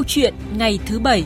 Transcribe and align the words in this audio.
Câu 0.00 0.04
chuyện 0.06 0.34
ngày 0.56 0.78
thứ 0.86 0.98
bảy 0.98 1.24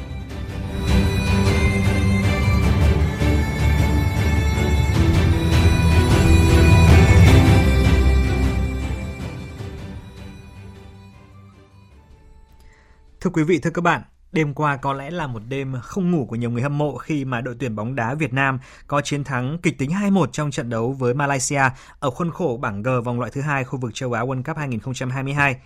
Thưa 13.20 13.30
quý 13.30 13.42
vị, 13.42 13.58
thưa 13.58 13.70
các 13.70 13.82
bạn, 13.82 14.02
Đêm 14.32 14.54
qua 14.54 14.76
có 14.76 14.92
lẽ 14.92 15.10
là 15.10 15.26
một 15.26 15.42
đêm 15.48 15.74
không 15.82 16.10
ngủ 16.10 16.26
của 16.30 16.36
nhiều 16.36 16.50
người 16.50 16.62
hâm 16.62 16.78
mộ 16.78 16.96
khi 16.96 17.24
mà 17.24 17.40
đội 17.40 17.56
tuyển 17.60 17.76
bóng 17.76 17.94
đá 17.94 18.14
Việt 18.14 18.32
Nam 18.32 18.58
có 18.86 19.00
chiến 19.00 19.24
thắng 19.24 19.58
kịch 19.62 19.78
tính 19.78 19.90
2-1 19.90 20.26
trong 20.26 20.50
trận 20.50 20.70
đấu 20.70 20.92
với 20.92 21.14
Malaysia 21.14 21.62
ở 21.98 22.10
khuôn 22.10 22.30
khổ 22.30 22.58
bảng 22.62 22.82
G 22.82 22.88
vòng 23.04 23.20
loại 23.20 23.30
thứ 23.34 23.40
hai 23.40 23.64
khu 23.64 23.78
vực 23.78 23.94
châu 23.94 24.12
Á 24.12 24.22
World 24.22 24.42
Cup 24.42 24.56
2022. 24.56 25.56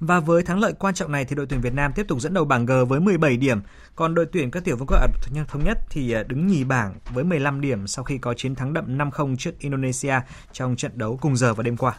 Và 0.00 0.20
với 0.20 0.42
thắng 0.42 0.60
lợi 0.60 0.72
quan 0.78 0.94
trọng 0.94 1.12
này 1.12 1.24
thì 1.24 1.36
đội 1.36 1.46
tuyển 1.46 1.60
Việt 1.60 1.74
Nam 1.74 1.92
tiếp 1.94 2.06
tục 2.08 2.20
dẫn 2.20 2.34
đầu 2.34 2.44
bảng 2.44 2.66
G 2.66 2.72
với 2.88 3.00
17 3.00 3.36
điểm, 3.36 3.60
còn 3.94 4.14
đội 4.14 4.26
tuyển 4.32 4.50
các 4.50 4.64
tiểu 4.64 4.76
vương 4.76 4.86
quốc 4.86 4.98
Ả 5.00 5.06
Rập 5.12 5.48
thống 5.48 5.64
nhất 5.64 5.78
thì 5.90 6.12
à, 6.12 6.22
đứng 6.22 6.46
nhì 6.46 6.64
bảng 6.64 6.94
với 7.14 7.24
15 7.24 7.60
điểm 7.60 7.86
sau 7.86 8.04
khi 8.04 8.18
có 8.18 8.34
chiến 8.34 8.54
thắng 8.54 8.72
đậm 8.72 8.98
5-0 8.98 9.36
trước 9.36 9.58
Indonesia 9.58 10.14
trong 10.52 10.76
trận 10.76 10.92
đấu 10.94 11.18
cùng 11.20 11.36
giờ 11.36 11.54
vào 11.54 11.62
đêm 11.62 11.76
qua. 11.76 11.98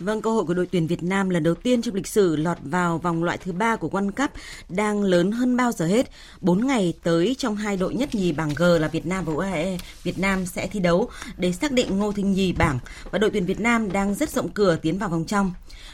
Vâng, 0.00 0.22
cơ 0.22 0.30
hội 0.30 0.44
của 0.44 0.54
đội 0.54 0.66
tuyển 0.66 0.86
Việt 0.86 1.02
Nam 1.02 1.30
lần 1.30 1.42
đầu 1.42 1.54
tiên 1.54 1.82
trong 1.82 1.94
lịch 1.94 2.06
sử 2.06 2.36
lọt 2.36 2.56
vào 2.62 2.98
vòng 2.98 3.24
loại 3.24 3.38
thứ 3.38 3.52
ba 3.52 3.76
của 3.76 3.88
World 3.88 4.10
Cup 4.10 4.30
đang 4.68 5.02
lớn 5.02 5.32
hơn 5.32 5.56
bao 5.56 5.72
giờ 5.72 5.86
hết. 5.86 6.10
4 6.40 6.66
ngày 6.66 6.94
tới 7.02 7.36
trong 7.38 7.56
hai 7.56 7.76
đội 7.76 7.94
nhất 7.94 8.14
nhì 8.14 8.32
bảng 8.32 8.54
G 8.56 8.62
là 8.62 8.88
Việt 8.88 9.06
Nam 9.06 9.24
và 9.24 9.32
UAE, 9.32 9.78
Việt 10.02 10.18
Nam 10.18 10.46
sẽ 10.46 10.66
thi 10.66 10.80
đấu 10.80 11.10
để 11.36 11.52
xác 11.52 11.72
định 11.72 11.98
ngôi 11.98 12.12
thứ 12.16 12.22
nhì 12.22 12.52
bảng 12.52 12.78
và 13.10 13.18
đội 13.18 13.30
tuyển 13.30 13.46
Việt 13.46 13.60
Nam 13.60 13.92
đang 13.92 14.14
rất 14.14 14.30
rộng 14.30 14.48
cửa 14.48 14.76
tiến 14.82 14.98
vào 14.98 15.08
vòng 15.08 15.24
trong. 15.24 15.52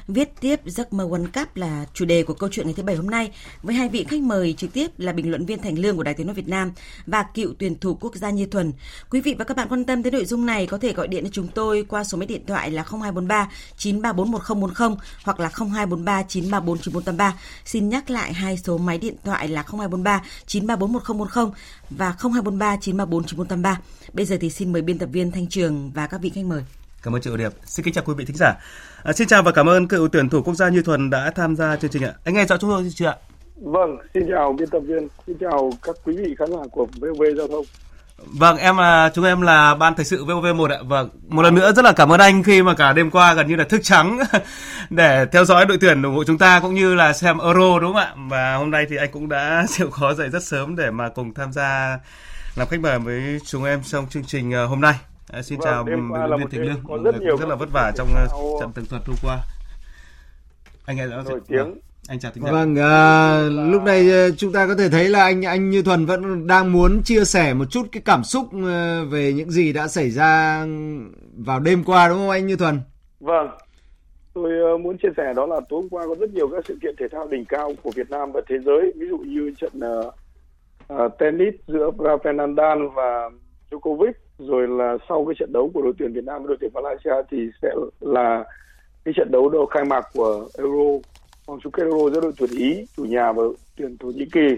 Viết 0.09 0.41
tiếp 0.41 0.61
giấc 0.64 0.92
mơ 0.92 1.05
World 1.05 1.27
Cup 1.27 1.56
là 1.56 1.86
chủ 1.94 2.05
đề 2.05 2.22
của 2.22 2.34
câu 2.34 2.48
chuyện 2.53 2.67
ngày 2.67 2.75
thứ 2.77 2.83
bảy 2.83 2.97
hôm 2.97 3.11
nay 3.11 3.30
với 3.62 3.75
hai 3.75 3.89
vị 3.89 4.05
khách 4.08 4.20
mời 4.20 4.53
trực 4.53 4.72
tiếp 4.72 4.91
là 4.98 5.12
bình 5.12 5.30
luận 5.30 5.47
viên 5.47 5.62
Thành 5.62 5.78
Lương 5.78 5.97
của 5.97 6.03
Đài 6.03 6.14
Tiếng 6.14 6.27
nói 6.27 6.34
Việt 6.34 6.48
Nam 6.48 6.72
và 7.06 7.22
cựu 7.22 7.53
tuyển 7.58 7.78
thủ 7.78 7.94
quốc 8.00 8.17
gia 8.17 8.30
Như 8.30 8.47
Thuần. 8.47 8.72
Quý 9.11 9.20
vị 9.20 9.34
và 9.39 9.45
các 9.45 9.56
bạn 9.56 9.69
quan 9.69 9.84
tâm 9.84 10.03
tới 10.03 10.12
nội 10.12 10.25
dung 10.25 10.47
này 10.47 10.67
có 10.67 10.78
thể 10.78 10.92
gọi 10.92 11.08
điện 11.08 11.25
cho 11.25 11.30
chúng 11.33 11.48
tôi 11.48 11.86
qua 11.89 12.05
số 12.05 12.19
máy 12.19 12.27
điện 12.27 12.47
thoại 12.47 12.70
là 12.70 12.83
0243 12.83 13.50
934 13.77 14.30
1040 14.30 14.97
hoặc 15.25 15.41
là 15.41 15.48
0243 15.48 16.23
934 16.23 16.78
9483. 16.78 17.39
Xin 17.64 17.89
nhắc 17.89 18.11
lại 18.11 18.33
hai 18.33 18.58
số 18.58 18.78
máy 18.78 18.98
điện 18.98 19.14
thoại 19.25 19.48
là 19.48 19.62
0243 19.62 20.23
934 20.47 20.92
1040 20.92 21.52
và 21.91 22.14
0243 22.19 22.77
934 22.77 23.25
9483. 23.25 23.80
Bây 24.12 24.27
giờ 24.27 24.36
thì 24.41 24.50
xin 24.50 24.73
mời 24.73 24.83
biên 24.83 24.98
tập 24.98 25.08
viên 25.12 25.30
Thanh 25.30 25.47
Trường 25.47 25.91
và 25.95 26.06
các 26.06 26.20
vị 26.20 26.30
khách 26.34 26.45
mời. 26.45 26.62
Cảm 27.06 27.14
ơn 27.14 27.22
chị 27.22 27.30
Điệp. 27.38 27.52
Xin 27.64 27.84
kính 27.84 27.94
chào 27.94 28.04
quý 28.06 28.14
vị 28.16 28.24
thính 28.24 28.36
giả. 28.36 28.54
À, 29.02 29.12
xin 29.12 29.28
chào 29.28 29.42
và 29.42 29.52
cảm 29.52 29.68
ơn 29.68 29.88
cựu 29.88 30.08
tuyển 30.08 30.28
thủ 30.28 30.42
quốc 30.42 30.54
gia 30.54 30.68
Như 30.68 30.82
Thuần 30.82 31.10
đã 31.10 31.30
tham 31.34 31.56
gia 31.56 31.76
chương 31.76 31.90
trình 31.90 32.04
ạ. 32.04 32.12
Anh 32.24 32.34
nghe 32.34 32.44
rõ 32.44 32.56
chúng 32.56 32.70
tôi 32.70 32.90
chưa 32.94 33.06
ạ? 33.06 33.16
Vâng, 33.56 33.96
xin 34.14 34.22
chào 34.30 34.52
biên 34.52 34.70
tập 34.70 34.80
viên, 34.86 35.08
xin 35.27 35.36
chào 35.40 35.70
các 35.82 35.96
quý 36.04 36.16
vị 36.16 36.34
khán 36.38 36.52
giả 36.52 36.58
của 36.72 36.86
VOV 37.00 37.22
Giao 37.36 37.48
thông. 37.48 37.64
Vâng, 38.38 38.56
em 38.56 38.77
là 38.77 39.10
chúng 39.14 39.24
em 39.24 39.40
là 39.40 39.74
ban 39.74 39.94
thời 39.94 40.04
sự 40.04 40.24
VOV1 40.24 40.66
ạ. 40.66 40.78
Vâng, 40.84 41.08
một 41.28 41.42
lần 41.42 41.54
nữa 41.54 41.72
rất 41.72 41.84
là 41.84 41.92
cảm 41.92 42.12
ơn 42.12 42.20
anh 42.20 42.42
khi 42.42 42.62
mà 42.62 42.74
cả 42.74 42.92
đêm 42.92 43.10
qua 43.10 43.34
gần 43.34 43.48
như 43.48 43.56
là 43.56 43.64
thức 43.64 43.80
trắng 43.82 44.18
để 44.90 45.27
theo 45.32 45.44
dõi 45.44 45.66
đội 45.66 45.78
tuyển 45.80 46.02
ủng 46.02 46.14
hộ 46.14 46.24
chúng 46.24 46.38
ta 46.38 46.60
cũng 46.60 46.74
như 46.74 46.94
là 46.94 47.12
xem 47.12 47.38
Euro 47.38 47.78
đúng 47.78 47.92
không 47.92 48.02
ạ? 48.02 48.14
Và 48.30 48.54
hôm 48.54 48.70
nay 48.70 48.86
thì 48.90 48.96
anh 48.96 49.10
cũng 49.12 49.28
đã 49.28 49.66
chịu 49.77 49.90
khó 49.90 50.14
dậy 50.14 50.28
rất 50.28 50.44
sớm 50.44 50.77
để 50.77 50.90
mà 50.90 51.08
cùng 51.08 51.34
tham 51.34 51.52
gia 51.52 51.98
làm 52.56 52.68
khách 52.68 52.80
mời 52.80 52.98
với 52.98 53.38
chúng 53.44 53.64
em 53.64 53.82
trong 53.82 54.06
chương 54.10 54.24
trình 54.24 54.52
ờ, 54.52 54.66
hôm 54.66 54.80
nay. 54.80 54.94
À, 55.32 55.42
xin 55.42 55.58
vâng, 55.58 55.64
chào 55.64 55.84
biên 55.84 55.94
viên 55.94 56.50
Thành 56.50 56.62
Lương, 56.62 56.82
có 56.88 56.98
rất, 57.05 57.20
nhiều 57.20 57.36
rất 57.36 57.48
là 57.48 57.55
vất 57.55 57.69
vả 57.72 57.92
trong 57.96 58.08
uh, 58.24 58.60
trận 58.60 58.72
tường 58.72 58.84
thuật 58.91 59.02
hôm 59.06 59.16
qua. 59.22 59.38
Anh 60.86 60.96
nghe 60.96 61.06
rõ 61.06 61.22
nổi 61.22 61.41
tiếng. 61.48 61.58
Vâng, 61.58 61.78
anh 62.08 62.18
chào 62.18 62.33
Vâng, 62.36 62.77
à, 62.77 63.41
lúc 63.48 63.83
này 63.83 64.10
chúng 64.36 64.52
ta 64.52 64.67
có 64.67 64.74
thể 64.74 64.89
thấy 64.89 65.08
là 65.08 65.23
anh 65.23 65.42
anh 65.42 65.70
Như 65.70 65.83
Thuần 65.83 66.06
vẫn 66.06 66.46
đang 66.46 66.73
muốn 66.73 67.02
chia 67.02 67.24
sẻ 67.24 67.55
một 67.55 67.64
chút 67.70 67.86
cái 67.92 68.02
cảm 68.05 68.24
xúc 68.24 68.46
về 69.11 69.33
những 69.33 69.51
gì 69.51 69.73
đã 69.73 69.89
xảy 69.89 70.11
ra 70.11 70.64
vào 71.36 71.61
đêm 71.61 71.84
qua 71.84 72.08
đúng 72.08 72.18
không 72.18 72.30
anh 72.30 72.46
Như 72.46 72.56
Thuần? 72.56 72.80
Vâng, 73.20 73.48
tôi 74.34 74.78
muốn 74.78 74.98
chia 74.98 75.08
sẻ 75.17 75.33
đó 75.36 75.46
là 75.46 75.61
tối 75.68 75.80
hôm 75.83 75.89
qua 75.89 76.06
có 76.06 76.14
rất 76.20 76.30
nhiều 76.30 76.48
các 76.48 76.64
sự 76.68 76.78
kiện 76.83 76.95
thể 76.98 77.06
thao 77.12 77.28
đỉnh 77.28 77.45
cao 77.45 77.72
của 77.83 77.90
Việt 77.95 78.11
Nam 78.11 78.33
và 78.33 78.40
thế 78.48 78.56
giới, 78.64 78.92
ví 78.96 79.06
dụ 79.08 79.18
như 79.18 79.52
trận 79.61 79.72
uh, 80.95 81.18
tennis 81.18 81.55
giữa 81.67 81.90
Rafael 81.98 82.36
Nadal 82.36 82.78
và 82.95 83.30
Djokovic 83.70 84.12
rồi 84.39 84.69
là 84.69 84.97
sau 85.08 85.24
cái 85.24 85.35
trận 85.39 85.52
đấu 85.52 85.70
của 85.74 85.83
đội 85.83 85.92
tuyển 85.98 86.13
Việt 86.13 86.24
Nam 86.24 86.42
với 86.42 86.48
đội 86.48 86.57
tuyển 86.61 86.70
Malaysia 86.74 87.29
thì 87.30 87.51
sẽ 87.63 87.69
là 88.01 88.45
cái 89.05 89.14
trận 89.17 89.30
đấu 89.30 89.48
đầu 89.48 89.67
khai 89.67 89.85
mạc 89.85 90.05
của 90.14 90.48
Euro 90.58 91.08
vòng 91.47 91.58
chung 91.63 91.73
kết 91.73 91.83
Euro 91.83 92.11
giữa 92.14 92.20
đội 92.20 92.33
tuyển 92.39 92.51
Ý 92.51 92.86
chủ 92.96 93.05
nhà 93.05 93.33
và 93.33 93.42
tuyển 93.77 93.96
Thổ 93.98 94.08
Nhĩ 94.08 94.25
Kỳ 94.33 94.48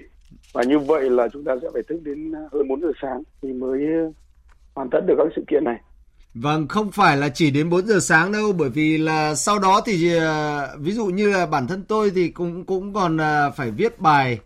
và 0.53 0.63
như 0.63 0.79
vậy 0.79 1.11
là 1.11 1.29
chúng 1.33 1.45
ta 1.45 1.53
sẽ 1.63 1.69
phải 1.73 1.83
thức 1.89 2.01
đến 2.05 2.33
hơn 2.53 2.69
4 2.69 2.81
giờ 2.81 2.93
sáng 3.03 3.23
thì 3.43 3.53
mới 3.53 3.87
hoàn 4.75 4.91
tất 4.91 5.01
được 5.07 5.15
các 5.19 5.33
sự 5.37 5.45
kiện 5.49 5.65
này. 5.65 5.77
Vâng, 6.35 6.69
không 6.69 6.91
phải 6.93 7.17
là 7.17 7.29
chỉ 7.29 7.51
đến 7.51 7.71
4 7.71 7.87
giờ 7.87 7.99
sáng 8.01 8.33
đâu 8.33 8.53
bởi 8.53 8.71
vì 8.71 8.99
là 8.99 9.35
sau 9.35 9.59
đó 9.59 9.81
thì 9.87 10.17
ờ, 10.17 10.77
ví 10.79 10.93
dụ 10.93 11.07
như 11.07 11.31
là 11.31 11.47
bản 11.47 11.67
thân 11.67 11.85
tôi 11.89 12.11
thì 12.15 12.29
cũng 12.29 12.65
cũng 12.65 12.93
còn 12.93 13.17
ờ, 13.17 13.51
phải 13.57 13.71
viết 13.71 14.01
bài 14.01 14.39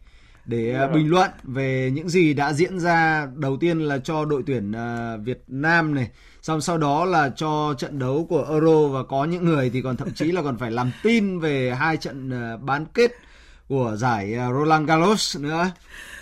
để 0.44 0.74
à, 0.74 0.86
bình 0.86 1.10
luận 1.10 1.30
về 1.42 1.90
những 1.94 2.08
gì 2.08 2.34
đã 2.34 2.52
diễn 2.52 2.80
ra 2.80 3.28
đầu 3.34 3.56
tiên 3.56 3.80
là 3.80 3.98
cho 3.98 4.24
đội 4.24 4.42
tuyển 4.46 4.72
à, 4.72 5.16
Việt 5.16 5.42
Nam 5.48 5.94
này 5.94 6.08
xong 6.42 6.60
sau 6.60 6.78
đó 6.78 7.04
là 7.04 7.30
cho 7.36 7.74
trận 7.78 7.98
đấu 7.98 8.26
của 8.28 8.46
Euro 8.50 8.88
và 8.88 9.02
có 9.02 9.24
những 9.24 9.44
người 9.44 9.70
thì 9.70 9.82
còn 9.82 9.96
thậm 9.96 10.10
chí 10.14 10.32
là 10.32 10.42
còn 10.42 10.58
phải 10.58 10.70
làm 10.70 10.92
tin 11.02 11.40
về 11.40 11.74
hai 11.78 11.96
trận 11.96 12.30
à, 12.30 12.56
bán 12.56 12.86
kết 12.94 13.10
của 13.68 13.96
giải 13.96 14.36
Roland 14.52 14.88
Garros 14.88 15.38
nữa. 15.40 15.70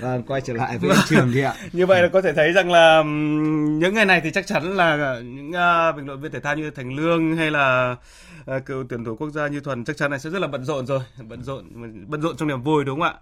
Và 0.00 0.18
quay 0.26 0.40
trở 0.40 0.52
lại 0.52 0.78
với 0.78 0.96
trường 1.08 1.32
thì 1.34 1.40
ạ. 1.40 1.54
như 1.72 1.86
vậy 1.86 2.02
là 2.02 2.08
có 2.08 2.22
thể 2.22 2.32
thấy 2.32 2.52
rằng 2.52 2.72
là 2.72 3.02
những 3.78 3.94
ngày 3.94 4.04
này 4.04 4.20
thì 4.24 4.30
chắc 4.30 4.46
chắn 4.46 4.76
là 4.76 5.20
những 5.24 5.48
uh, 5.50 5.96
bình 5.96 6.06
luận 6.06 6.20
viên 6.20 6.32
thể 6.32 6.40
thao 6.40 6.56
như 6.56 6.70
Thành 6.70 6.96
Lương 6.96 7.36
hay 7.36 7.50
là 7.50 7.96
uh, 8.56 8.66
cựu 8.66 8.84
tuyển 8.88 9.04
thủ 9.04 9.16
quốc 9.16 9.30
gia 9.30 9.48
như 9.48 9.60
Thuần 9.60 9.84
chắc 9.84 9.96
chắn 9.96 10.12
là 10.12 10.18
sẽ 10.18 10.30
rất 10.30 10.38
là 10.38 10.46
bận 10.46 10.64
rộn 10.64 10.86
rồi, 10.86 11.00
bận 11.28 11.42
rộn 11.42 11.64
bận 12.06 12.22
rộn 12.22 12.36
trong 12.36 12.48
niềm 12.48 12.62
vui 12.62 12.84
đúng 12.84 13.00
không 13.00 13.08
ạ? 13.08 13.14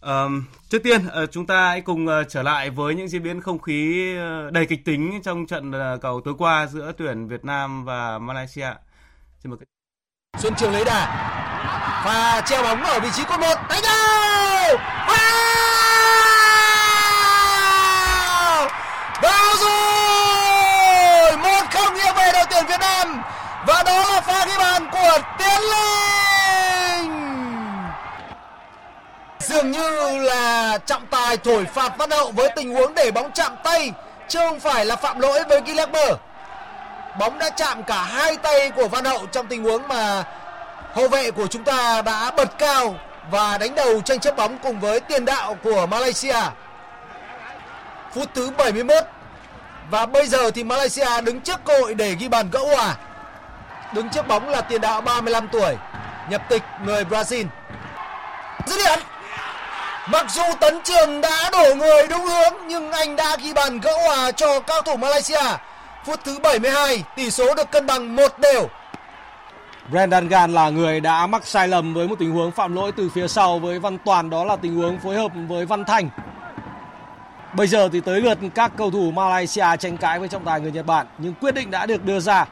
Um, 0.00 0.44
trước 0.68 0.78
tiên 0.82 1.06
uh, 1.06 1.30
chúng 1.32 1.46
ta 1.46 1.68
hãy 1.68 1.80
cùng 1.80 2.06
uh, 2.06 2.12
trở 2.28 2.42
lại 2.42 2.70
với 2.70 2.94
những 2.94 3.08
diễn 3.08 3.22
biến 3.22 3.40
không 3.40 3.58
khí 3.58 4.10
uh, 4.16 4.52
đầy 4.52 4.66
kịch 4.66 4.84
tính 4.84 5.20
trong 5.24 5.46
trận 5.46 5.70
uh, 5.70 6.00
cầu 6.02 6.20
tối 6.24 6.34
qua 6.38 6.66
giữa 6.66 6.92
tuyển 6.98 7.28
Việt 7.28 7.44
Nam 7.44 7.84
và 7.84 8.18
Malaysia. 8.18 8.68
Xin 9.42 9.50
mời 9.50 9.58
các... 9.60 9.66
Xuân 10.40 10.54
Trường 10.58 10.72
lấy 10.72 10.84
đà 10.84 11.06
và 12.04 12.42
treo 12.46 12.62
bóng 12.62 12.82
ở 12.82 13.00
vị 13.00 13.08
trí 13.16 13.24
cột 13.24 13.40
một. 13.40 13.54
Đánh 13.68 13.82
vào 13.82 14.76
vào 19.22 19.56
rồi! 19.60 21.36
Một 21.36 21.66
không 21.70 21.94
nghiêng 21.94 22.14
về 22.16 22.30
đội 22.32 22.44
tuyển 22.50 22.66
Việt 22.68 22.80
Nam. 22.80 23.22
Và 23.66 23.82
đó 23.86 23.98
là 23.98 24.20
pha 24.20 24.46
ghi 24.46 24.58
bàn 24.58 24.90
của 24.92 25.18
Tiến 25.38 25.60
Linh! 25.60 26.19
Dường 29.50 29.70
như 29.70 30.18
là 30.22 30.78
trọng 30.86 31.06
tài 31.06 31.36
thổi 31.36 31.64
phạt 31.64 31.98
Văn 31.98 32.10
Hậu 32.10 32.30
với 32.30 32.50
tình 32.56 32.74
huống 32.74 32.94
để 32.94 33.10
bóng 33.10 33.30
chạm 33.32 33.52
tay 33.64 33.92
chứ 34.28 34.38
không 34.38 34.60
phải 34.60 34.86
là 34.86 34.96
phạm 34.96 35.20
lỗi 35.20 35.44
với 35.48 35.60
Guilherme. 35.60 36.06
Bóng 37.18 37.38
đã 37.38 37.50
chạm 37.50 37.82
cả 37.82 38.02
hai 38.02 38.36
tay 38.36 38.70
của 38.70 38.88
Văn 38.88 39.04
Hậu 39.04 39.26
trong 39.26 39.46
tình 39.46 39.64
huống 39.64 39.88
mà 39.88 40.24
hậu 40.94 41.08
vệ 41.08 41.30
của 41.30 41.46
chúng 41.46 41.64
ta 41.64 42.02
đã 42.02 42.30
bật 42.30 42.58
cao 42.58 42.94
và 43.30 43.58
đánh 43.58 43.74
đầu 43.74 44.00
tranh 44.00 44.20
chấp 44.20 44.36
bóng 44.36 44.58
cùng 44.58 44.80
với 44.80 45.00
tiền 45.00 45.24
đạo 45.24 45.56
của 45.64 45.86
Malaysia. 45.86 46.40
Phút 48.14 48.28
thứ 48.34 48.50
71 48.50 49.04
và 49.90 50.06
bây 50.06 50.26
giờ 50.26 50.50
thì 50.50 50.64
Malaysia 50.64 51.20
đứng 51.24 51.40
trước 51.40 51.60
cơ 51.64 51.78
hội 51.80 51.94
để 51.94 52.14
ghi 52.18 52.28
bàn 52.28 52.50
gỡ 52.52 52.60
hòa. 52.76 52.96
Đứng 53.94 54.08
trước 54.08 54.28
bóng 54.28 54.48
là 54.48 54.60
tiền 54.60 54.80
đạo 54.80 55.00
35 55.00 55.48
tuổi, 55.48 55.76
nhập 56.30 56.42
tịch 56.48 56.62
người 56.84 57.04
Brazil. 57.04 57.46
Dứt 58.66 58.76
điểm 58.76 58.98
Mặc 60.12 60.26
dù 60.30 60.42
Tấn 60.60 60.74
Trường 60.84 61.20
đã 61.20 61.50
đổ 61.52 61.74
người 61.74 62.08
đúng 62.10 62.26
hướng 62.26 62.52
nhưng 62.68 62.92
anh 62.92 63.16
đã 63.16 63.36
ghi 63.42 63.52
bàn 63.52 63.80
gỡ 63.80 63.92
hòa 64.06 64.32
cho 64.32 64.60
cao 64.60 64.82
thủ 64.82 64.96
Malaysia. 64.96 65.56
Phút 66.04 66.20
thứ 66.24 66.38
72, 66.42 67.04
tỷ 67.16 67.30
số 67.30 67.54
được 67.54 67.70
cân 67.70 67.86
bằng 67.86 68.16
một 68.16 68.38
đều. 68.38 68.68
Brendan 69.90 70.28
Gan 70.28 70.52
là 70.52 70.70
người 70.70 71.00
đã 71.00 71.26
mắc 71.26 71.46
sai 71.46 71.68
lầm 71.68 71.94
với 71.94 72.08
một 72.08 72.18
tình 72.18 72.30
huống 72.32 72.50
phạm 72.50 72.74
lỗi 72.74 72.92
từ 72.96 73.10
phía 73.14 73.28
sau 73.28 73.58
với 73.58 73.78
Văn 73.78 73.98
Toàn 74.04 74.30
đó 74.30 74.44
là 74.44 74.56
tình 74.56 74.76
huống 74.76 74.98
phối 74.98 75.16
hợp 75.16 75.32
với 75.48 75.66
Văn 75.66 75.84
Thành. 75.84 76.10
Bây 77.52 77.66
giờ 77.66 77.88
thì 77.92 78.00
tới 78.00 78.20
lượt 78.20 78.38
các 78.54 78.72
cầu 78.76 78.90
thủ 78.90 79.10
Malaysia 79.10 79.76
tranh 79.78 79.96
cãi 79.96 80.18
với 80.18 80.28
trọng 80.28 80.44
tài 80.44 80.60
người 80.60 80.72
Nhật 80.72 80.86
Bản 80.86 81.06
nhưng 81.18 81.34
quyết 81.34 81.54
định 81.54 81.70
đã 81.70 81.86
được 81.86 82.04
đưa 82.04 82.20
ra. 82.20 82.46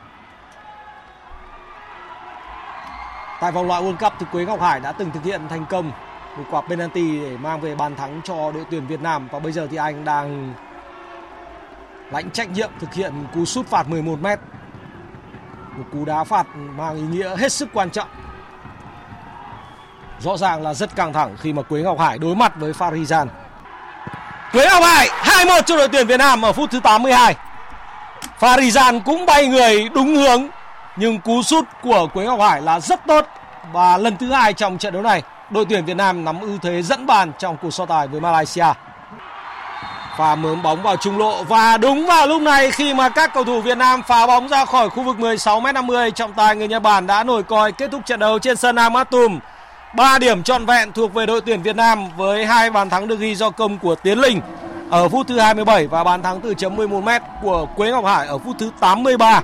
Tại 3.41 3.53
vòng 3.53 3.67
loại 3.67 3.83
World 3.83 3.97
Cup 3.97 4.13
thì 4.21 4.27
Quế 4.33 4.45
Ngọc 4.45 4.61
Hải 4.61 4.81
đã 4.81 4.93
từng 4.93 5.11
thực 5.11 5.25
hiện 5.25 5.41
thành 5.49 5.67
công 5.71 5.93
một 6.39 6.45
quả 6.51 6.61
penalty 6.69 7.21
để 7.21 7.37
mang 7.37 7.61
về 7.61 7.75
bàn 7.75 7.97
thắng 7.97 8.21
cho 8.25 8.53
đội 8.53 8.65
tuyển 8.71 8.87
Việt 8.87 9.01
Nam 9.01 9.29
và 9.33 9.39
bây 9.39 9.53
giờ 9.53 9.67
thì 9.71 9.77
anh 9.77 10.05
đang 10.05 10.55
lãnh 12.11 12.31
trách 12.31 12.51
nhiệm 12.51 12.71
thực 12.81 12.95
hiện 12.95 13.13
cú 13.35 13.45
sút 13.45 13.67
phạt 13.67 13.89
11 13.89 14.19
m. 14.21 14.27
Một 15.77 15.85
cú 15.93 16.05
đá 16.05 16.25
phạt 16.25 16.47
mang 16.57 16.97
ý 16.97 17.03
nghĩa 17.03 17.37
hết 17.37 17.53
sức 17.53 17.69
quan 17.73 17.91
trọng. 17.91 18.09
rõ 20.21 20.37
ràng 20.37 20.63
là 20.63 20.75
rất 20.75 20.97
căng 20.97 21.13
thẳng 21.13 21.37
khi 21.41 21.53
mà 21.53 21.63
Quế 21.63 21.83
Ngọc 21.83 21.99
Hải 21.99 22.19
đối 22.19 22.37
mặt 22.37 22.53
với 22.57 22.73
Farizan. 22.73 23.27
Quế 24.53 24.67
Ngọc 24.67 24.83
Hải 24.83 25.09
2-1 25.09 25.63
cho 25.63 25.77
đội 25.77 25.89
tuyển 25.89 26.07
Việt 26.07 26.17
Nam 26.17 26.45
ở 26.45 26.53
phút 26.53 26.71
thứ 26.71 26.81
82. 26.81 27.37
Farizan 28.41 29.01
cũng 29.05 29.27
bay 29.27 29.47
người 29.47 29.89
đúng 29.89 30.17
hướng, 30.17 30.47
nhưng 30.97 31.21
cú 31.21 31.43
sút 31.43 31.65
của 31.83 32.09
Quế 32.15 32.25
Ngọc 32.25 32.41
Hải 32.41 32.63
là 32.63 32.81
rất 32.81 33.07
tốt 33.07 33.27
và 33.73 33.97
lần 33.97 34.17
thứ 34.17 34.33
hai 34.33 34.53
trong 34.53 34.79
trận 34.79 34.93
đấu 34.93 35.03
này 35.03 35.23
đội 35.51 35.65
tuyển 35.69 35.85
Việt 35.85 35.97
Nam 35.97 36.25
nắm 36.25 36.41
ưu 36.41 36.59
thế 36.63 36.83
dẫn 36.83 37.07
bàn 37.07 37.33
trong 37.39 37.57
cuộc 37.63 37.71
so 37.71 37.87
tài 37.87 38.09
với 38.09 38.21
Malaysia. 38.21 38.67
Pha 40.19 40.35
mớm 40.35 40.63
bóng 40.63 40.83
vào 40.83 40.97
trung 40.97 41.19
lộ 41.19 41.43
và 41.43 41.77
đúng 41.77 42.07
vào 42.07 42.27
lúc 42.27 42.43
này 42.43 42.71
khi 42.71 42.95
mà 42.95 43.09
các 43.09 43.35
cầu 43.35 43.45
thủ 43.45 43.61
Việt 43.61 43.79
Nam 43.79 44.03
phá 44.03 44.27
bóng 44.27 44.49
ra 44.49 44.65
khỏi 44.65 44.91
khu 44.91 45.03
vực 45.03 45.17
16m50 45.17 46.11
trọng 46.11 46.33
tài 46.33 46.57
người 46.57 46.69
Nhật 46.69 46.83
Bản 46.83 47.07
đã 47.07 47.25
nổi 47.25 47.43
còi 47.43 47.73
kết 47.73 47.91
thúc 47.91 48.03
trận 48.07 48.21
đấu 48.21 48.39
trên 48.39 48.57
sân 48.57 48.77
Amatum. 48.77 49.39
3 49.97 50.19
điểm 50.19 50.43
trọn 50.43 50.67
vẹn 50.67 50.93
thuộc 50.93 51.15
về 51.15 51.27
đội 51.27 51.41
tuyển 51.41 51.63
Việt 51.63 51.77
Nam 51.77 52.05
với 52.17 52.47
hai 52.47 52.71
bàn 52.71 52.91
thắng 52.91 53.09
được 53.09 53.19
ghi 53.19 53.35
do 53.35 53.51
công 53.51 53.79
của 53.79 53.95
Tiến 53.95 54.19
Linh 54.19 54.41
ở 54.91 55.09
phút 55.09 55.27
thứ 55.27 55.39
27 55.39 55.87
và 55.87 56.05
bàn 56.05 56.23
thắng 56.23 56.41
từ 56.41 56.55
chấm 56.55 56.77
11m 56.77 57.21
của 57.43 57.67
Quế 57.77 57.91
Ngọc 57.91 58.05
Hải 58.05 58.27
ở 58.27 58.39
phút 58.39 58.57
thứ 58.59 58.71
83. 58.81 59.43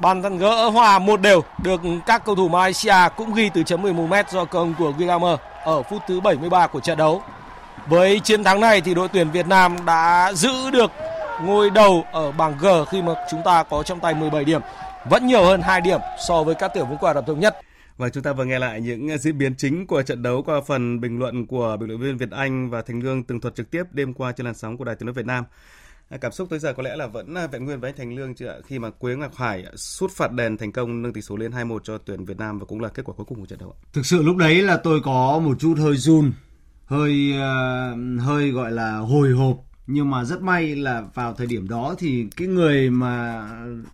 Bàn 0.00 0.22
thắng 0.22 0.38
gỡ 0.38 0.68
hòa 0.68 0.98
một 0.98 1.20
đều 1.20 1.42
được 1.62 1.80
các 2.06 2.24
cầu 2.24 2.34
thủ 2.34 2.48
Malaysia 2.48 2.94
cũng 3.16 3.34
ghi 3.34 3.50
từ 3.54 3.62
chấm 3.62 3.82
11m 3.82 4.24
do 4.30 4.44
công 4.44 4.74
của 4.78 4.92
Guillermo 4.92 5.36
ở 5.64 5.82
phút 5.82 6.02
thứ 6.08 6.20
73 6.20 6.66
của 6.66 6.80
trận 6.80 6.98
đấu. 6.98 7.22
Với 7.86 8.20
chiến 8.20 8.44
thắng 8.44 8.60
này 8.60 8.80
thì 8.80 8.94
đội 8.94 9.08
tuyển 9.08 9.30
Việt 9.30 9.46
Nam 9.46 9.76
đã 9.86 10.32
giữ 10.34 10.70
được 10.70 10.90
ngôi 11.42 11.70
đầu 11.70 12.04
ở 12.12 12.32
bảng 12.32 12.58
G 12.58 12.66
khi 12.90 13.02
mà 13.02 13.14
chúng 13.30 13.40
ta 13.44 13.62
có 13.62 13.82
trong 13.82 14.00
tay 14.00 14.14
17 14.14 14.44
điểm, 14.44 14.60
vẫn 15.10 15.26
nhiều 15.26 15.44
hơn 15.44 15.62
2 15.62 15.80
điểm 15.80 16.00
so 16.28 16.42
với 16.42 16.54
các 16.54 16.74
tiểu 16.74 16.84
vương 16.84 16.98
quốc 16.98 17.08
Ả 17.08 17.14
Rập 17.14 17.26
thống 17.26 17.40
nhất. 17.40 17.60
Và 17.98 18.08
chúng 18.08 18.22
ta 18.22 18.32
vừa 18.32 18.44
nghe 18.44 18.58
lại 18.58 18.80
những 18.80 19.18
diễn 19.18 19.38
biến 19.38 19.54
chính 19.58 19.86
của 19.86 20.02
trận 20.02 20.22
đấu 20.22 20.42
qua 20.46 20.60
phần 20.66 21.00
bình 21.00 21.18
luận 21.18 21.46
của 21.46 21.76
bình 21.80 21.88
luận 21.88 22.00
viên 22.00 22.16
Việt 22.16 22.30
Anh 22.30 22.70
và 22.70 22.82
Thành 22.82 23.00
Lương 23.00 23.22
tường 23.22 23.40
thuật 23.40 23.54
trực 23.54 23.70
tiếp 23.70 23.82
đêm 23.90 24.14
qua 24.14 24.32
trên 24.32 24.46
làn 24.46 24.54
sóng 24.54 24.76
của 24.76 24.84
Đài 24.84 24.94
Tiếng 24.94 25.06
nói 25.06 25.12
Việt 25.12 25.26
Nam. 25.26 25.44
À, 26.10 26.18
cảm 26.18 26.32
xúc 26.32 26.48
tới 26.50 26.58
giờ 26.58 26.72
có 26.72 26.82
lẽ 26.82 26.96
là 26.96 27.06
vẫn 27.06 27.34
à, 27.34 27.46
vẹn 27.46 27.64
nguyên 27.64 27.80
với 27.80 27.90
anh 27.90 27.96
Thành 27.96 28.14
Lương 28.14 28.34
chưa 28.34 28.48
ạ? 28.48 28.56
Khi 28.66 28.78
mà 28.78 28.90
Quế 28.90 29.16
Ngọc 29.16 29.34
Hải 29.34 29.64
sút 29.76 30.10
phạt 30.10 30.32
đền 30.32 30.56
thành 30.56 30.72
công 30.72 31.02
nâng 31.02 31.12
tỷ 31.12 31.22
số 31.22 31.36
lên 31.36 31.52
2-1 31.52 31.78
cho 31.84 31.98
tuyển 31.98 32.24
Việt 32.24 32.38
Nam 32.38 32.58
và 32.58 32.64
cũng 32.64 32.80
là 32.80 32.88
kết 32.88 33.02
quả 33.04 33.14
cuối 33.16 33.26
cùng 33.28 33.40
của 33.40 33.46
trận 33.46 33.58
đấu. 33.58 33.74
Thực 33.92 34.06
sự 34.06 34.22
lúc 34.22 34.36
đấy 34.36 34.62
là 34.62 34.76
tôi 34.76 35.00
có 35.04 35.40
một 35.44 35.56
chút 35.60 35.74
hơi 35.78 35.96
run, 35.96 36.32
hơi 36.86 37.34
uh, 37.34 38.22
hơi 38.22 38.50
gọi 38.50 38.72
là 38.72 38.96
hồi 38.96 39.30
hộp 39.30 39.56
nhưng 39.86 40.10
mà 40.10 40.24
rất 40.24 40.42
may 40.42 40.76
là 40.76 41.02
vào 41.14 41.34
thời 41.34 41.46
điểm 41.46 41.68
đó 41.68 41.94
thì 41.98 42.26
cái 42.36 42.48
người 42.48 42.90
mà 42.90 43.48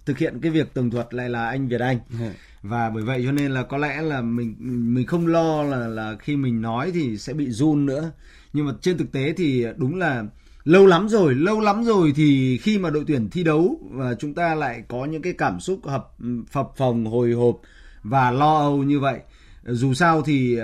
thực 0.06 0.18
hiện 0.18 0.38
cái 0.42 0.50
việc 0.50 0.74
tường 0.74 0.90
thuật 0.90 1.14
lại 1.14 1.30
là 1.30 1.48
anh 1.48 1.68
Việt 1.68 1.80
Anh. 1.80 1.98
Ừ 2.20 2.26
và 2.68 2.90
bởi 2.90 3.02
vậy 3.02 3.22
cho 3.26 3.32
nên 3.32 3.52
là 3.52 3.62
có 3.62 3.78
lẽ 3.78 4.02
là 4.02 4.22
mình 4.22 4.54
mình 4.94 5.06
không 5.06 5.26
lo 5.26 5.62
là 5.62 5.88
là 5.88 6.16
khi 6.18 6.36
mình 6.36 6.62
nói 6.62 6.90
thì 6.94 7.18
sẽ 7.18 7.32
bị 7.32 7.50
run 7.50 7.86
nữa 7.86 8.10
nhưng 8.52 8.66
mà 8.66 8.72
trên 8.80 8.98
thực 8.98 9.12
tế 9.12 9.34
thì 9.36 9.66
đúng 9.76 9.98
là 9.98 10.24
lâu 10.66 10.86
lắm 10.86 11.08
rồi 11.08 11.34
lâu 11.34 11.60
lắm 11.60 11.84
rồi 11.84 12.12
thì 12.16 12.58
khi 12.58 12.78
mà 12.78 12.90
đội 12.90 13.04
tuyển 13.06 13.30
thi 13.30 13.44
đấu 13.44 13.80
và 13.90 14.14
chúng 14.14 14.34
ta 14.34 14.54
lại 14.54 14.82
có 14.88 15.04
những 15.04 15.22
cái 15.22 15.32
cảm 15.32 15.60
xúc 15.60 15.80
hợp 15.84 16.08
ừ, 16.22 16.26
phập 16.50 16.76
phồng 16.76 17.06
hồi 17.06 17.32
hộp 17.32 17.60
và 18.02 18.30
lo 18.30 18.58
âu 18.58 18.82
như 18.82 19.00
vậy 19.00 19.20
dù 19.66 19.94
sao 19.94 20.22
thì 20.22 20.58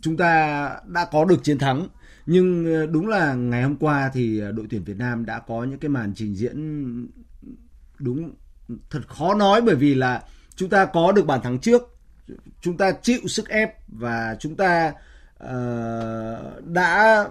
chúng 0.00 0.16
ta 0.16 0.70
đã 0.86 1.04
có 1.12 1.24
được 1.24 1.44
chiến 1.44 1.58
thắng. 1.58 1.88
Nhưng 2.26 2.74
ờ, 2.74 2.86
đúng 2.86 3.08
là 3.08 3.34
ngày 3.34 3.62
hôm 3.62 3.76
qua 3.76 4.10
thì 4.14 4.40
ờ, 4.40 4.52
đội 4.52 4.66
tuyển 4.70 4.84
Việt 4.84 4.96
Nam 4.96 5.26
đã 5.26 5.38
có 5.38 5.64
những 5.64 5.78
cái 5.78 5.88
màn 5.88 6.12
trình 6.16 6.34
diễn 6.34 7.08
đúng 7.98 8.32
thật 8.90 9.00
khó 9.08 9.34
nói 9.34 9.60
bởi 9.60 9.74
vì 9.74 9.94
là 9.94 10.22
chúng 10.56 10.68
ta 10.68 10.84
có 10.84 11.12
được 11.12 11.26
bàn 11.26 11.40
thắng 11.42 11.58
trước 11.58 11.82
chúng 12.60 12.76
ta 12.76 12.92
chịu 13.02 13.20
sức 13.26 13.48
ép 13.48 13.74
và 13.88 14.36
chúng 14.40 14.56
ta 14.56 14.92
uh, 15.44 16.64
đã 16.64 17.24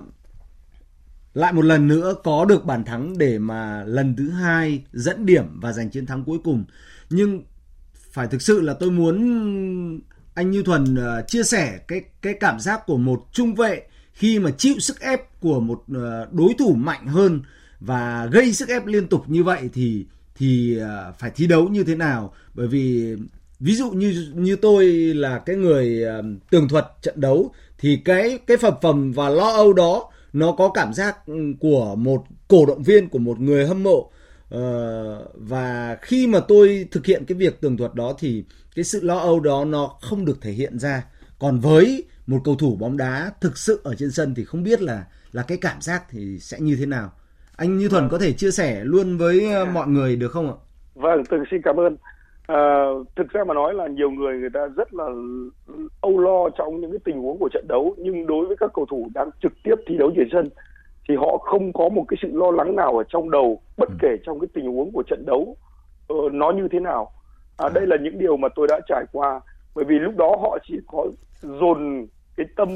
lại 1.33 1.53
một 1.53 1.65
lần 1.65 1.87
nữa 1.87 2.15
có 2.23 2.45
được 2.45 2.65
bàn 2.65 2.83
thắng 2.85 3.17
để 3.17 3.39
mà 3.39 3.83
lần 3.83 4.15
thứ 4.15 4.29
hai 4.29 4.83
dẫn 4.93 5.25
điểm 5.25 5.59
và 5.59 5.71
giành 5.71 5.89
chiến 5.89 6.05
thắng 6.05 6.23
cuối 6.23 6.37
cùng. 6.43 6.65
Nhưng 7.09 7.43
phải 8.11 8.27
thực 8.27 8.41
sự 8.41 8.61
là 8.61 8.73
tôi 8.73 8.91
muốn 8.91 9.17
anh 10.33 10.51
Như 10.51 10.63
Thuần 10.63 10.93
uh, 10.93 11.27
chia 11.27 11.43
sẻ 11.43 11.79
cái 11.87 12.01
cái 12.21 12.33
cảm 12.39 12.59
giác 12.59 12.81
của 12.85 12.97
một 12.97 13.25
trung 13.31 13.55
vệ 13.55 13.81
khi 14.13 14.39
mà 14.39 14.51
chịu 14.51 14.75
sức 14.79 14.99
ép 14.99 15.39
của 15.39 15.59
một 15.59 15.83
uh, 15.91 16.33
đối 16.33 16.53
thủ 16.59 16.73
mạnh 16.73 17.07
hơn 17.07 17.41
và 17.79 18.25
gây 18.25 18.53
sức 18.53 18.69
ép 18.69 18.85
liên 18.85 19.07
tục 19.07 19.23
như 19.27 19.43
vậy 19.43 19.69
thì 19.73 20.05
thì 20.35 20.77
ờ, 20.77 21.13
phải 21.19 21.31
thi 21.35 21.47
đấu 21.47 21.67
như 21.67 21.83
thế 21.83 21.95
nào? 21.95 22.33
Bởi 22.53 22.67
vì 22.67 23.15
ví 23.59 23.75
dụ 23.75 23.91
như 23.91 24.27
như 24.33 24.55
tôi 24.55 24.85
là 25.15 25.39
cái 25.39 25.55
người 25.55 26.05
tường 26.49 26.67
thuật 26.67 26.85
trận 27.01 27.21
đấu 27.21 27.51
thì 27.77 28.01
cái 28.05 28.39
cái 28.47 28.57
phập 28.57 28.79
phồng 28.81 29.13
và 29.13 29.29
lo 29.29 29.51
âu 29.51 29.73
đó 29.73 30.09
nó 30.33 30.51
có 30.51 30.69
cảm 30.69 30.93
giác 30.93 31.25
ừ, 31.27 31.33
của 31.59 31.95
một 31.95 32.23
cổ 32.47 32.65
động 32.65 32.83
viên 32.83 33.09
của 33.09 33.19
một 33.19 33.39
người 33.39 33.67
hâm 33.67 33.83
mộ. 33.83 34.09
Uh, 34.55 34.59
và 35.33 35.97
khi 36.01 36.27
mà 36.27 36.39
tôi 36.47 36.87
thực 36.91 37.05
hiện 37.05 37.25
cái 37.25 37.37
việc 37.37 37.61
tường 37.61 37.77
thuật 37.77 37.95
đó 37.95 38.13
thì 38.19 38.43
cái 38.75 38.85
sự 38.85 39.01
lo 39.03 39.17
âu 39.17 39.39
đó 39.39 39.65
nó 39.65 39.97
không 40.01 40.25
được 40.25 40.41
thể 40.41 40.51
hiện 40.51 40.79
ra. 40.79 41.05
Còn 41.39 41.59
với 41.59 42.03
một 42.27 42.39
cầu 42.43 42.55
thủ 42.55 42.75
bóng 42.75 42.97
đá 42.97 43.31
thực 43.41 43.57
sự 43.57 43.81
ở 43.83 43.95
trên 43.95 44.11
sân 44.11 44.33
thì 44.35 44.45
không 44.45 44.63
biết 44.63 44.81
là 44.81 45.05
là 45.31 45.43
cái 45.43 45.57
cảm 45.57 45.81
giác 45.81 46.03
thì 46.09 46.39
sẽ 46.39 46.59
như 46.59 46.75
thế 46.75 46.85
nào. 46.85 47.11
Anh 47.55 47.77
Như 47.77 47.89
Thuần 47.89 48.09
có 48.09 48.19
thể 48.19 48.33
chia 48.33 48.51
sẻ 48.51 48.81
luôn 48.83 49.17
với 49.17 49.53
ờ, 49.53 49.65
mọi 49.65 49.87
người 49.87 50.15
được 50.15 50.31
không 50.31 50.47
ạ? 50.47 50.55
Vâng, 50.95 51.23
từng 51.29 51.43
xin 51.51 51.61
cảm 51.63 51.79
ơn. 51.79 51.97
À, 52.47 52.85
thực 53.15 53.29
ra 53.29 53.43
mà 53.43 53.53
nói 53.53 53.73
là 53.73 53.87
nhiều 53.87 54.11
người 54.11 54.37
người 54.37 54.49
ta 54.53 54.67
rất 54.75 54.93
là 54.93 55.05
âu 56.01 56.19
lo 56.19 56.49
trong 56.57 56.81
những 56.81 56.91
cái 56.91 56.99
tình 57.05 57.21
huống 57.21 57.37
của 57.39 57.49
trận 57.53 57.65
đấu. 57.67 57.95
Nhưng 57.97 58.27
đối 58.27 58.45
với 58.45 58.55
các 58.59 58.71
cầu 58.73 58.85
thủ 58.85 59.07
đang 59.13 59.29
trực 59.41 59.53
tiếp 59.63 59.75
thi 59.87 59.97
đấu 59.97 60.11
trên 60.15 60.27
sân 60.31 60.49
thì 61.09 61.15
họ 61.15 61.37
không 61.37 61.73
có 61.73 61.89
một 61.89 62.05
cái 62.07 62.17
sự 62.21 62.27
lo 62.33 62.51
lắng 62.51 62.75
nào 62.75 62.97
ở 62.97 63.03
trong 63.03 63.31
đầu 63.31 63.61
bất 63.77 63.89
ừ. 63.89 63.95
kể 64.01 64.15
trong 64.25 64.39
cái 64.39 64.47
tình 64.53 64.65
huống 64.65 64.91
của 64.91 65.03
trận 65.03 65.25
đấu 65.25 65.57
uh, 66.13 66.33
nó 66.33 66.51
như 66.51 66.67
thế 66.71 66.79
nào. 66.79 67.11
À, 67.57 67.69
đây 67.73 67.87
là 67.87 67.97
những 68.01 68.19
điều 68.19 68.37
mà 68.37 68.47
tôi 68.55 68.67
đã 68.69 68.79
trải 68.87 69.03
qua. 69.11 69.41
Bởi 69.75 69.85
vì 69.85 69.95
lúc 69.99 70.17
đó 70.17 70.35
họ 70.41 70.57
chỉ 70.67 70.79
có 70.87 71.07
dồn 71.41 72.07
cái 72.37 72.45
tâm 72.55 72.67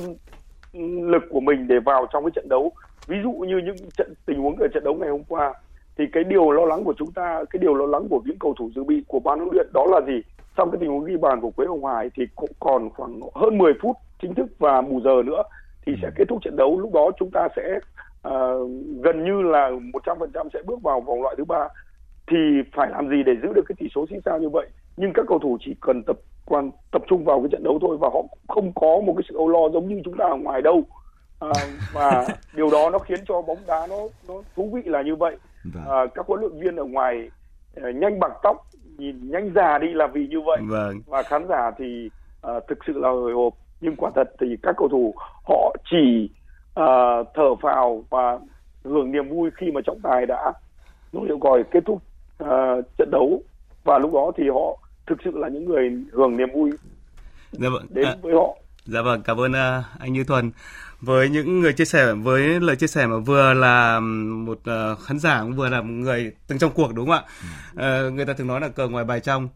lực 1.12 1.24
của 1.30 1.40
mình 1.40 1.68
để 1.68 1.76
vào 1.86 2.08
trong 2.14 2.24
cái 2.24 2.32
trận 2.36 2.50
đấu. 2.50 2.72
Ví 3.08 3.18
dụ 3.24 3.32
như 3.32 3.58
những 3.66 3.76
trận 3.98 4.14
tình 4.26 4.40
huống 4.40 4.56
ở 4.56 4.68
trận 4.74 4.84
đấu 4.84 4.94
ngày 4.94 5.10
hôm 5.10 5.24
qua 5.24 5.54
thì 5.98 6.06
cái 6.14 6.24
điều 6.24 6.52
lo 6.52 6.66
lắng 6.66 6.84
của 6.84 6.94
chúng 6.98 7.12
ta 7.12 7.44
cái 7.50 7.60
điều 7.60 7.76
lo 7.76 7.86
lắng 7.86 8.08
của 8.10 8.22
những 8.26 8.40
cầu 8.40 8.54
thủ 8.60 8.70
dự 8.76 8.84
bị 8.84 9.04
của 9.08 9.20
ban 9.20 9.40
huấn 9.40 9.50
luyện 9.54 9.68
đó 9.74 9.86
là 9.90 10.02
gì? 10.08 10.22
Trong 10.56 10.72
cái 10.72 10.78
tình 10.82 10.90
huống 10.90 11.06
ghi 11.06 11.18
bàn 11.18 11.42
của 11.42 11.50
Quế 11.50 11.66
Hồng 11.66 11.86
Hải 11.86 12.10
thì 12.16 12.24
cũng 12.36 12.52
còn 12.60 12.90
khoảng 12.90 13.20
hơn 13.36 13.58
10 13.58 13.74
phút 13.82 13.98
chính 14.22 14.34
thức 14.36 14.46
và 14.60 14.82
bù 14.82 15.02
giờ 15.02 15.24
nữa 15.26 15.44
thì 15.86 15.94
sẽ 16.02 16.10
kết 16.16 16.26
thúc 16.30 16.40
trận 16.44 16.56
đấu. 16.56 16.80
Lúc 16.80 16.94
đó 16.94 17.12
chúng 17.20 17.32
ta 17.32 17.48
sẽ 17.56 17.80
uh, 18.28 18.70
gần 19.04 19.26
như 19.26 19.42
là 19.42 19.70
100% 19.70 20.50
sẽ 20.54 20.60
bước 20.66 20.82
vào 20.82 21.02
vòng 21.02 21.22
loại 21.22 21.36
thứ 21.38 21.46
ba. 21.46 21.68
Thì 22.28 22.38
phải 22.74 22.90
làm 22.92 23.10
gì 23.10 23.24
để 23.26 23.34
giữ 23.42 23.54
được 23.56 23.66
cái 23.68 23.76
tỷ 23.80 23.88
số 23.96 24.06
xích 24.10 24.22
sao 24.26 24.40
như 24.40 24.50
vậy? 24.50 24.68
Nhưng 24.98 25.14
các 25.14 25.26
cầu 25.28 25.40
thủ 25.40 25.58
chỉ 25.62 25.76
cần 25.82 26.04
tập 26.04 26.18
quan 26.46 26.72
tập 26.92 27.02
trung 27.08 27.24
vào 27.24 27.40
cái 27.40 27.50
trận 27.52 27.64
đấu 27.64 27.80
thôi 27.82 27.98
và 28.02 28.10
họ 28.14 28.22
không 28.48 28.72
có 28.76 29.02
một 29.06 29.14
cái 29.18 29.24
sự 29.30 29.36
âu 29.38 29.50
lo 29.50 29.70
giống 29.74 29.88
như 29.88 30.02
chúng 30.06 30.18
ta 30.18 30.26
ở 30.26 30.36
ngoài 30.36 30.62
đâu. 30.62 30.84
À, 31.40 31.52
và 31.94 32.28
điều 32.56 32.70
đó 32.72 32.90
nó 32.90 33.00
khiến 33.00 33.20
cho 33.28 33.42
bóng 33.42 33.58
đá 33.68 33.88
nó 33.90 33.96
nó 34.28 34.34
thú 34.56 34.70
vị 34.74 34.82
là 34.86 35.02
như 35.02 35.16
vậy 35.16 35.38
à, 35.90 36.06
các 36.16 36.26
huấn 36.26 36.40
luyện 36.42 36.60
viên 36.60 36.76
ở 36.76 36.84
ngoài 36.84 37.30
uh, 37.80 37.96
nhanh 37.96 38.20
bằng 38.20 38.32
tóc 38.44 38.68
nhìn 38.98 39.32
nhanh 39.32 39.52
già 39.56 39.78
đi 39.78 39.88
là 39.94 40.08
vì 40.08 40.28
như 40.28 40.42
vậy. 40.42 40.58
Vâng. 40.62 41.00
và 41.06 41.24
khán 41.24 41.46
giả 41.50 41.72
thì 41.78 42.10
uh, 42.48 42.64
thực 42.68 42.78
sự 42.88 42.94
là 42.96 43.10
hồi 43.10 43.34
hộp. 43.34 43.54
Nhưng 43.82 43.96
quả 43.96 44.12
thật 44.16 44.30
thì 44.40 44.48
các 44.64 44.76
cầu 44.78 44.88
thủ 44.90 45.16
họ 45.48 45.76
chỉ 45.92 46.30
uh, 46.80 47.28
thở 47.36 47.56
phào 47.62 48.04
và 48.10 48.40
hưởng 48.84 49.12
niềm 49.12 49.30
vui 49.30 49.50
khi 49.58 49.72
mà 49.72 49.82
trọng 49.86 50.00
tài 50.04 50.26
đã 50.26 50.54
nổi 51.14 51.26
hiệu 51.28 51.38
còi 51.42 51.64
kết 51.72 51.84
thúc 51.86 52.02
uh, 52.44 52.48
trận 52.98 53.12
đấu. 53.12 53.42
Và 53.84 54.00
lúc 54.00 54.14
đó 54.14 54.32
thì 54.38 54.50
họ 54.50 54.78
thực 55.08 55.18
sự 55.24 55.32
là 55.34 55.50
những 55.50 55.66
người 55.66 55.92
hưởng 56.12 56.38
niềm 56.38 56.50
vui 56.54 56.72
dạ 57.52 57.70
vâng. 57.70 57.86
đến 57.90 58.06
à, 58.06 58.16
với 58.22 58.34
họ. 58.34 58.58
Dạ 58.86 59.02
vâng 59.02 59.22
cảm 59.26 59.38
ơn 59.38 59.52
uh, 59.52 59.86
anh 60.00 60.14
Như 60.14 60.24
Thuần 60.24 60.52
với 61.02 61.30
những 61.30 61.60
người 61.60 61.74
chia 61.74 61.86
sẻ 61.86 62.14
với 62.14 62.60
lời 62.60 62.76
chia 62.76 62.88
sẻ 62.88 63.08
mà 63.08 63.18
vừa 63.18 63.54
là 63.54 64.00
một 64.00 64.60
uh, 64.60 65.00
khán 65.00 65.20
giả 65.20 65.42
cũng 65.42 65.56
vừa 65.56 65.70
là 65.70 65.82
một 65.82 65.94
người 65.94 66.32
từng 66.48 66.60
trong 66.60 66.72
cuộc 66.72 66.94
đúng 66.94 67.10
không 67.10 67.24
ạ? 67.76 68.08
Uh, 68.08 68.14
người 68.14 68.26
ta 68.26 68.34
thường 68.34 68.48
nói 68.48 68.62
là 68.62 68.68
cờ 68.68 68.88
ngoài 68.88 69.06
bài 69.06 69.20
trong. 69.20 69.50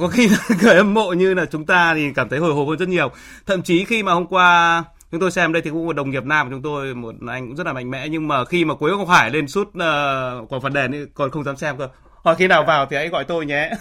Có 0.00 0.08
khi 0.08 0.28
người 0.62 0.76
hâm 0.76 0.94
mộ 0.94 1.12
như 1.12 1.34
là 1.34 1.44
chúng 1.44 1.66
ta 1.66 1.94
thì 1.94 2.12
cảm 2.12 2.28
thấy 2.28 2.38
hồi 2.38 2.54
hộp 2.54 2.68
hơn 2.68 2.78
rất 2.78 2.88
nhiều. 2.88 3.10
Thậm 3.46 3.62
chí 3.62 3.84
khi 3.84 4.02
mà 4.02 4.12
hôm 4.12 4.26
qua 4.26 4.84
chúng 5.10 5.20
tôi 5.20 5.30
xem 5.30 5.52
đây 5.52 5.62
thì 5.62 5.70
cũng 5.70 5.86
một 5.86 5.96
đồng 5.96 6.10
nghiệp 6.10 6.24
nam 6.24 6.46
của 6.46 6.54
chúng 6.54 6.62
tôi 6.62 6.94
một 6.94 7.14
anh 7.28 7.46
cũng 7.46 7.56
rất 7.56 7.66
là 7.66 7.72
mạnh 7.72 7.90
mẽ 7.90 8.08
nhưng 8.08 8.28
mà 8.28 8.44
khi 8.44 8.64
mà 8.64 8.74
cuối 8.74 8.90
không 8.90 9.06
phải 9.06 9.30
lên 9.30 9.48
sút 9.48 9.68
uh, 9.68 10.52
quả 10.52 10.58
phạt 10.62 10.72
đền 10.72 11.06
còn 11.14 11.30
không 11.30 11.44
dám 11.44 11.56
xem 11.56 11.78
cơ. 11.78 11.88
Hoặc 12.22 12.36
khi 12.38 12.46
nào 12.46 12.64
vào 12.64 12.86
thì 12.86 12.96
hãy 12.96 13.08
gọi 13.08 13.24
tôi 13.24 13.46
nhé. 13.46 13.70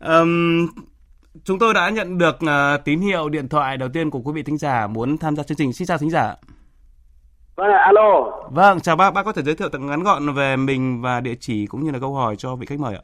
Um, 0.00 0.68
Chúng 1.44 1.58
tôi 1.58 1.74
đã 1.74 1.90
nhận 1.90 2.18
được 2.18 2.36
uh, 2.44 2.84
tín 2.84 3.00
hiệu 3.00 3.28
điện 3.28 3.48
thoại 3.48 3.76
đầu 3.76 3.88
tiên 3.94 4.10
của 4.10 4.18
quý 4.24 4.32
vị 4.34 4.42
thính 4.42 4.58
giả 4.58 4.86
muốn 4.86 5.18
tham 5.18 5.36
gia 5.36 5.42
chương 5.42 5.58
trình. 5.58 5.72
Xin 5.72 5.86
chào 5.86 5.98
thính 5.98 6.10
giả. 6.10 6.34
Vâng, 7.56 7.72
alo. 7.72 8.30
Vâng, 8.50 8.80
chào 8.80 8.96
bác. 8.96 9.14
Bác 9.14 9.22
có 9.22 9.32
thể 9.32 9.42
giới 9.42 9.54
thiệu 9.54 9.68
ngắn 9.80 10.02
gọn 10.02 10.34
về 10.34 10.56
mình 10.56 11.02
và 11.02 11.20
địa 11.20 11.34
chỉ 11.40 11.66
cũng 11.66 11.84
như 11.84 11.90
là 11.90 11.98
câu 12.00 12.14
hỏi 12.14 12.36
cho 12.36 12.56
vị 12.56 12.66
khách 12.66 12.80
mời 12.80 12.94
ạ. 12.94 13.02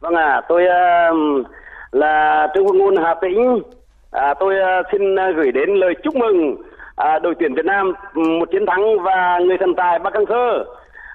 Vâng 0.00 0.14
ạ, 0.14 0.32
à, 0.32 0.40
tôi 0.48 0.62
uh, 0.62 1.46
là 1.92 2.46
Trương 2.54 2.66
Quốc 2.66 2.74
Ngôn 2.74 2.96
Hà 2.96 3.14
Tĩnh. 3.22 3.62
À, 4.10 4.34
tôi 4.40 4.54
à, 4.60 4.82
xin 4.92 5.18
à, 5.18 5.30
gửi 5.36 5.52
đến 5.52 5.68
lời 5.74 5.94
chúc 6.04 6.16
mừng 6.16 6.56
à, 6.96 7.18
đội 7.18 7.34
tuyển 7.38 7.54
Việt 7.54 7.64
Nam 7.64 7.92
một 8.14 8.48
chiến 8.52 8.66
thắng 8.66 9.02
và 9.02 9.38
người 9.46 9.56
thần 9.60 9.74
tài 9.76 9.98
Park 9.98 10.14
Hang-seo. 10.14 10.64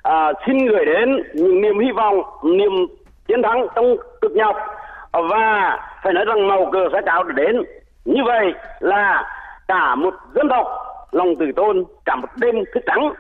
À, 0.04 0.34
xin 0.48 0.58
gửi 0.58 0.86
đến 0.86 1.10
những 1.34 1.62
niềm 1.62 1.80
hy 1.80 1.92
vọng, 1.96 2.16
niềm 2.44 2.72
chiến 3.28 3.42
thắng 3.44 3.68
trong 3.76 3.96
cực 4.22 4.32
nhọc 4.32 4.56
và 5.12 5.78
phải 6.04 6.14
nói 6.14 6.26
rằng 6.26 6.48
màu 6.48 6.70
cờ 6.72 6.90
sẽ 6.94 7.02
cao 7.06 7.24
đến. 7.24 7.64
Như 8.06 8.24
vậy 8.26 8.54
là 8.80 9.24
cả 9.68 9.96
một 9.96 10.14
dân 10.36 10.50
tộc 10.50 10.68
lòng 11.12 11.36
tự 11.36 11.46
tôn, 11.56 11.84
cả 12.06 12.16
một 12.16 12.30
đêm 12.36 12.56
thức 12.74 12.84
trắng. 12.86 13.14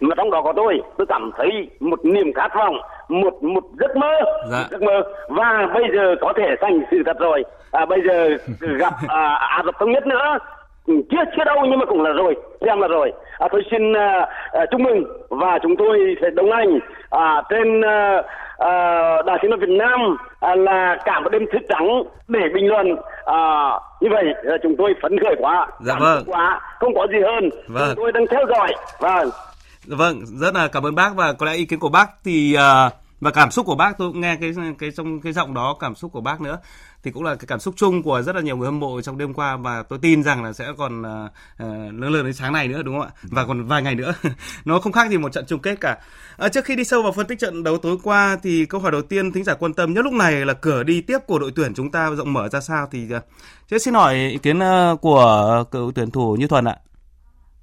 Mà 0.00 0.14
trong 0.16 0.30
đó 0.30 0.42
có 0.42 0.52
tôi 0.56 0.82
tôi 0.98 1.06
cảm 1.06 1.30
thấy 1.36 1.70
một 1.80 2.04
niềm 2.04 2.32
khát 2.32 2.54
vọng 2.54 2.76
một 3.08 3.42
một 3.42 3.64
giấc 3.80 3.96
mơ. 3.96 4.12
Dạ. 4.50 4.58
một 4.58 4.64
giấc 4.70 4.82
mơ. 4.82 5.02
Và 5.28 5.68
bây 5.74 5.84
giờ 5.94 6.14
có 6.20 6.32
thể 6.36 6.54
thành 6.60 6.80
sự 6.90 7.02
thật 7.06 7.18
rồi. 7.18 7.44
À, 7.72 7.86
bây 7.86 8.02
giờ 8.08 8.28
gặp 8.60 8.92
à, 9.08 9.34
Ả 9.34 9.62
Rập 9.64 9.74
thống 9.78 9.92
nhất 9.92 10.06
nữa. 10.06 10.38
Ừ, 10.86 10.94
chưa 11.10 11.24
chưa 11.36 11.44
đâu 11.44 11.56
nhưng 11.62 11.78
mà 11.78 11.84
cũng 11.86 12.02
là 12.02 12.10
rồi. 12.10 12.36
Xem 12.60 12.80
là 12.80 12.88
rồi. 12.88 13.12
À, 13.38 13.48
tôi 13.52 13.62
xin 13.70 13.92
à, 13.96 14.26
à, 14.52 14.66
chúc 14.70 14.80
mừng. 14.80 15.04
Và 15.28 15.58
chúng 15.62 15.76
tôi 15.76 16.16
sẽ 16.22 16.30
đồng 16.30 16.50
hành 16.52 16.78
à, 17.10 17.42
trên 17.50 17.80
à, 17.80 18.22
à, 18.58 18.72
đài 19.26 19.38
tiếng 19.42 19.50
nói 19.50 19.60
Việt 19.60 19.74
Nam 19.78 20.00
à, 20.40 20.54
là 20.54 20.96
cả 21.04 21.20
một 21.20 21.28
đêm 21.32 21.42
thức 21.52 21.62
trắng 21.68 21.88
để 22.28 22.40
bình 22.54 22.68
luận. 22.68 22.86
À, 23.24 23.70
như 24.00 24.08
vậy 24.10 24.24
chúng 24.62 24.74
tôi 24.78 24.94
phấn 25.02 25.18
khởi 25.24 25.34
quá. 25.38 25.66
Dạ 25.80 25.92
cảm 25.92 26.02
vâng. 26.02 26.24
quá 26.26 26.60
không 26.80 26.94
có 26.94 27.06
gì 27.10 27.18
hơn. 27.24 27.50
Vâng. 27.68 27.92
chúng 27.96 28.04
tôi 28.04 28.12
đang 28.12 28.26
theo 28.30 28.46
dõi. 28.48 28.74
Vâng. 29.00 29.30
Vâng, 29.86 30.20
rất 30.26 30.54
là 30.54 30.68
cảm 30.68 30.86
ơn 30.86 30.94
bác 30.94 31.10
và 31.16 31.32
có 31.32 31.46
lẽ 31.46 31.52
ý 31.52 31.64
kiến 31.64 31.78
của 31.78 31.88
bác 31.88 32.10
thì 32.24 32.54
à, 32.54 32.90
và 33.20 33.30
cảm 33.30 33.50
xúc 33.50 33.66
của 33.66 33.74
bác 33.74 33.98
tôi 33.98 34.08
cũng 34.08 34.20
nghe 34.20 34.36
cái 34.40 34.52
cái 34.78 34.90
trong 34.90 35.20
cái 35.20 35.32
giọng 35.32 35.54
đó 35.54 35.76
cảm 35.80 35.94
xúc 35.94 36.12
của 36.12 36.20
bác 36.20 36.40
nữa 36.40 36.58
thì 37.06 37.12
cũng 37.12 37.22
là 37.22 37.34
cái 37.34 37.46
cảm 37.48 37.58
xúc 37.58 37.74
chung 37.76 38.02
của 38.02 38.22
rất 38.22 38.36
là 38.36 38.42
nhiều 38.42 38.56
người 38.56 38.66
hâm 38.66 38.80
mộ 38.80 39.00
trong 39.00 39.18
đêm 39.18 39.34
qua 39.34 39.56
và 39.56 39.82
tôi 39.88 39.98
tin 40.02 40.22
rằng 40.22 40.44
là 40.44 40.52
sẽ 40.52 40.64
còn 40.78 41.02
à, 41.02 41.28
lớn 41.58 42.12
lớn 42.12 42.24
đến 42.24 42.32
sáng 42.32 42.52
này 42.52 42.68
nữa 42.68 42.82
đúng 42.82 42.98
không 42.98 43.08
ạ? 43.08 43.14
Và 43.30 43.44
còn 43.46 43.64
vài 43.64 43.82
ngày 43.82 43.94
nữa. 43.94 44.12
Nó 44.64 44.78
không 44.78 44.92
khác 44.92 45.10
gì 45.10 45.18
một 45.18 45.32
trận 45.32 45.44
chung 45.46 45.60
kết 45.60 45.80
cả. 45.80 45.98
À, 46.36 46.48
trước 46.48 46.64
khi 46.64 46.76
đi 46.76 46.84
sâu 46.84 47.02
vào 47.02 47.12
phân 47.12 47.26
tích 47.26 47.38
trận 47.38 47.64
đấu 47.64 47.78
tối 47.78 47.96
qua 48.02 48.38
thì 48.42 48.66
câu 48.66 48.80
hỏi 48.80 48.92
đầu 48.92 49.02
tiên 49.02 49.32
thính 49.32 49.44
giả 49.44 49.54
quan 49.54 49.74
tâm 49.74 49.92
nhất 49.92 50.04
lúc 50.04 50.12
này 50.12 50.32
là 50.32 50.52
cửa 50.52 50.82
đi 50.82 51.00
tiếp 51.00 51.18
của 51.26 51.38
đội 51.38 51.52
tuyển 51.56 51.74
chúng 51.74 51.90
ta 51.90 52.10
rộng 52.10 52.32
mở 52.32 52.48
ra 52.48 52.60
sao 52.60 52.86
thì 52.90 53.12
à, 53.12 53.20
chứ 53.66 53.78
xin 53.78 53.94
hỏi 53.94 54.14
ý 54.14 54.38
kiến 54.38 54.60
của 55.00 55.64
cựu 55.70 55.92
tuyển 55.94 56.10
thủ 56.10 56.36
như 56.38 56.46
thuần 56.46 56.64
ạ. 56.64 56.76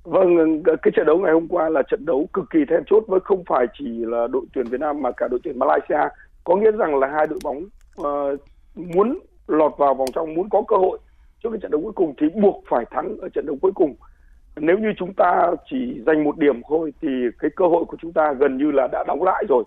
Vâng, 0.03 0.63
cái 0.63 0.91
trận 0.95 1.05
đấu 1.05 1.17
ngày 1.17 1.33
hôm 1.33 1.47
qua 1.47 1.69
là 1.69 1.81
trận 1.91 2.05
đấu 2.05 2.29
cực 2.33 2.45
kỳ 2.50 2.59
then 2.69 2.83
chốt 2.89 3.03
với 3.07 3.19
không 3.23 3.43
phải 3.47 3.65
chỉ 3.79 3.85
là 3.88 4.27
đội 4.27 4.45
tuyển 4.53 4.65
Việt 4.65 4.79
Nam 4.79 5.01
mà 5.01 5.12
cả 5.17 5.27
đội 5.31 5.39
tuyển 5.43 5.59
Malaysia. 5.59 6.09
Có 6.43 6.55
nghĩa 6.55 6.71
rằng 6.71 6.95
là 6.95 7.07
hai 7.07 7.27
đội 7.27 7.39
bóng 7.43 7.63
uh, 8.01 8.39
muốn 8.75 9.19
lọt 9.47 9.77
vào 9.77 9.93
vòng 9.93 10.07
trong, 10.13 10.33
muốn 10.33 10.50
có 10.50 10.63
cơ 10.67 10.75
hội 10.75 11.00
trước 11.43 11.50
cái 11.51 11.59
trận 11.62 11.71
đấu 11.71 11.81
cuối 11.81 11.93
cùng 11.95 12.13
thì 12.17 12.27
buộc 12.41 12.63
phải 12.69 12.85
thắng 12.91 13.17
ở 13.21 13.29
trận 13.29 13.45
đấu 13.45 13.57
cuối 13.62 13.71
cùng. 13.75 13.95
Nếu 14.55 14.77
như 14.77 14.93
chúng 14.97 15.13
ta 15.13 15.51
chỉ 15.69 16.01
giành 16.05 16.23
một 16.23 16.38
điểm 16.38 16.62
thôi 16.69 16.93
thì 17.01 17.07
cái 17.39 17.51
cơ 17.55 17.67
hội 17.67 17.85
của 17.85 17.97
chúng 18.01 18.13
ta 18.13 18.33
gần 18.33 18.57
như 18.57 18.71
là 18.71 18.88
đã 18.91 19.03
đóng 19.07 19.23
lại 19.23 19.43
rồi. 19.50 19.63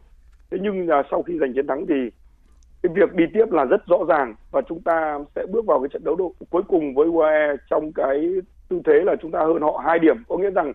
Thế 0.51 0.59
nhưng 0.61 0.89
là 0.89 1.03
sau 1.11 1.23
khi 1.23 1.39
giành 1.39 1.53
chiến 1.55 1.67
thắng 1.67 1.87
thì 1.87 1.95
cái 2.83 2.93
việc 2.95 3.15
đi 3.15 3.25
tiếp 3.35 3.53
là 3.53 3.65
rất 3.65 3.87
rõ 3.87 3.99
ràng 4.09 4.35
và 4.51 4.63
chúng 4.69 4.81
ta 4.81 5.19
sẽ 5.37 5.47
bước 5.53 5.67
vào 5.67 5.81
cái 5.81 5.89
trận 5.93 6.05
đấu 6.05 6.17
độ 6.17 6.33
cuối 6.51 6.63
cùng 6.69 6.95
với 6.95 7.07
UAE 7.07 7.57
trong 7.71 7.93
cái 7.93 8.31
tư 8.69 8.81
thế 8.85 8.93
là 9.05 9.17
chúng 9.23 9.31
ta 9.31 9.41
hơn 9.41 9.63
họ 9.63 9.83
hai 9.85 9.99
điểm 9.99 10.17
có 10.29 10.37
nghĩa 10.37 10.51
rằng 10.51 10.73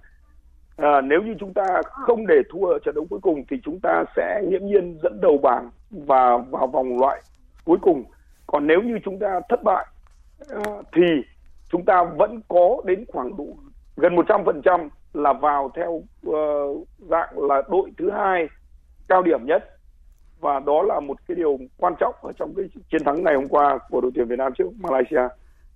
à, 0.77 1.01
nếu 1.01 1.21
như 1.21 1.33
chúng 1.39 1.53
ta 1.53 1.81
không 1.83 2.27
để 2.27 2.41
thua 2.49 2.65
ở 2.65 2.79
trận 2.85 2.95
đấu 2.95 3.05
cuối 3.09 3.19
cùng 3.19 3.43
thì 3.49 3.57
chúng 3.63 3.79
ta 3.83 4.03
sẽ 4.15 4.41
nghiễm 4.49 4.65
nhiên 4.65 4.97
dẫn 5.03 5.21
đầu 5.21 5.37
bảng 5.37 5.69
và 5.91 6.37
vào 6.37 6.67
vòng 6.67 6.99
loại 6.99 7.21
cuối 7.65 7.77
cùng 7.81 8.03
còn 8.51 8.67
nếu 8.67 8.81
như 8.81 8.99
chúng 9.05 9.19
ta 9.19 9.39
thất 9.49 9.63
bại 9.63 9.85
à, 10.49 10.61
thì 10.95 11.01
chúng 11.71 11.85
ta 11.85 12.03
vẫn 12.17 12.41
có 12.47 12.81
đến 12.85 13.05
khoảng 13.07 13.37
độ 13.37 13.47
gần 13.97 14.15
100% 14.15 14.89
là 15.13 15.33
vào 15.33 15.71
theo 15.75 16.03
ờ, 16.25 16.39
dạng 17.09 17.39
là 17.39 17.61
đội 17.69 17.91
thứ 17.97 18.11
hai 18.11 18.47
cao 19.07 19.21
điểm 19.21 19.45
nhất 19.45 19.63
và 20.39 20.59
đó 20.59 20.81
là 20.81 20.99
một 20.99 21.17
cái 21.27 21.35
điều 21.35 21.59
quan 21.77 21.93
trọng 21.99 22.15
ở 22.21 22.31
trong 22.39 22.53
cái 22.55 22.65
chiến 22.91 23.03
thắng 23.05 23.23
ngày 23.23 23.35
hôm 23.35 23.47
qua 23.47 23.79
của 23.89 24.01
đội 24.01 24.11
tuyển 24.15 24.27
Việt 24.27 24.39
Nam 24.39 24.51
trước 24.57 24.67
Malaysia. 24.79 25.27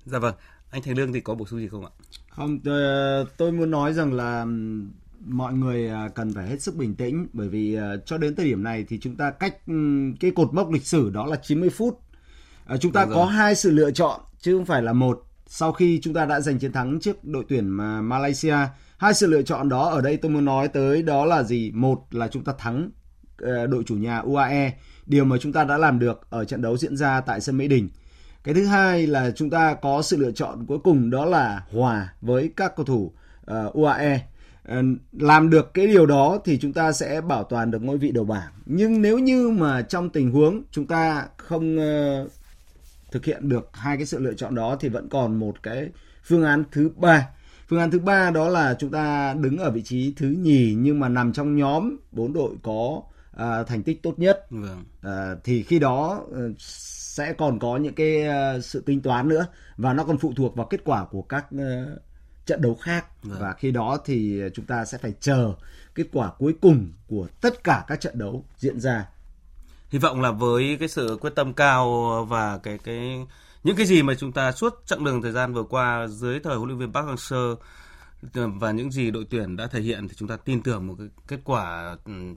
dạ 0.06 0.20
vâng 0.20 0.34
anh 0.72 0.82
Thành 0.86 0.98
Lương 0.98 1.14
thì 1.14 1.22
có 1.22 1.36
bổ 1.36 1.46
sung 1.46 1.60
gì 1.60 1.68
không 1.68 1.86
ạ 1.86 1.92
Không, 2.30 2.60
tôi, 2.64 2.82
tôi 3.38 3.52
muốn 3.52 3.72
nói 3.72 3.94
rằng 3.94 4.14
là 4.14 4.46
mọi 5.26 5.54
người 5.54 5.90
à, 5.90 6.10
cần 6.16 6.32
phải 6.36 6.48
hết 6.48 6.62
sức 6.62 6.76
bình 6.76 6.96
tĩnh 6.96 7.28
bởi 7.34 7.50
vì 7.50 7.78
cho 8.06 8.18
đến 8.18 8.36
thời 8.36 8.46
điểm 8.46 8.64
này 8.64 8.86
thì 8.88 9.00
chúng 9.00 9.16
ta 9.16 9.32
cách 9.32 9.56
cái 10.20 10.32
cột 10.36 10.54
mốc 10.54 10.72
lịch 10.72 10.86
sử 10.86 11.10
đó 11.10 11.26
là 11.26 11.36
90 11.36 11.70
phút. 11.70 12.00
À, 12.66 12.78
chúng 12.78 12.92
ta 12.92 13.06
Đúng 13.06 13.14
có 13.14 13.20
rồi. 13.20 13.34
hai 13.34 13.56
sự 13.56 13.72
lựa 13.72 13.92
chọn 13.92 14.22
chứ 14.40 14.58
không 14.58 14.66
phải 14.66 14.82
là 14.82 14.94
một. 14.94 15.22
Sau 15.48 15.72
khi 15.72 16.00
chúng 16.04 16.14
ta 16.14 16.26
đã 16.26 16.40
giành 16.42 16.60
chiến 16.60 16.72
thắng 16.72 17.00
trước 17.00 17.24
đội 17.24 17.46
tuyển 17.50 17.68
mà 17.70 18.02
Malaysia, 18.02 18.56
hai 18.98 19.14
sự 19.14 19.28
lựa 19.28 19.42
chọn 19.42 19.70
đó 19.70 19.90
ở 19.90 20.02
đây 20.02 20.18
tôi 20.18 20.32
muốn 20.32 20.46
nói 20.46 20.68
tới 20.68 21.02
đó 21.02 21.26
là 21.26 21.44
gì? 21.44 21.72
Một 21.72 22.06
là 22.12 22.28
chúng 22.28 22.44
ta 22.44 22.54
thắng 22.58 22.90
ờ, 23.38 23.68
đội 23.68 23.84
chủ 23.84 23.96
nhà 23.96 24.18
UAE, 24.20 24.74
điều 25.06 25.26
mà 25.26 25.38
chúng 25.38 25.54
ta 25.54 25.64
đã 25.64 25.78
làm 25.78 26.00
được 26.00 26.28
ở 26.30 26.46
trận 26.46 26.62
đấu 26.62 26.78
diễn 26.78 26.98
ra 26.98 27.22
tại 27.22 27.42
sân 27.42 27.58
Mỹ 27.58 27.68
Đình. 27.68 27.90
Cái 28.44 28.54
thứ 28.54 28.66
hai 28.66 29.08
là 29.08 29.32
chúng 29.32 29.50
ta 29.50 29.74
có 29.74 30.02
sự 30.02 30.18
lựa 30.18 30.32
chọn 30.32 30.66
cuối 30.66 30.80
cùng 30.84 31.10
đó 31.10 31.26
là 31.26 31.66
hòa 31.72 32.14
với 32.22 32.52
các 32.56 32.76
cầu 32.76 32.86
thủ 32.86 33.14
ờ, 33.46 33.72
UAE. 33.74 34.20
Ờ, 34.68 34.82
làm 35.12 35.50
được 35.50 35.74
cái 35.74 35.88
điều 35.88 36.06
đó 36.06 36.40
thì 36.46 36.60
chúng 36.60 36.74
ta 36.74 36.92
sẽ 36.92 37.22
bảo 37.22 37.44
toàn 37.44 37.72
được 37.72 37.84
ngôi 37.84 37.98
vị 37.98 38.12
đầu 38.12 38.26
bảng. 38.26 38.52
Nhưng 38.66 39.02
nếu 39.02 39.20
như 39.20 39.50
mà 39.50 39.82
trong 39.82 40.10
tình 40.10 40.32
huống 40.32 40.64
chúng 40.72 40.88
ta 40.88 41.26
không 41.38 41.78
thực 43.16 43.26
hiện 43.26 43.50
được 43.50 43.70
hai 43.74 43.98
cái 43.98 44.06
sự 44.06 44.20
lựa 44.20 44.34
chọn 44.34 44.56
đó 44.56 44.78
thì 44.80 44.90
vẫn 44.90 45.10
còn 45.10 45.40
một 45.40 45.64
cái 45.64 45.90
phương 46.24 46.44
án 46.44 46.64
thứ 46.72 46.90
ba. 46.96 47.28
Phương 47.68 47.80
án 47.80 47.92
thứ 47.92 48.00
ba 48.00 48.32
đó 48.32 48.50
là 48.50 48.76
chúng 48.80 48.92
ta 48.92 49.34
đứng 49.34 49.58
ở 49.58 49.72
vị 49.72 49.82
trí 49.82 50.14
thứ 50.18 50.28
nhì 50.28 50.76
nhưng 50.78 51.00
mà 51.00 51.10
nằm 51.10 51.34
trong 51.34 51.56
nhóm 51.56 51.98
bốn 52.12 52.34
đội 52.34 52.56
có 52.64 53.02
à, 53.38 53.64
thành 53.64 53.84
tích 53.84 54.04
tốt 54.04 54.20
nhất 54.20 54.46
vâng 54.50 54.84
À, 55.02 55.36
thì 55.44 55.64
khi 55.64 55.80
đó 55.80 56.22
ờ, 56.34 56.52
sẽ 57.18 57.34
còn 57.34 57.60
có 57.60 57.78
những 57.78 57.94
cái 57.96 58.24
ờ, 58.24 58.62
sự 58.62 58.82
tính 58.82 59.02
toán 59.02 59.28
nữa 59.28 59.48
và 59.78 59.94
nó 59.94 60.04
còn 60.04 60.18
phụ 60.18 60.34
thuộc 60.36 60.56
vào 60.56 60.68
kết 60.70 60.82
quả 60.86 61.06
của 61.06 61.22
các 61.22 61.46
ờ, 61.58 61.98
trận 62.46 62.62
đấu 62.62 62.76
khác 62.76 63.06
Vâng. 63.24 63.38
và 63.42 63.54
khi 63.54 63.72
đó 63.72 63.98
thì 64.06 64.42
chúng 64.54 64.66
ta 64.66 64.86
sẽ 64.86 64.98
phải 64.98 65.14
chờ 65.20 65.54
kết 65.96 66.06
quả 66.14 66.32
cuối 66.38 66.56
cùng 66.62 66.92
của 67.08 67.28
tất 67.42 67.64
cả 67.64 67.86
các 67.88 68.02
trận 68.02 68.18
đấu 68.18 68.46
diễn 68.58 68.80
ra 68.80 69.06
hy 69.96 70.00
vọng 70.00 70.22
là 70.22 70.32
với 70.32 70.78
cái 70.80 70.90
sự 70.90 71.18
quyết 71.22 71.36
tâm 71.36 71.54
cao 71.54 72.26
và 72.30 72.58
cái 72.58 72.78
cái 72.78 73.26
những 73.64 73.76
cái 73.76 73.86
gì 73.86 74.04
mà 74.04 74.16
chúng 74.16 74.32
ta 74.32 74.52
suốt 74.52 74.82
chặng 74.86 75.04
đường 75.04 75.22
thời 75.22 75.32
gian 75.32 75.54
vừa 75.54 75.64
qua 75.64 76.08
dưới 76.08 76.40
thời 76.40 76.56
huấn 76.56 76.70
luyện 76.70 76.80
viên 76.80 76.94
Park 76.94 77.08
Hang-seo 77.08 77.56
và 78.34 78.72
những 78.72 78.92
gì 78.92 79.12
đội 79.12 79.26
tuyển 79.30 79.56
đã 79.58 79.68
thể 79.68 79.82
hiện 79.82 80.08
thì 80.08 80.16
chúng 80.18 80.28
ta 80.28 80.38
tin 80.38 80.62
tưởng 80.62 80.88
một 80.88 80.96
cái 80.98 81.08
kết 81.28 81.40
quả 81.44 81.96
ừm, 82.06 82.36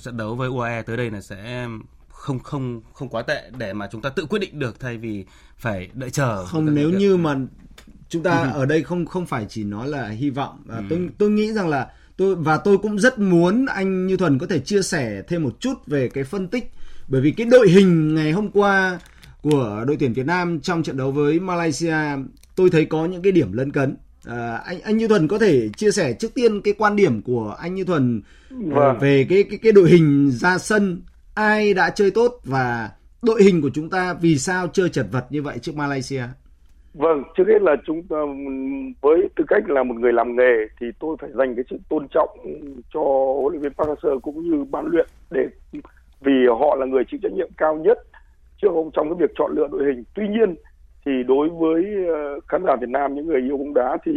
trận 0.00 0.16
đấu 0.16 0.34
với 0.34 0.48
UAE 0.48 0.82
tới 0.82 0.96
đây 0.96 1.10
là 1.10 1.20
sẽ 1.20 1.68
không 2.08 2.38
không 2.38 2.80
không 2.92 3.08
quá 3.08 3.22
tệ 3.22 3.50
để 3.58 3.72
mà 3.72 3.88
chúng 3.92 4.02
ta 4.02 4.08
tự 4.08 4.26
quyết 4.26 4.38
định 4.38 4.58
được 4.58 4.80
thay 4.80 4.96
vì 4.96 5.24
phải 5.56 5.88
đợi 5.92 6.10
chờ. 6.10 6.44
Không 6.44 6.74
nếu 6.74 6.90
như 6.90 7.16
mà 7.16 7.36
chúng 8.08 8.22
ta 8.22 8.50
ở 8.54 8.66
đây 8.66 8.82
không 8.82 9.06
không 9.06 9.26
phải 9.26 9.46
chỉ 9.48 9.64
nói 9.64 9.88
là 9.88 10.08
hy 10.08 10.30
vọng 10.30 10.64
à, 10.68 10.82
tôi 10.90 11.08
tôi 11.18 11.30
nghĩ 11.30 11.52
rằng 11.52 11.68
là 11.68 11.92
tôi 12.16 12.34
và 12.34 12.56
tôi 12.56 12.78
cũng 12.78 12.98
rất 12.98 13.18
muốn 13.18 13.66
anh 13.66 14.06
Như 14.06 14.16
Thuần 14.16 14.38
có 14.38 14.46
thể 14.46 14.58
chia 14.58 14.82
sẻ 14.82 15.22
thêm 15.28 15.42
một 15.42 15.60
chút 15.60 15.86
về 15.86 16.08
cái 16.08 16.24
phân 16.24 16.48
tích 16.48 16.72
bởi 17.08 17.20
vì 17.20 17.30
cái 17.30 17.46
đội 17.50 17.68
hình 17.68 18.14
ngày 18.14 18.32
hôm 18.32 18.50
qua 18.50 18.98
của 19.42 19.84
đội 19.86 19.96
tuyển 20.00 20.12
Việt 20.12 20.26
Nam 20.26 20.60
trong 20.60 20.82
trận 20.82 20.96
đấu 20.96 21.10
với 21.10 21.40
Malaysia 21.40 21.96
tôi 22.56 22.70
thấy 22.70 22.84
có 22.84 23.06
những 23.06 23.22
cái 23.22 23.32
điểm 23.32 23.52
lấn 23.52 23.72
cấn 23.72 23.96
à, 24.26 24.56
anh 24.66 24.80
anh 24.80 24.96
Như 24.96 25.08
Thuần 25.08 25.28
có 25.28 25.38
thể 25.38 25.68
chia 25.76 25.90
sẻ 25.90 26.12
trước 26.12 26.34
tiên 26.34 26.60
cái 26.60 26.74
quan 26.78 26.96
điểm 26.96 27.22
của 27.22 27.56
anh 27.60 27.74
Như 27.74 27.84
Thuần 27.84 28.20
ờ, 28.50 28.56
Vâng. 28.60 28.98
về 29.00 29.26
cái 29.28 29.44
cái 29.50 29.58
cái 29.62 29.72
đội 29.72 29.88
hình 29.90 30.30
ra 30.30 30.58
sân 30.58 31.02
ai 31.34 31.74
đã 31.74 31.90
chơi 31.90 32.10
tốt 32.10 32.40
và 32.44 32.90
đội 33.22 33.42
hình 33.42 33.62
của 33.62 33.70
chúng 33.74 33.90
ta 33.90 34.14
vì 34.20 34.38
sao 34.38 34.68
chơi 34.72 34.88
chật 34.88 35.06
vật 35.12 35.26
như 35.30 35.42
vậy 35.42 35.58
trước 35.58 35.76
Malaysia 35.76 36.22
Vâng, 36.94 37.22
trước 37.36 37.44
hết 37.48 37.62
là 37.62 37.76
chúng 37.86 38.02
ta 38.02 38.16
với 39.00 39.28
tư 39.36 39.44
cách 39.48 39.70
là 39.70 39.82
một 39.82 39.94
người 39.94 40.12
làm 40.12 40.36
nghề 40.36 40.52
thì 40.80 40.86
tôi 41.00 41.16
phải 41.20 41.30
dành 41.34 41.54
cái 41.56 41.64
sự 41.70 41.76
tôn 41.88 42.06
trọng 42.14 42.28
cho 42.94 43.00
huấn 43.40 43.52
luyện 43.52 43.62
viên 43.62 43.72
Park 43.72 43.88
Hang-seo 43.88 44.20
cũng 44.20 44.50
như 44.50 44.64
ban 44.64 44.86
luyện 44.86 45.06
để 45.30 45.46
vì 46.20 46.46
họ 46.60 46.76
là 46.76 46.86
người 46.86 47.04
chịu 47.10 47.20
trách 47.22 47.32
nhiệm 47.32 47.48
cao 47.56 47.74
nhất 47.74 47.98
trước 48.62 48.68
ông 48.68 48.90
trong 48.94 49.08
cái 49.08 49.16
việc 49.20 49.30
chọn 49.38 49.52
lựa 49.54 49.66
đội 49.72 49.84
hình. 49.84 50.04
Tuy 50.14 50.28
nhiên 50.28 50.54
thì 51.06 51.12
đối 51.28 51.48
với 51.48 51.84
ờ, 52.14 52.40
khán 52.48 52.62
giả 52.66 52.76
Việt 52.80 52.88
Nam 52.88 53.14
những 53.14 53.26
người 53.26 53.40
yêu 53.40 53.56
bóng 53.56 53.74
đá 53.74 53.98
thì 54.04 54.12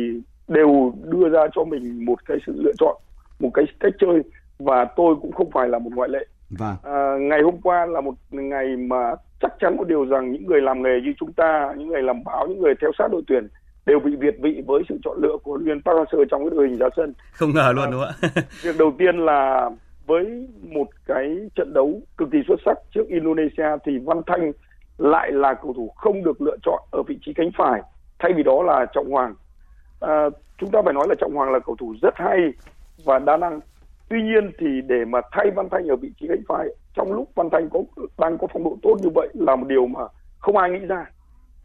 đều 0.48 0.94
đưa 1.04 1.30
ra 1.30 1.48
cho 1.56 1.64
mình 1.64 2.06
một 2.06 2.26
cái 2.26 2.38
sự 2.48 2.54
lựa 2.56 2.74
chọn, 2.80 2.96
một 3.40 3.50
cái 3.54 3.66
cách 3.80 3.94
chơi 4.00 4.22
và 4.60 4.86
tôi 4.96 5.16
cũng 5.22 5.32
không 5.32 5.52
phải 5.52 5.70
là 5.70 5.80
một 5.80 5.92
ngoại 5.96 6.10
lệ. 6.10 6.26
Vâng. 6.50 6.76
À, 6.84 7.16
ngày 7.20 7.42
hôm 7.42 7.62
qua 7.62 7.86
là 7.86 8.02
một 8.02 8.14
ngày 8.32 8.66
mà 8.78 9.16
chắc 9.42 9.52
chắn 9.60 9.78
một 9.78 9.88
điều 9.88 10.06
rằng 10.06 10.32
những 10.32 10.46
người 10.46 10.62
làm 10.62 10.82
nghề 10.82 11.02
như 11.04 11.14
chúng 11.20 11.34
ta, 11.34 11.74
những 11.78 11.88
người 11.88 12.04
làm 12.04 12.24
báo, 12.24 12.48
những 12.48 12.62
người 12.62 12.74
theo 12.82 12.92
sát 12.98 13.08
đội 13.12 13.22
tuyển 13.28 13.48
đều 13.86 14.00
bị 14.00 14.16
việt 14.16 14.36
vị 14.42 14.64
với 14.68 14.84
sự 14.90 15.00
chọn 15.04 15.18
lựa 15.22 15.38
của 15.44 15.52
huấn 15.52 15.64
luyện 15.64 15.78
viên 15.78 15.84
Park 15.84 15.98
Hang-seo 15.98 16.26
trong 16.32 16.42
cái 16.42 16.50
đội 16.56 16.68
hình 16.68 16.78
ra 16.78 16.88
sân. 16.96 17.14
không 17.32 17.54
ngờ 17.54 17.74
luôn 17.76 17.92
đúng 17.92 18.02
không 18.02 18.32
ạ 18.36 18.44
Việc 18.64 18.76
đầu 18.80 18.94
tiên 18.98 19.18
là 19.18 19.70
với 20.10 20.48
một 20.62 20.88
cái 21.06 21.50
trận 21.56 21.74
đấu 21.74 22.02
cực 22.18 22.30
kỳ 22.32 22.38
xuất 22.48 22.60
sắc 22.66 22.78
trước 22.92 23.08
Indonesia 23.08 23.68
thì 23.86 23.98
Văn 23.98 24.22
Thanh 24.28 24.52
lại 24.98 25.32
là 25.32 25.54
cầu 25.54 25.74
thủ 25.74 25.90
không 25.96 26.24
được 26.24 26.42
lựa 26.42 26.58
chọn 26.64 26.84
ở 26.92 27.04
vị 27.08 27.18
trí 27.22 27.34
cánh 27.34 27.50
phải 27.58 27.82
thay 28.20 28.34
vì 28.34 28.44
đó 28.44 28.64
là 28.64 28.86
Trọng 28.94 29.12
Hoàng. 29.12 29.36
À, 30.00 30.30
chúng 30.58 30.72
ta 30.72 30.82
phải 30.86 30.94
nói 30.94 31.06
là 31.10 31.16
Trọng 31.20 31.36
Hoàng 31.36 31.52
là 31.52 31.60
cầu 31.60 31.76
thủ 31.80 31.96
rất 32.02 32.14
hay 32.16 32.40
và 33.06 33.20
đa 33.20 33.38
năng. 33.38 33.60
Tuy 34.10 34.22
nhiên 34.22 34.52
thì 34.60 34.82
để 34.88 35.06
mà 35.06 35.22
thay 35.32 35.52
Văn 35.56 35.70
Thanh 35.72 35.88
ở 35.88 35.96
vị 35.96 36.12
trí 36.20 36.28
cánh 36.28 36.44
phải 36.48 36.68
trong 36.94 37.14
lúc 37.14 37.30
Văn 37.36 37.50
Thanh 37.52 37.70
có 37.70 37.80
đang 38.18 38.38
có 38.38 38.48
phong 38.54 38.64
độ 38.64 38.78
tốt 38.82 38.96
như 39.02 39.10
vậy 39.16 39.28
là 39.34 39.56
một 39.56 39.68
điều 39.68 39.88
mà 39.88 40.02
không 40.40 40.58
ai 40.58 40.70
nghĩ 40.70 40.86
ra. 40.86 41.06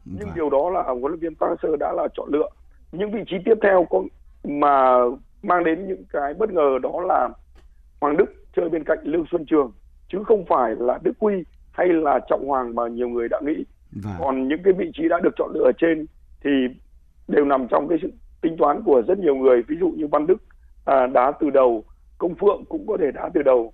Nhưng 0.05 0.29
điều 0.35 0.51
đó 0.51 0.71
là 0.71 0.83
huấn 0.83 1.13
luyện 1.13 1.21
viên 1.21 1.35
Park 1.35 1.61
Hang-seo 1.61 1.77
đã 1.77 1.93
là 1.93 2.09
chọn 2.15 2.29
lựa. 2.33 2.49
Những 2.93 3.11
vị 3.11 3.21
trí 3.27 3.37
tiếp 3.45 3.55
theo 3.63 3.87
có 3.91 4.03
mà 4.45 4.99
mang 5.43 5.65
đến 5.65 5.89
những 5.89 6.05
cái 6.13 6.35
bất 6.35 6.51
ngờ 6.53 6.79
đó 6.83 7.01
là 7.09 7.29
Hoàng 8.01 8.17
Đức 8.17 8.35
chơi 8.57 8.69
bên 8.69 8.85
cạnh 8.85 8.99
Lương 9.03 9.25
Xuân 9.31 9.47
Trường 9.47 9.73
chứ 10.09 10.19
không 10.25 10.45
phải 10.49 10.75
là 10.79 10.99
Đức 11.03 11.13
Huy 11.21 11.45
hay 11.73 11.89
là 11.89 12.21
Trọng 12.29 12.47
Hoàng 12.47 12.75
mà 12.75 12.89
nhiều 12.89 13.09
người 13.09 13.29
đã 13.29 13.41
nghĩ. 13.43 13.65
Vâng. 13.93 14.13
Còn 14.19 14.49
những 14.49 14.63
cái 14.65 14.73
vị 14.73 14.91
trí 14.95 15.09
đã 15.09 15.21
được 15.21 15.35
chọn 15.37 15.51
lựa 15.55 15.65
ở 15.65 15.73
trên 15.79 16.07
thì 16.45 16.51
đều 17.29 17.45
nằm 17.45 17.67
trong 17.71 17.89
cái 17.89 17.99
sự 18.03 18.13
tính 18.41 18.57
toán 18.57 18.83
của 18.83 19.03
rất 19.09 19.19
nhiều 19.19 19.35
người. 19.35 19.63
Ví 19.63 19.77
dụ 19.81 19.91
như 19.91 20.07
Văn 20.07 20.27
Đức 20.27 20.43
à, 20.85 21.07
đá 21.07 21.33
từ 21.41 21.51
đầu, 21.51 21.85
Công 22.19 22.35
Phượng 22.35 22.65
cũng 22.69 22.87
có 22.87 22.97
thể 23.01 23.11
đá 23.15 23.31
từ 23.35 23.43
đầu. 23.43 23.73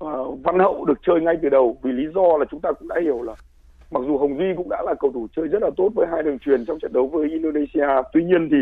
À, 0.00 0.12
Văn 0.42 0.58
Hậu 0.58 0.84
được 0.84 0.98
chơi 1.06 1.20
ngay 1.20 1.34
từ 1.42 1.48
đầu 1.48 1.78
vì 1.82 1.92
lý 1.92 2.04
do 2.14 2.38
là 2.38 2.44
chúng 2.50 2.60
ta 2.60 2.72
cũng 2.72 2.88
đã 2.88 2.96
hiểu 3.02 3.22
là 3.22 3.34
mặc 3.90 4.00
dù 4.06 4.18
Hồng 4.18 4.38
Duy 4.38 4.54
cũng 4.56 4.68
đã 4.68 4.82
là 4.86 4.94
cầu 5.00 5.12
thủ 5.12 5.26
chơi 5.36 5.48
rất 5.48 5.62
là 5.62 5.70
tốt 5.76 5.88
với 5.94 6.06
hai 6.10 6.22
đường 6.22 6.38
truyền 6.38 6.64
trong 6.64 6.78
trận 6.78 6.92
đấu 6.92 7.08
với 7.08 7.30
Indonesia, 7.30 7.86
tuy 8.12 8.24
nhiên 8.24 8.48
thì 8.50 8.56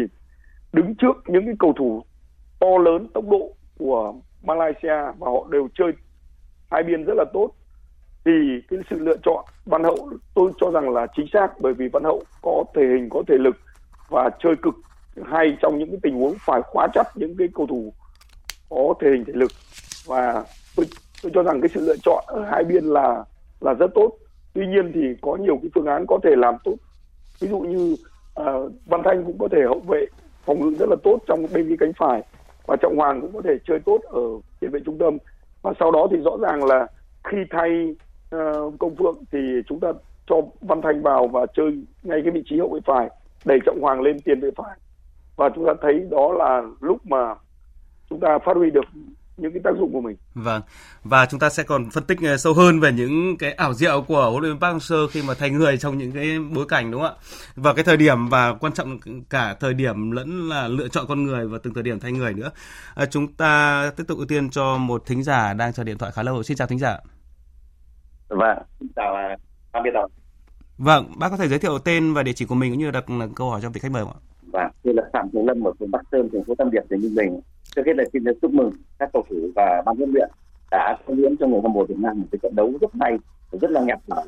đứng 0.73 0.95
trước 0.95 1.17
những 1.27 1.47
cái 1.47 1.55
cầu 1.59 1.73
thủ 1.79 2.03
to 2.61 2.79
lớn 2.79 3.07
tốc 3.15 3.25
độ 3.31 3.55
của 3.79 4.15
Malaysia 4.43 4.97
và 5.19 5.31
họ 5.31 5.47
đều 5.51 5.69
chơi 5.79 5.93
hai 6.71 6.83
biên 6.83 7.05
rất 7.05 7.15
là 7.17 7.25
tốt 7.33 7.51
thì 8.25 8.33
cái 8.71 8.81
sự 8.91 8.99
lựa 8.99 9.17
chọn 9.25 9.45
Văn 9.67 9.85
Hậu 9.85 10.11
tôi 10.35 10.53
cho 10.61 10.71
rằng 10.71 10.91
là 10.91 11.07
chính 11.17 11.27
xác 11.33 11.61
bởi 11.61 11.75
vì 11.75 11.89
Văn 11.89 12.05
Hậu 12.05 12.23
có 12.43 12.65
thể 12.75 12.83
hình 12.83 13.09
có 13.11 13.23
thể 13.29 13.35
lực 13.39 13.57
và 14.09 14.31
chơi 14.43 14.57
cực. 14.63 14.75
Hay 15.25 15.57
trong 15.63 15.79
những 15.79 15.91
cái 15.91 15.99
tình 16.03 16.15
huống 16.15 16.35
phải 16.41 16.63
khóa 16.63 16.89
chặt 16.95 17.05
những 17.15 17.37
cái 17.39 17.49
cầu 17.55 17.67
thủ 17.67 17.93
có 18.69 18.95
thể 19.01 19.09
hình 19.11 19.25
thể 19.25 19.33
lực 19.37 19.51
và 20.07 20.45
tôi 20.77 20.87
tôi 21.23 21.33
cho 21.35 21.43
rằng 21.43 21.61
cái 21.61 21.69
sự 21.75 21.81
lựa 21.81 21.97
chọn 22.05 22.25
ở 22.27 22.45
hai 22.51 22.65
biên 22.65 22.85
là 22.85 23.25
là 23.61 23.75
rất 23.75 23.91
tốt. 23.95 24.11
Tuy 24.55 24.67
nhiên 24.67 24.93
thì 24.95 25.01
có 25.21 25.37
nhiều 25.37 25.59
cái 25.63 25.71
phương 25.75 25.87
án 25.87 26.05
có 26.09 26.19
thể 26.23 26.31
làm 26.37 26.55
tốt. 26.65 26.75
Ví 27.41 27.49
dụ 27.49 27.59
như 27.59 27.97
uh, 28.41 28.73
Văn 28.87 29.01
Thanh 29.05 29.25
cũng 29.25 29.39
có 29.39 29.49
thể 29.53 29.59
hậu 29.67 29.81
vệ 29.81 30.07
phòng 30.45 30.61
ngự 30.61 30.77
rất 30.79 30.89
là 30.89 30.97
tốt 31.03 31.19
trong 31.27 31.47
bên 31.53 31.69
cái 31.69 31.77
cánh 31.81 31.93
phải 31.99 32.23
và 32.67 32.77
Trọng 32.77 32.97
Hoàng 32.97 33.21
cũng 33.21 33.33
có 33.33 33.41
thể 33.45 33.59
chơi 33.67 33.79
tốt 33.79 34.01
ở 34.03 34.23
tiền 34.61 34.71
vệ 34.71 34.81
trung 34.87 34.99
tâm. 34.99 35.19
Và 35.63 35.73
sau 35.81 35.91
đó 35.91 36.09
thì 36.11 36.17
rõ 36.17 36.37
ràng 36.41 36.65
là 36.65 36.87
khi 37.25 37.39
thay 37.51 37.95
uh, 38.37 38.75
Công 38.79 38.97
Phượng 38.97 39.17
thì 39.33 39.39
chúng 39.67 39.81
ta 39.81 39.93
cho 40.27 40.37
Văn 40.61 40.83
Thanh 40.83 41.03
vào 41.03 41.27
và 41.27 41.47
chơi 41.57 41.85
ngay 42.03 42.21
cái 42.25 42.31
vị 42.31 42.43
trí 42.47 42.59
hậu 42.59 42.69
vệ 42.69 42.81
phải 42.87 43.11
đẩy 43.45 43.59
Trọng 43.67 43.81
Hoàng 43.81 44.01
lên 44.01 44.21
tiền 44.21 44.41
vệ 44.41 44.51
phải. 44.57 44.79
Và 45.37 45.49
chúng 45.55 45.67
ta 45.67 45.73
thấy 45.83 46.07
đó 46.11 46.33
là 46.33 46.63
lúc 46.81 47.07
mà 47.07 47.35
chúng 48.11 48.21
ta 48.21 48.39
phát 48.39 48.57
huy 48.57 48.71
được 48.71 48.85
những 49.37 49.53
cái 49.53 49.61
tác 49.65 49.71
dụng 49.79 49.93
của 49.93 50.01
mình. 50.01 50.17
Vâng. 50.35 50.63
Và 51.05 51.27
chúng 51.27 51.41
ta 51.41 51.51
sẽ 51.51 51.63
còn 51.63 51.91
phân 51.91 52.05
tích 52.05 52.19
ờ, 52.23 52.37
sâu 52.37 52.55
hơn 52.55 52.81
về 52.81 52.93
những 52.93 53.37
cái 53.39 53.53
ảo 53.53 53.75
diệu 53.75 54.03
của 54.09 54.31
huấn 54.31 54.43
luyện 54.43 54.53
viên 54.53 54.61
Park 54.61 54.77
Hang-seo 54.77 55.09
khi 55.11 55.23
mà 55.23 55.35
thay 55.35 55.51
người 55.51 55.77
trong 55.79 55.99
những 55.99 56.13
cái 56.13 56.39
bối 56.55 56.67
cảnh 56.69 56.91
đúng 56.91 57.03
không 57.03 57.11
ạ? 57.11 57.21
Và 57.57 57.75
cái 57.75 57.85
thời 57.85 57.97
điểm 57.97 58.29
và 58.29 58.55
quan 58.55 58.73
trọng 58.73 58.99
cả 59.31 59.57
thời 59.61 59.75
điểm 59.75 60.11
lẫn 60.11 60.49
là 60.49 60.69
lựa 60.69 60.89
chọn 60.89 61.05
con 61.09 61.23
người 61.23 61.49
và 61.49 61.59
từng 61.63 61.75
thời 61.75 61.83
điểm 61.83 62.01
thay 62.01 62.13
người 62.13 62.35
nữa. 62.35 62.51
À, 62.95 63.07
chúng 63.07 63.33
ta 63.33 63.93
tiếp 63.97 64.05
tục 64.09 64.19
ưu 64.19 64.27
tiên 64.27 64.51
cho 64.51 64.77
một 64.77 65.07
thính 65.07 65.23
giả 65.23 65.53
đang 65.53 65.73
chờ 65.73 65.85
điện 65.85 65.99
thoại 65.99 66.13
khá 66.13 66.23
lâu. 66.23 66.43
Xin 66.43 66.57
chào 66.57 66.67
thính 66.67 66.79
giả. 66.79 66.99
Vâng, 68.29 68.59
chào 68.97 69.15
ban 69.73 69.83
biên 69.83 69.93
tập. 69.95 70.11
Vâng, 70.79 71.13
bác 71.19 71.29
có 71.31 71.37
thể 71.37 71.49
giới 71.49 71.59
thiệu 71.59 71.79
tên 71.79 72.15
và 72.15 72.23
địa 72.23 72.33
chỉ 72.33 72.45
của 72.45 72.55
mình 72.55 72.73
cũng 72.73 72.79
như 72.79 72.91
đặt 72.91 73.05
câu 73.37 73.51
hỏi 73.51 73.61
cho 73.63 73.71
vị 73.71 73.81
khách 73.81 73.93
mời 73.93 74.05
không 74.05 74.13
ạ? 74.13 74.21
Vâng, 74.53 74.71
tôi 74.83 74.95
là 74.95 75.03
Phạm 75.13 75.29
Trường 75.33 75.47
Lâm 75.47 75.67
ở 75.67 75.73
phường 75.81 75.91
Bắc 75.91 76.01
Sơn, 76.13 76.29
thành 76.33 76.45
phố 76.45 76.55
Tam 76.59 76.71
Điệp, 76.71 76.83
tỉnh 76.89 77.01
Ninh 77.01 77.15
Bình. 77.15 77.41
Trước 77.77 77.83
hết 77.87 77.97
là 77.97 78.05
xin 78.13 78.25
được 78.25 78.39
chúc 78.43 78.53
mừng 78.53 78.73
các 78.99 79.11
cầu 79.13 79.25
thủ 79.31 79.37
và 79.57 79.83
ban 79.87 79.97
huấn 79.97 80.11
luyện 80.15 80.31
đã 80.71 80.97
cống 81.07 81.17
hiến 81.17 81.37
cho 81.37 81.47
người 81.47 81.61
hâm 81.63 81.73
mộ 81.73 81.85
Việt 81.85 81.99
Nam 81.99 82.21
một 82.21 82.27
cái 82.33 82.39
trận 82.43 82.55
đấu 82.57 82.73
rất 82.81 82.91
hay, 83.01 83.19
rất 83.53 83.71
là 83.71 83.81
nhạt 83.81 83.99
nhở. 84.07 84.23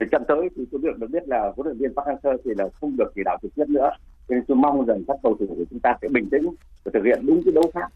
Thì 0.00 0.06
trận 0.12 0.22
tới 0.28 0.48
thì 0.56 0.64
tôi 0.70 0.80
được 0.84 0.98
được 0.98 1.06
biết 1.10 1.28
là 1.28 1.52
huấn 1.56 1.66
luyện 1.66 1.78
viên 1.78 1.94
Park 1.94 2.06
Hang-seo 2.06 2.36
thì 2.44 2.50
là 2.56 2.68
không 2.80 2.96
được 2.96 3.12
chỉ 3.14 3.22
đạo 3.24 3.38
trực 3.42 3.54
tiếp 3.54 3.64
nữa. 3.68 3.90
Cho 4.28 4.34
nên 4.34 4.44
tôi 4.48 4.56
mong 4.56 4.86
rằng 4.86 5.04
các 5.08 5.16
cầu 5.22 5.36
thủ 5.40 5.46
của 5.48 5.64
chúng 5.70 5.80
ta 5.80 5.96
sẽ 6.02 6.08
bình 6.08 6.28
tĩnh 6.30 6.54
và 6.84 6.90
thực 6.94 7.04
hiện 7.04 7.26
đúng 7.26 7.42
cái 7.44 7.52
đấu 7.52 7.70
pháp, 7.74 7.88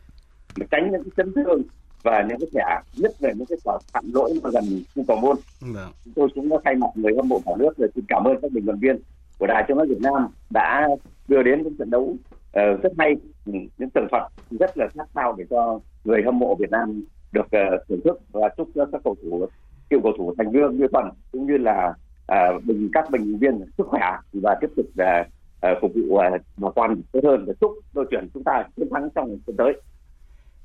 để 0.57 0.67
tránh 0.71 0.91
những 0.93 1.03
cái 1.05 1.11
chấn 1.17 1.33
thương 1.33 1.63
và 2.03 2.27
những 2.29 2.39
cái 2.41 2.49
thẻ 2.55 2.81
nhất 2.97 3.13
về 3.21 3.33
những 3.37 3.47
cái 3.47 3.59
quả 3.65 3.79
phạm 3.93 4.05
lỗi 4.15 4.41
mà 4.43 4.51
gần 4.53 4.65
khung 4.95 5.05
cầu 5.09 5.17
môn. 5.17 5.37
Vâng. 5.61 5.93
Chúng 6.05 6.15
tôi 6.15 6.29
cũng 6.35 6.49
đã 6.49 6.57
thay 6.65 6.75
mặt 6.75 6.91
người 6.95 7.13
hâm 7.17 7.29
mộ 7.29 7.41
cả 7.47 7.53
nước 7.59 7.79
rồi 7.79 7.89
xin 7.95 8.05
cảm 8.09 8.25
ơn 8.25 8.37
các 8.43 8.53
bình 8.53 8.67
luận 8.67 8.79
viên 8.79 8.99
của 9.39 9.47
đài 9.47 9.65
tiếng 9.69 9.77
nói 9.77 9.87
Việt 9.87 10.01
Nam 10.01 10.27
đã 10.51 10.89
đưa 11.29 11.43
đến 11.43 11.63
những 11.63 11.77
trận 11.79 11.91
đấu 11.91 12.03
uh, 12.03 12.83
rất 12.83 12.93
hay 12.99 13.17
Ừ, 13.53 13.59
những 13.79 13.91
tường 13.91 14.07
thuật 14.11 14.23
rất 14.51 14.79
là 14.79 14.89
sát 14.95 15.05
sao 15.15 15.35
để 15.39 15.45
cho 15.51 15.81
người 16.05 16.23
hâm 16.25 16.39
mộ 16.39 16.55
Việt 16.55 16.71
Nam 16.71 17.05
được 17.33 17.47
uh, 17.47 17.89
thưởng 17.89 18.01
thức 18.05 18.21
và 18.33 18.49
chúc 18.57 18.69
cho 18.75 18.87
các 18.93 19.01
cầu 19.05 19.17
thủ 19.23 19.47
cựu 19.91 20.01
cầu 20.03 20.13
thủ 20.19 20.35
Thành 20.39 20.53
Lương 20.53 20.77
như 20.77 20.87
Tuần 20.93 21.11
cũng 21.33 21.47
như 21.47 21.57
là 21.57 21.95
uh, 22.33 22.65
bình 22.65 22.89
các 22.93 23.11
bình 23.11 23.39
viên 23.39 23.61
sức 23.79 23.87
khỏe 23.87 24.17
và 24.33 24.57
tiếp 24.61 24.69
tục 24.77 24.87
uh, 24.87 25.27
uh, 25.73 25.79
phục 25.81 25.93
vụ 25.95 26.15
uh, 26.15 26.41
bà 26.57 26.71
con 26.77 27.03
tốt 27.13 27.21
hơn 27.25 27.45
và 27.47 27.53
chúc 27.61 27.73
đội 27.95 28.07
tuyển 28.11 28.29
chúng 28.35 28.45
ta 28.45 28.65
chiến 28.77 28.89
thắng 28.95 29.09
trong 29.15 29.39
tuần 29.47 29.57
tới. 29.57 29.73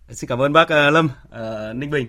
Xin 0.10 0.28
cảm 0.28 0.42
ơn 0.42 0.54
bác 0.54 0.72
Lâm 0.72 1.10
Ninh 1.76 1.90
Bình. 1.90 2.08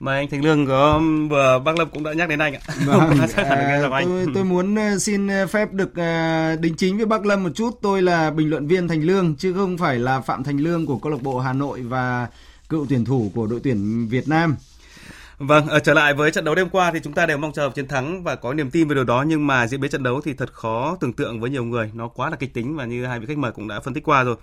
Mà 0.00 0.14
anh 0.14 0.30
Thành 0.30 0.44
Lương 0.44 0.66
có 0.66 1.00
vừa 1.30 1.58
bác 1.64 1.78
Lâm 1.78 1.88
cũng 1.90 2.02
đã 2.02 2.12
nhắc 2.12 2.28
đến 2.28 2.38
anh 2.38 2.54
ạ. 2.54 2.60
Vâng, 2.86 3.00
à, 3.36 3.88
anh. 3.92 4.04
tôi 4.04 4.26
tôi 4.34 4.44
muốn 4.44 4.74
ờ, 4.74 4.98
xin 4.98 5.28
ờ, 5.28 5.46
phép 5.46 5.72
được 5.72 5.96
ờ, 5.96 6.56
đính 6.56 6.74
chính 6.76 6.96
với 6.96 7.06
bác 7.06 7.26
Lâm 7.26 7.42
một 7.42 7.50
chút. 7.54 7.78
Tôi 7.82 8.02
là 8.02 8.30
bình 8.30 8.50
luận 8.50 8.66
viên 8.66 8.88
Thành 8.88 9.02
Lương 9.02 9.34
chứ 9.36 9.52
không 9.52 9.78
phải 9.78 9.98
là 9.98 10.20
Phạm 10.20 10.44
Thành 10.44 10.58
Lương 10.58 10.86
của 10.86 10.98
câu 10.98 11.12
lạc 11.12 11.22
bộ 11.22 11.38
Hà 11.38 11.52
Nội 11.52 11.80
và 11.80 12.28
cựu 12.68 12.86
tuyển 12.88 13.04
thủ 13.04 13.30
của 13.34 13.46
đội 13.46 13.60
tuyển 13.64 14.08
Việt 14.08 14.28
Nam. 14.28 14.56
Vâng, 15.38 15.66
ờ, 15.66 15.78
trở 15.78 15.94
lại 15.94 16.14
với 16.14 16.30
trận 16.30 16.44
đấu 16.44 16.54
đêm 16.54 16.68
qua 16.68 16.90
thì 16.92 17.00
chúng 17.04 17.12
ta 17.12 17.26
đều 17.26 17.38
mong 17.38 17.52
chờ 17.52 17.70
chiến 17.74 17.88
thắng 17.88 18.22
và 18.22 18.36
có 18.36 18.54
niềm 18.54 18.70
tin 18.70 18.88
về 18.88 18.94
điều 18.94 19.04
đó 19.04 19.24
nhưng 19.26 19.46
mà 19.46 19.66
diễn 19.66 19.80
biến 19.80 19.90
trận 19.90 20.02
đấu 20.02 20.20
thì 20.20 20.32
thật 20.34 20.52
khó 20.52 20.96
tưởng 21.00 21.12
tượng 21.12 21.40
với 21.40 21.50
nhiều 21.50 21.64
người, 21.64 21.90
nó 21.94 22.08
quá 22.08 22.30
là 22.30 22.36
kịch 22.36 22.54
tính 22.54 22.76
và 22.76 22.84
như 22.84 23.06
hai 23.06 23.20
vị 23.20 23.26
khách 23.26 23.38
mời 23.38 23.52
cũng 23.52 23.68
đã 23.68 23.80
phân 23.80 23.94
tích 23.94 24.04
qua 24.04 24.24
rồi. 24.24 24.36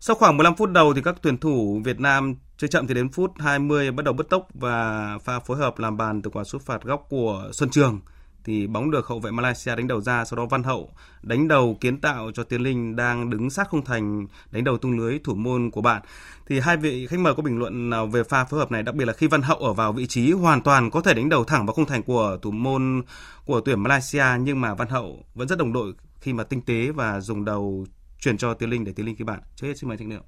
Sau 0.00 0.16
khoảng 0.16 0.36
15 0.36 0.54
phút 0.54 0.70
đầu 0.70 0.94
thì 0.94 1.02
các 1.04 1.14
tuyển 1.22 1.38
thủ 1.38 1.80
Việt 1.84 2.00
Nam 2.00 2.34
chơi 2.58 2.68
chậm 2.68 2.86
thì 2.86 2.94
đến 2.94 3.08
phút 3.08 3.32
20 3.38 3.90
bắt 3.90 4.04
đầu 4.04 4.14
bứt 4.14 4.28
tốc 4.28 4.48
và 4.54 5.18
pha 5.24 5.38
phối 5.38 5.56
hợp 5.56 5.78
làm 5.78 5.96
bàn 5.96 6.22
từ 6.22 6.30
quả 6.30 6.44
sút 6.44 6.62
phạt 6.62 6.82
góc 6.82 7.06
của 7.08 7.48
Xuân 7.52 7.70
Trường 7.70 8.00
thì 8.44 8.66
bóng 8.66 8.90
được 8.90 9.06
hậu 9.06 9.20
vệ 9.20 9.30
Malaysia 9.30 9.76
đánh 9.76 9.86
đầu 9.86 10.00
ra, 10.00 10.24
sau 10.24 10.36
đó 10.36 10.46
Văn 10.46 10.62
Hậu 10.62 10.90
đánh 11.22 11.48
đầu 11.48 11.76
kiến 11.80 12.00
tạo 12.00 12.30
cho 12.34 12.42
Tiến 12.42 12.62
Linh 12.62 12.96
đang 12.96 13.30
đứng 13.30 13.50
sát 13.50 13.68
khung 13.70 13.84
thành 13.84 14.26
đánh 14.50 14.64
đầu 14.64 14.78
tung 14.78 14.98
lưới 14.98 15.18
thủ 15.18 15.34
môn 15.34 15.70
của 15.70 15.80
bạn. 15.80 16.02
Thì 16.46 16.60
hai 16.60 16.76
vị 16.76 17.06
khách 17.06 17.20
mời 17.20 17.34
có 17.34 17.42
bình 17.42 17.58
luận 17.58 17.90
nào 17.90 18.06
về 18.06 18.22
pha 18.24 18.44
phối 18.44 18.60
hợp 18.60 18.72
này, 18.72 18.82
đặc 18.82 18.94
biệt 18.94 19.04
là 19.04 19.12
khi 19.12 19.26
Văn 19.26 19.42
Hậu 19.42 19.56
ở 19.56 19.72
vào 19.72 19.92
vị 19.92 20.06
trí 20.06 20.32
hoàn 20.32 20.62
toàn 20.62 20.90
có 20.90 21.00
thể 21.00 21.14
đánh 21.14 21.28
đầu 21.28 21.44
thẳng 21.44 21.66
vào 21.66 21.74
khung 21.74 21.86
thành 21.86 22.02
của 22.02 22.38
thủ 22.42 22.50
môn 22.50 23.02
của 23.44 23.60
tuyển 23.60 23.80
Malaysia 23.80 24.26
nhưng 24.40 24.60
mà 24.60 24.74
Văn 24.74 24.88
Hậu 24.88 25.24
vẫn 25.34 25.48
rất 25.48 25.58
đồng 25.58 25.72
đội 25.72 25.92
khi 26.20 26.32
mà 26.32 26.44
tinh 26.44 26.62
tế 26.62 26.90
và 26.90 27.20
dùng 27.20 27.44
đầu 27.44 27.86
chuyển 28.20 28.36
cho 28.36 28.54
Tiến 28.54 28.70
Linh 28.70 28.84
để 28.84 28.92
Tiến 28.92 29.06
Linh 29.06 29.14
ghi 29.18 29.24
bàn. 29.24 29.40
Trước 29.56 29.66
hết 29.66 29.78
xin 29.78 29.88
mời 29.88 29.98
Trịnh 29.98 30.10
Liệu. 30.10 30.22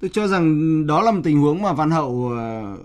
Tôi 0.00 0.10
cho 0.12 0.26
rằng 0.26 0.86
đó 0.86 1.02
là 1.02 1.10
một 1.10 1.20
tình 1.24 1.38
huống 1.38 1.62
mà 1.62 1.72
Văn 1.72 1.90
Hậu 1.90 2.32
ờ, 2.36 2.76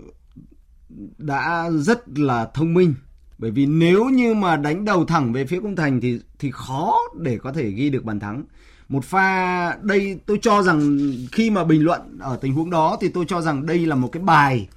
đã 1.18 1.70
rất 1.70 2.18
là 2.18 2.50
thông 2.54 2.74
minh 2.74 2.94
bởi 3.38 3.50
vì 3.50 3.66
nếu 3.66 4.04
như 4.04 4.34
mà 4.34 4.56
đánh 4.56 4.84
đầu 4.84 5.04
thẳng 5.04 5.32
về 5.32 5.46
phía 5.46 5.60
khung 5.60 5.76
thành 5.76 6.00
thì 6.00 6.20
thì 6.38 6.50
khó 6.52 6.98
để 7.20 7.38
có 7.38 7.52
thể 7.52 7.70
ghi 7.70 7.90
được 7.90 8.04
bàn 8.04 8.20
thắng. 8.20 8.44
Một 8.88 9.04
pha 9.04 9.76
đây 9.82 10.18
tôi 10.26 10.38
cho 10.42 10.62
rằng 10.62 11.10
khi 11.32 11.50
mà 11.50 11.64
bình 11.64 11.84
luận 11.84 12.18
ở 12.20 12.36
tình 12.36 12.52
huống 12.52 12.70
đó 12.70 12.96
thì 13.00 13.08
tôi 13.08 13.24
cho 13.28 13.40
rằng 13.40 13.66
đây 13.66 13.86
là 13.86 13.94
một 13.94 14.08
cái 14.12 14.22
bài 14.22 14.68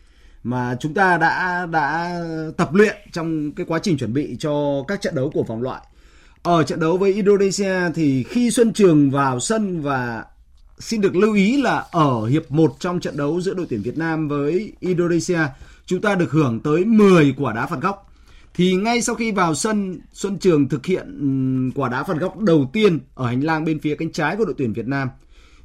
mà 0.43 0.78
chúng 0.80 0.93
ta 0.93 1.17
đã 1.17 1.65
đã 1.72 2.19
tập 2.58 2.74
luyện 2.74 2.95
trong 3.12 3.52
cái 3.52 3.65
quá 3.65 3.80
trình 3.84 3.98
chuẩn 3.98 4.13
bị 4.13 4.36
cho 4.39 4.84
các 4.88 5.02
trận 5.02 5.15
đấu 5.15 5.32
của 5.34 5.43
vòng 5.43 5.62
loại. 5.62 5.82
Ở 6.43 6.63
trận 6.63 6.80
đấu 6.80 6.98
với 6.98 7.13
Indonesia 7.13 7.91
thì 7.95 8.24
khi 8.24 8.52
Xuân 8.52 8.74
Trường 8.74 9.12
vào 9.12 9.39
sân 9.39 9.82
và 9.82 10.26
xin 10.80 11.02
được 11.02 11.15
lưu 11.15 11.34
ý 11.34 11.62
là 11.62 11.86
ở 11.91 12.26
hiệp 12.26 12.52
1 12.52 12.76
trong 12.80 13.00
trận 13.00 13.17
đấu 13.17 13.41
giữa 13.41 13.54
đội 13.54 13.65
tuyển 13.69 13.82
Việt 13.82 13.98
Nam 13.98 14.28
với 14.28 14.74
Indonesia, 14.80 15.39
chúng 15.86 16.02
ta 16.02 16.15
được 16.15 16.32
hưởng 16.32 16.60
tới 16.60 16.86
10 16.86 17.36
quả 17.38 17.54
đá 17.54 17.65
phạt 17.65 17.82
góc. 17.82 18.09
Thì 18.53 18.75
ngay 18.75 19.01
sau 19.01 19.15
khi 19.15 19.31
vào 19.31 19.55
sân, 19.55 19.99
Xuân 20.12 20.39
Trường 20.39 20.69
thực 20.69 20.85
hiện 20.85 21.71
quả 21.75 21.89
đá 21.89 22.03
phạt 22.03 22.17
góc 22.19 22.39
đầu 22.39 22.69
tiên 22.73 22.99
ở 23.15 23.27
hành 23.27 23.41
lang 23.41 23.65
bên 23.65 23.79
phía 23.79 23.95
cánh 23.95 24.12
trái 24.12 24.35
của 24.35 24.45
đội 24.45 24.55
tuyển 24.57 24.73
Việt 24.73 24.88
Nam. 24.88 25.09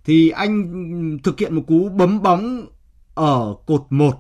Thì 0.05 0.31
anh 0.31 1.19
thực 1.23 1.39
hiện 1.39 1.55
một 1.55 1.63
cú 1.67 1.89
bấm 1.89 2.23
bóng 2.23 2.67
ở 3.15 3.55
cột 3.67 3.83
1 3.91 4.15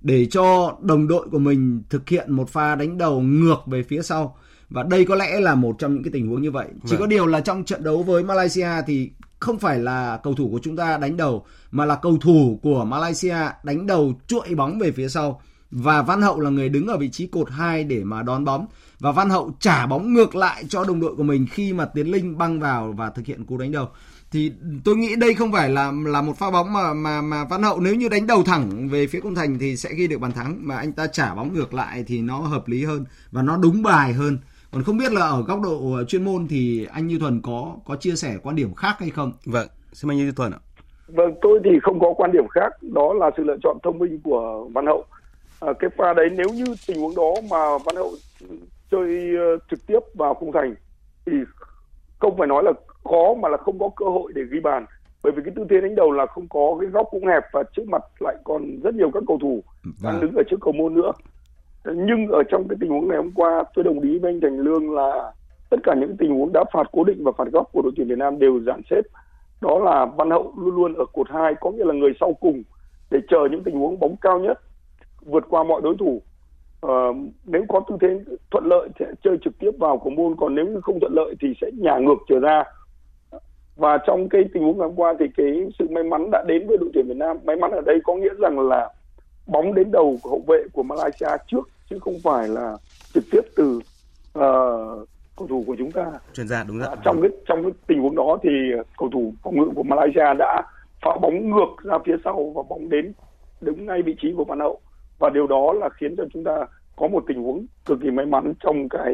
để 0.00 0.26
cho 0.26 0.76
đồng 0.82 1.08
đội 1.08 1.28
của 1.30 1.38
mình 1.38 1.82
thực 1.90 2.08
hiện 2.08 2.32
một 2.32 2.48
pha 2.48 2.74
đánh 2.74 2.98
đầu 2.98 3.20
ngược 3.20 3.58
về 3.66 3.82
phía 3.82 4.02
sau. 4.02 4.36
Và 4.70 4.82
đây 4.82 5.04
có 5.04 5.14
lẽ 5.14 5.40
là 5.40 5.54
một 5.54 5.76
trong 5.78 5.94
những 5.94 6.02
cái 6.02 6.10
tình 6.12 6.28
huống 6.28 6.42
như 6.42 6.50
vậy. 6.50 6.66
Chỉ 6.84 6.90
Vâng. 6.90 7.00
có 7.00 7.06
điều 7.06 7.26
là 7.26 7.40
trong 7.40 7.64
trận 7.64 7.84
đấu 7.84 8.02
với 8.02 8.22
Malaysia 8.22 8.68
thì 8.86 9.10
không 9.38 9.58
phải 9.58 9.78
là 9.78 10.20
cầu 10.22 10.34
thủ 10.34 10.48
của 10.50 10.60
chúng 10.62 10.76
ta 10.76 10.98
đánh 10.98 11.16
đầu 11.16 11.46
mà 11.70 11.84
là 11.84 11.94
cầu 11.94 12.18
thủ 12.20 12.60
của 12.62 12.84
Malaysia 12.84 13.36
đánh 13.64 13.86
đầu 13.86 14.14
chuỗi 14.26 14.54
bóng 14.54 14.78
về 14.78 14.92
phía 14.92 15.08
sau 15.08 15.40
và 15.72 16.02
Văn 16.02 16.22
Hậu 16.22 16.40
là 16.40 16.50
người 16.50 16.68
đứng 16.68 16.86
ở 16.86 16.96
vị 16.96 17.08
trí 17.08 17.26
cột 17.26 17.50
2 17.50 17.84
để 17.84 18.04
mà 18.04 18.22
đón 18.22 18.44
bóng 18.44 18.66
và 19.00 19.12
Văn 19.12 19.30
Hậu 19.30 19.50
trả 19.60 19.86
bóng 19.86 20.14
ngược 20.14 20.36
lại 20.36 20.64
cho 20.68 20.84
đồng 20.84 21.00
đội 21.00 21.16
của 21.16 21.22
mình 21.22 21.46
khi 21.50 21.72
mà 21.72 21.84
Tiến 21.84 22.06
Linh 22.06 22.38
băng 22.38 22.60
vào 22.60 22.94
và 22.96 23.10
thực 23.10 23.26
hiện 23.26 23.44
cú 23.44 23.58
đánh 23.58 23.72
đầu 23.72 23.88
thì 24.30 24.52
tôi 24.84 24.96
nghĩ 24.96 25.16
đây 25.16 25.34
không 25.34 25.52
phải 25.52 25.68
là 25.70 25.92
là 26.06 26.22
một 26.22 26.36
pha 26.38 26.50
bóng 26.50 26.72
mà 26.72 26.94
mà 26.94 27.22
mà 27.22 27.44
Văn 27.44 27.62
Hậu 27.62 27.80
nếu 27.80 27.94
như 27.94 28.08
đánh 28.08 28.26
đầu 28.26 28.42
thẳng 28.42 28.88
về 28.88 29.06
phía 29.06 29.20
khung 29.20 29.34
thành 29.34 29.58
thì 29.58 29.76
sẽ 29.76 29.90
ghi 29.94 30.06
được 30.06 30.18
bàn 30.18 30.32
thắng 30.32 30.58
mà 30.60 30.76
anh 30.76 30.92
ta 30.92 31.06
trả 31.06 31.34
bóng 31.34 31.54
ngược 31.54 31.74
lại 31.74 32.04
thì 32.06 32.20
nó 32.20 32.38
hợp 32.38 32.68
lý 32.68 32.84
hơn 32.84 33.04
và 33.30 33.42
nó 33.42 33.56
đúng 33.56 33.82
bài 33.82 34.12
hơn 34.12 34.38
còn 34.72 34.82
không 34.82 34.96
biết 34.96 35.12
là 35.12 35.20
ở 35.20 35.42
góc 35.42 35.60
độ 35.62 36.04
chuyên 36.08 36.24
môn 36.24 36.46
thì 36.48 36.86
anh 36.92 37.06
Như 37.06 37.18
Thuần 37.18 37.40
có 37.42 37.76
có 37.86 37.96
chia 37.96 38.14
sẻ 38.14 38.36
quan 38.42 38.56
điểm 38.56 38.74
khác 38.74 38.96
hay 38.98 39.10
không? 39.10 39.32
Vâng, 39.46 39.68
xin 39.92 40.10
anh 40.10 40.18
Như 40.18 40.32
Thuần 40.36 40.52
ạ. 40.52 40.58
Vâng, 41.08 41.34
tôi 41.42 41.60
thì 41.64 41.70
không 41.82 42.00
có 42.00 42.14
quan 42.16 42.32
điểm 42.32 42.48
khác, 42.48 42.72
đó 42.82 43.12
là 43.12 43.30
sự 43.36 43.44
lựa 43.44 43.56
chọn 43.62 43.78
thông 43.82 43.98
minh 43.98 44.20
của 44.24 44.68
Văn 44.74 44.86
Hậu. 44.86 45.04
À, 45.60 45.72
cái 45.78 45.90
pha 45.98 46.12
đấy 46.12 46.28
nếu 46.36 46.48
như 46.54 46.64
tình 46.86 47.00
huống 47.00 47.14
đó 47.16 47.34
mà 47.50 47.78
Văn 47.84 47.96
Hậu 47.96 48.12
chơi 48.90 49.36
uh, 49.54 49.62
trực 49.70 49.86
tiếp 49.86 49.98
vào 50.14 50.34
khung 50.34 50.52
thành 50.52 50.74
thì 51.26 51.32
không 52.18 52.36
phải 52.38 52.46
nói 52.46 52.62
là 52.62 52.72
khó 53.04 53.34
mà 53.34 53.48
là 53.48 53.56
không 53.56 53.78
có 53.78 53.90
cơ 53.96 54.06
hội 54.06 54.32
để 54.34 54.42
ghi 54.50 54.60
bàn. 54.60 54.86
Bởi 55.22 55.32
vì 55.32 55.42
cái 55.44 55.52
tư 55.56 55.66
thế 55.70 55.80
đánh 55.80 55.94
đầu 55.94 56.12
là 56.12 56.26
không 56.26 56.48
có 56.48 56.76
cái 56.80 56.90
góc 56.90 57.06
cũng 57.10 57.26
hẹp 57.26 57.42
và 57.52 57.62
trước 57.76 57.88
mặt 57.88 58.02
lại 58.20 58.36
còn 58.44 58.80
rất 58.82 58.94
nhiều 58.94 59.10
các 59.14 59.22
cầu 59.26 59.38
thủ 59.42 59.62
đang 59.84 60.12
vâng. 60.12 60.20
đứng 60.20 60.34
ở 60.36 60.42
trước 60.50 60.56
cầu 60.60 60.72
môn 60.72 60.94
nữa. 60.94 61.12
Nhưng 61.84 62.28
ở 62.28 62.42
trong 62.50 62.68
cái 62.68 62.76
tình 62.80 62.90
huống 62.90 63.08
này 63.08 63.18
hôm 63.18 63.30
qua 63.34 63.64
tôi 63.74 63.84
đồng 63.84 64.00
ý 64.00 64.18
với 64.18 64.32
anh 64.32 64.40
Thành 64.40 64.58
Lương 64.58 64.94
là 64.94 65.32
tất 65.70 65.76
cả 65.82 65.94
những 65.94 66.16
tình 66.16 66.34
huống 66.34 66.52
đá 66.52 66.64
phạt 66.72 66.88
cố 66.92 67.04
định 67.04 67.24
và 67.24 67.32
phạt 67.38 67.48
góc 67.52 67.68
của 67.72 67.82
đội 67.82 67.92
tuyển 67.96 68.08
Việt 68.08 68.18
Nam 68.18 68.38
đều 68.38 68.60
dàn 68.66 68.80
xếp. 68.90 69.02
Đó 69.60 69.78
là 69.78 70.06
Văn 70.16 70.30
Hậu 70.30 70.54
luôn 70.56 70.74
luôn 70.74 70.94
ở 70.94 71.04
cột 71.12 71.30
2 71.30 71.54
có 71.60 71.70
nghĩa 71.70 71.84
là 71.84 71.94
người 71.94 72.12
sau 72.20 72.32
cùng 72.40 72.62
để 73.10 73.18
chờ 73.28 73.48
những 73.50 73.64
tình 73.64 73.74
huống 73.74 73.98
bóng 73.98 74.16
cao 74.20 74.38
nhất 74.38 74.58
vượt 75.26 75.44
qua 75.48 75.62
mọi 75.64 75.80
đối 75.84 75.96
thủ. 75.98 76.22
Uh, 76.86 77.16
nếu 77.44 77.64
có 77.68 77.80
tư 77.88 77.96
thế 78.00 78.20
thuận 78.50 78.64
lợi 78.64 78.88
sẽ 78.98 79.06
chơi 79.24 79.36
trực 79.44 79.58
tiếp 79.58 79.70
vào 79.78 79.98
cầu 79.98 80.10
môn 80.10 80.36
còn 80.36 80.54
nếu 80.54 80.66
như 80.66 80.80
không 80.80 81.00
thuận 81.00 81.12
lợi 81.14 81.34
thì 81.40 81.48
sẽ 81.60 81.70
nhả 81.78 81.98
ngược 81.98 82.18
trở 82.28 82.38
ra. 82.40 82.64
Và 83.76 83.98
trong 84.06 84.28
cái 84.28 84.44
tình 84.54 84.62
huống 84.62 84.78
ngày 84.78 84.88
hôm 84.88 84.96
qua 84.96 85.14
thì 85.18 85.26
cái 85.36 85.66
sự 85.78 85.88
may 85.88 86.04
mắn 86.04 86.30
đã 86.30 86.44
đến 86.46 86.66
với 86.66 86.76
đội 86.80 86.90
tuyển 86.94 87.08
Việt 87.08 87.16
Nam. 87.16 87.36
May 87.44 87.56
mắn 87.56 87.70
ở 87.70 87.80
đây 87.80 87.98
có 88.04 88.14
nghĩa 88.14 88.34
rằng 88.38 88.60
là 88.60 88.90
bóng 89.46 89.74
đến 89.74 89.90
đầu 89.90 90.18
của 90.22 90.30
hậu 90.30 90.42
vệ 90.48 90.58
của 90.72 90.82
Malaysia 90.82 91.28
trước 91.46 91.68
chứ 91.90 91.98
không 91.98 92.14
phải 92.24 92.48
là 92.48 92.76
trực 93.14 93.24
tiếp 93.30 93.40
từ 93.56 93.76
uh, 94.38 95.08
cầu 95.36 95.48
thủ 95.48 95.64
của 95.66 95.76
chúng 95.78 95.90
ta. 95.90 96.06
Chuyên 96.32 96.48
gia 96.48 96.64
đúng 96.64 96.78
rồi. 96.78 96.88
À, 96.88 96.96
trong 97.04 97.22
cái 97.22 97.30
trong 97.46 97.62
cái 97.62 97.72
tình 97.86 98.00
huống 98.00 98.16
đó 98.16 98.38
thì 98.42 98.50
cầu 98.98 99.08
thủ 99.12 99.34
phòng 99.42 99.56
ngự 99.56 99.70
của 99.74 99.82
Malaysia 99.82 100.34
đã 100.38 100.62
phá 101.02 101.10
bóng 101.22 101.50
ngược 101.50 101.82
ra 101.82 101.98
phía 102.06 102.16
sau 102.24 102.52
và 102.54 102.62
bóng 102.68 102.88
đến 102.88 103.12
đứng 103.60 103.86
ngay 103.86 104.02
vị 104.02 104.16
trí 104.22 104.34
của 104.36 104.44
Văn 104.44 104.60
Hậu 104.60 104.80
và 105.22 105.30
điều 105.30 105.46
đó 105.46 105.72
là 105.72 105.88
khiến 105.88 106.14
cho 106.16 106.24
chúng 106.32 106.44
ta 106.44 106.52
có 106.96 107.08
một 107.08 107.24
tình 107.28 107.42
huống 107.42 107.66
cực 107.86 107.98
kỳ 108.02 108.10
may 108.10 108.26
mắn 108.26 108.52
trong 108.64 108.88
cái 108.88 109.12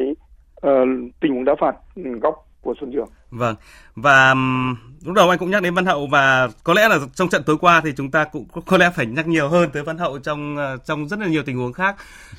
uh, 0.67 0.87
tình 1.21 1.33
huống 1.33 1.45
đá 1.45 1.53
phạt 1.61 1.75
góc 2.21 2.35
của 2.61 2.73
Xuân 2.79 2.91
Trường. 2.93 3.09
Vâng. 3.31 3.55
Và 3.95 4.35
lúc 5.05 5.15
đầu 5.15 5.29
anh 5.29 5.39
cũng 5.39 5.49
nhắc 5.49 5.63
đến 5.63 5.73
Văn 5.73 5.85
Hậu 5.85 6.07
và 6.07 6.49
có 6.63 6.73
lẽ 6.73 6.87
là 6.87 6.99
trong 7.15 7.29
trận 7.29 7.43
tối 7.43 7.57
qua 7.61 7.81
thì 7.85 7.93
chúng 7.97 8.11
ta 8.11 8.23
cũng 8.23 8.45
có 8.65 8.77
lẽ 8.77 8.89
phải 8.95 9.05
nhắc 9.05 9.27
nhiều 9.27 9.49
hơn 9.49 9.69
tới 9.73 9.83
Văn 9.83 9.97
Hậu 9.97 10.19
trong 10.19 10.57
ờ, 10.57 10.77
trong 10.85 11.07
rất 11.07 11.19
là 11.19 11.27
nhiều 11.27 11.43
tình 11.45 11.57
huống 11.57 11.73
khác. 11.73 11.95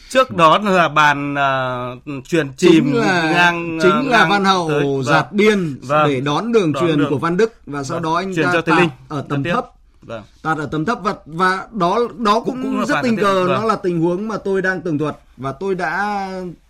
Trước 0.08 0.36
đó 0.36 0.58
là 0.58 0.88
bàn 0.88 1.34
uh, 1.34 2.24
truyền 2.24 2.48
chìm 2.56 2.84
chính 2.84 2.96
là, 2.96 3.30
ngang 3.32 3.78
chính 3.82 4.00
uh, 4.00 4.06
là 4.06 4.18
ngang 4.18 4.30
Văn 4.30 4.44
Hậu 4.44 4.68
tới, 4.68 4.84
giạt 5.02 5.24
vâng. 5.30 5.36
biên 5.36 5.78
vâng. 5.82 6.08
để 6.08 6.20
đón 6.20 6.52
đường 6.52 6.72
đón 6.72 6.86
truyền 6.86 6.98
đường. 6.98 7.10
của 7.10 7.18
Văn 7.18 7.36
Đức 7.36 7.52
và 7.66 7.82
sau 7.82 7.96
vâng. 7.96 8.02
đó 8.02 8.14
anh 8.14 8.34
truyền 8.34 8.46
ta 8.46 8.60
cho 8.66 8.76
Linh 8.76 8.88
ở 9.08 9.24
tầm 9.28 9.42
thấp. 9.42 9.66
Vâng. 10.02 10.22
tạt 10.42 10.58
ở 10.58 10.68
tầm 10.72 10.84
thấp 10.84 10.98
và 11.02 11.16
và 11.26 11.66
đó 11.72 11.98
đó 12.18 12.40
cũng, 12.40 12.62
cũng, 12.62 12.62
cũng 12.62 12.86
rất 12.86 12.96
tình 13.02 13.16
cờ 13.16 13.46
vâng. 13.46 13.54
nó 13.54 13.64
là 13.64 13.76
tình 13.76 14.00
huống 14.00 14.28
mà 14.28 14.36
tôi 14.36 14.62
đang 14.62 14.80
tường 14.80 14.98
thuật 14.98 15.16
và 15.36 15.52
tôi 15.52 15.74
đã 15.74 16.28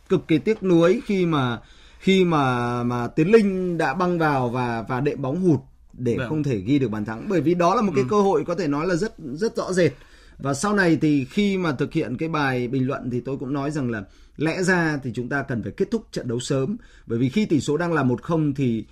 cực 0.09 0.29
kỳ 0.29 0.39
tiếc 0.39 0.63
nuối 0.63 1.01
khi 1.05 1.27
mà 1.27 1.59
khi 1.99 2.25
mà 2.25 2.83
mà 2.83 3.07
Tiến 3.07 3.33
Linh 3.33 3.79
đã 3.79 3.95
băng 3.95 4.19
vào 4.19 4.49
và 4.49 4.85
và 4.89 5.01
đệm 5.01 5.23
bóng 5.23 5.41
hụt 5.41 5.61
để. 5.93 6.17
Vâng. 6.17 6.29
không 6.29 6.43
thể 6.43 6.57
ghi 6.57 6.79
được 6.79 6.91
bàn 6.91 7.05
thắng 7.05 7.27
bởi 7.29 7.41
vì 7.41 7.55
đó 7.55 7.75
là 7.75 7.83
một 7.83 7.93
cái 7.95 8.05
ừ. 8.05 8.09
cơ 8.11 8.21
hội 8.21 8.45
có 8.47 8.55
thể 8.55 8.69
nói 8.69 8.87
là 8.87 8.95
rất 8.95 9.15
rất 9.19 9.57
rõ 9.57 9.73
rệt 9.73 9.93
và 10.39 10.55
sau 10.55 10.75
này 10.75 10.99
thì 11.01 11.25
khi 11.25 11.59
mà 11.59 11.73
thực 11.73 11.93
hiện 11.93 12.17
cái 12.17 12.29
bài 12.29 12.69
bình 12.69 12.87
luận 12.87 13.11
thì 13.11 13.21
tôi 13.21 13.37
cũng 13.37 13.53
nói 13.53 13.71
rằng 13.71 13.91
là 13.91 14.03
lẽ 14.37 14.63
ra 14.63 14.99
thì 15.03 15.11
chúng 15.15 15.29
ta 15.29 15.43
cần 15.43 15.63
phải 15.63 15.73
kết 15.77 15.91
thúc 15.91 16.07
trận 16.13 16.29
đấu 16.29 16.41
sớm 16.41 16.77
bởi 17.07 17.19
vì 17.19 17.29
khi 17.29 17.47
tỷ 17.47 17.61
số 17.61 17.77
đang 17.77 17.93
là 17.93 18.03
một 18.03 18.23
không 18.23 18.55
thì 18.55 18.85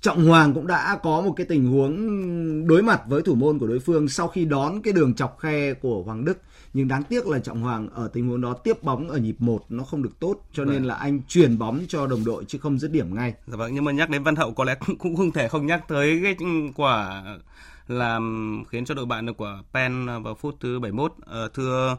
Trọng 0.00 0.26
Hoàng 0.26 0.54
cũng 0.54 0.66
đã 0.66 0.98
có 1.02 1.20
một 1.20 1.32
cái 1.36 1.46
tình 1.46 1.66
huống 1.66 2.66
đối 2.66 2.82
mặt 2.82 3.02
với 3.06 3.22
thủ 3.22 3.34
môn 3.34 3.58
của 3.58 3.66
đối 3.66 3.80
phương 3.80 4.08
sau 4.08 4.28
khi 4.28 4.44
đón 4.44 4.82
cái 4.82 4.92
đường 4.92 5.14
chọc 5.14 5.38
khe 5.38 5.74
của 5.74 6.02
Hoàng 6.02 6.24
Đức 6.24 6.38
nhưng 6.74 6.88
đáng 6.88 7.02
tiếc 7.02 7.26
là 7.26 7.38
Trọng 7.38 7.60
Hoàng 7.60 7.88
ở 7.94 8.08
tình 8.12 8.28
huống 8.28 8.40
đó 8.40 8.54
tiếp 8.54 8.82
bóng 8.82 9.08
ở 9.08 9.18
nhịp 9.18 9.36
1 9.38 9.64
nó 9.68 9.84
không 9.84 10.02
được 10.02 10.20
tốt 10.20 10.36
cho 10.52 10.64
nên 10.64 10.74
vâng. 10.74 10.86
là 10.86 10.94
anh 10.94 11.20
truyền 11.28 11.58
bóng 11.58 11.80
cho 11.88 12.06
đồng 12.06 12.24
đội 12.24 12.44
chứ 12.44 12.58
không 12.58 12.78
dứt 12.78 12.92
điểm 12.92 13.14
ngay. 13.14 13.34
Dạ 13.46 13.56
vâng 13.56 13.74
nhưng 13.74 13.84
mà 13.84 13.92
nhắc 13.92 14.10
đến 14.10 14.22
Văn 14.22 14.36
Hậu 14.36 14.52
có 14.52 14.64
lẽ 14.64 14.74
cũng 14.98 15.16
không 15.16 15.30
thể 15.30 15.48
không 15.48 15.66
nhắc 15.66 15.88
tới 15.88 16.20
cái 16.22 16.36
quả 16.76 17.24
làm 17.88 18.64
khiến 18.68 18.84
cho 18.84 18.94
đội 18.94 19.06
bạn 19.06 19.26
được 19.26 19.36
quả 19.36 19.62
pen 19.74 20.06
vào 20.22 20.34
phút 20.34 20.56
thứ 20.60 20.80
71 20.80 21.12
uh, 21.12 21.26
ờ, 21.26 21.48
thưa 21.54 21.96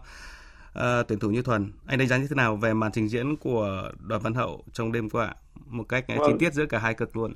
uh, 0.79 1.07
tuyển 1.07 1.19
thủ 1.19 1.29
Như 1.29 1.41
Thuần 1.41 1.71
anh 1.85 1.99
đánh 1.99 2.07
giá 2.07 2.17
như 2.17 2.27
thế 2.27 2.35
nào 2.35 2.55
về 2.55 2.73
màn 2.73 2.91
trình 2.91 3.09
diễn 3.09 3.35
của 3.35 3.91
đoàn 3.99 4.21
Văn 4.21 4.33
Hậu 4.33 4.63
trong 4.73 4.91
đêm 4.91 5.09
qua 5.09 5.35
một 5.67 5.83
cách 5.89 6.05
vâng. 6.07 6.19
chi 6.27 6.33
tiết 6.39 6.53
giữa 6.53 6.65
cả 6.65 6.79
hai 6.79 6.93
cực 6.93 7.17
luôn 7.17 7.33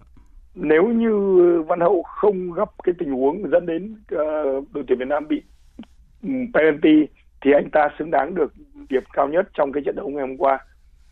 nếu 0.56 0.88
như 0.88 1.13
Văn 1.68 1.80
Hậu 1.80 2.04
không 2.04 2.52
gặp 2.52 2.70
cái 2.84 2.96
tình 3.00 3.12
huống 3.12 3.50
dẫn 3.52 3.65
đến 3.65 3.94
uh, 3.94 4.74
đội 4.74 4.84
tuyển 4.88 5.00
Việt 5.00 5.08
Nam 5.08 5.28
bị 5.28 5.41
ừ, 6.24 6.30
penalty 6.54 7.08
thì 7.41 7.52
anh 7.52 7.70
ta 7.72 7.89
xứng 8.00 8.12
đáng 8.12 8.36
được 8.36 8.54
điểm 8.89 9.04
cao 9.13 9.28
nhất 9.28 9.50
trong 9.54 9.72
cái 9.72 9.84
trận 9.86 9.96
đấu 9.96 10.10
ngày 10.10 10.28
hôm 10.28 10.38
qua. 10.38 10.60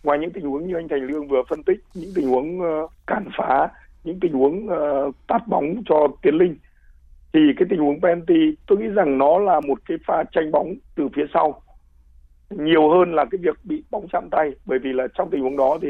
Ngoài 0.03 0.19
những 0.19 0.31
tình 0.31 0.45
huống 0.45 0.67
như 0.67 0.75
anh 0.75 0.87
Thành 0.87 1.07
Lương 1.07 1.27
vừa 1.27 1.41
phân 1.49 1.63
tích, 1.63 1.79
những 1.93 2.09
tình 2.15 2.27
huống 2.27 2.61
uh, 2.61 2.91
cản 3.07 3.25
phá, 3.37 3.69
những 4.03 4.19
tình 4.19 4.33
huống 4.33 4.67
ờ, 4.67 5.05
uh, 5.05 5.15
tát 5.27 5.47
bóng 5.47 5.83
cho 5.85 6.07
Tiến 6.21 6.35
Linh 6.35 6.57
thì 7.33 7.39
cái 7.57 7.67
tình 7.69 7.79
huống 7.79 8.01
penalty 8.01 8.55
tôi 8.67 8.77
nghĩ 8.77 8.87
rằng 8.87 9.17
nó 9.17 9.39
là 9.39 9.59
một 9.59 9.79
cái 9.85 9.97
pha 10.07 10.23
tranh 10.31 10.51
bóng 10.51 10.73
từ 10.95 11.07
phía 11.15 11.25
sau 11.33 11.61
nhiều 12.49 12.89
hơn 12.89 13.15
là 13.15 13.25
cái 13.25 13.39
việc 13.41 13.57
bị 13.63 13.83
bóng 13.91 14.07
chạm 14.11 14.29
tay 14.31 14.51
bởi 14.65 14.79
vì 14.79 14.93
là 14.93 15.07
trong 15.13 15.29
tình 15.29 15.41
huống 15.41 15.57
đó 15.57 15.77
thì 15.81 15.87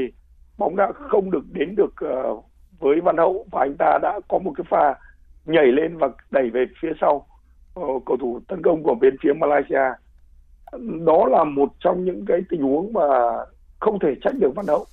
bóng 0.57 0.75
đã 0.75 0.91
không 0.93 1.31
được 1.31 1.43
đến 1.51 1.75
được 1.75 1.93
uh, 2.05 2.45
với 2.79 3.01
Văn 3.01 3.17
Hậu 3.17 3.45
và 3.51 3.59
anh 3.59 3.75
ta 3.77 3.99
đã 4.01 4.19
có 4.27 4.39
một 4.39 4.53
cái 4.57 4.65
pha 4.69 4.95
nhảy 5.45 5.65
lên 5.65 5.97
và 5.97 6.09
đẩy 6.31 6.49
về 6.49 6.65
phía 6.81 6.91
sau 7.01 7.27
uh, 7.79 8.03
cầu 8.05 8.17
thủ 8.17 8.39
tấn 8.47 8.61
công 8.61 8.83
của 8.83 8.95
bên 8.95 9.15
phía 9.23 9.33
Malaysia. 9.33 9.85
Đó 11.05 11.25
là 11.27 11.43
một 11.43 11.69
trong 11.79 12.05
những 12.05 12.25
cái 12.25 12.41
tình 12.49 12.61
huống 12.61 12.93
mà 12.93 13.03
không 13.79 13.99
thể 13.99 14.15
trách 14.21 14.33
được 14.39 14.55
Văn 14.55 14.67
Hậu. 14.67 14.85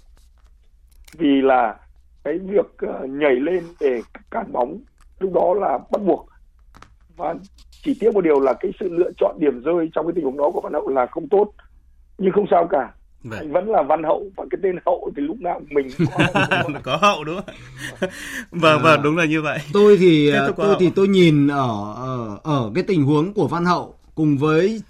Vì 1.19 1.40
là 1.43 1.77
cái 2.25 2.38
việc 2.38 2.66
uh, 2.87 3.11
nhảy 3.11 3.35
lên 3.35 3.64
để 3.81 4.01
cản 4.31 4.53
bóng 4.53 4.79
lúc 5.21 5.33
đó 5.35 5.55
là 5.55 5.79
bắt 5.93 6.03
buộc. 6.07 6.27
Và 7.16 7.35
chỉ 7.83 7.97
tiếc 8.01 8.14
một 8.14 8.21
điều 8.21 8.40
là 8.40 8.55
cái 8.61 8.73
sự 8.81 8.88
lựa 8.88 9.11
chọn 9.16 9.37
điểm 9.38 9.62
rơi 9.62 9.90
trong 9.95 10.07
cái 10.07 10.12
tình 10.14 10.25
huống 10.25 10.37
đó 10.37 10.51
của 10.51 10.61
Văn 10.61 10.73
Hậu 10.73 10.88
là 10.88 11.07
không 11.07 11.29
tốt. 11.29 11.53
Nhưng 12.19 12.33
không 12.33 12.47
sao 12.51 12.66
cả. 12.66 12.93
Vậy. 13.24 13.38
Vâng. 13.38 13.48
anh 13.48 13.52
vẫn 13.52 13.70
là 13.70 13.83
văn 13.83 14.02
hậu 14.02 14.30
và 14.37 14.44
cái 14.50 14.59
tên 14.62 14.76
hậu 14.87 15.12
thì 15.16 15.22
lúc 15.22 15.40
nào 15.40 15.61
mình 15.70 15.88
có 15.98 16.24
hậu, 16.50 16.70
có 16.83 16.96
hậu 16.96 17.24
đúng 17.24 17.37
không 17.37 17.54
vâng 18.50 18.83
vâng 18.83 19.02
đúng 19.02 19.16
là 19.16 19.24
như 19.24 19.42
vậy 19.42 19.59
tôi 19.72 19.96
thì 19.96 20.33
tôi 20.56 20.68
hậu. 20.68 20.76
thì 20.80 20.90
tôi 20.90 21.09
nhìn 21.09 21.48
ở, 21.48 21.94
ở 21.96 22.38
ở 22.42 22.70
cái 22.74 22.85
tình 22.85 23.04
huống 23.04 23.33
của 23.33 23.48
văn 23.48 23.64
hậu 23.64 23.94
cùng 24.14 24.38
với 24.38 24.83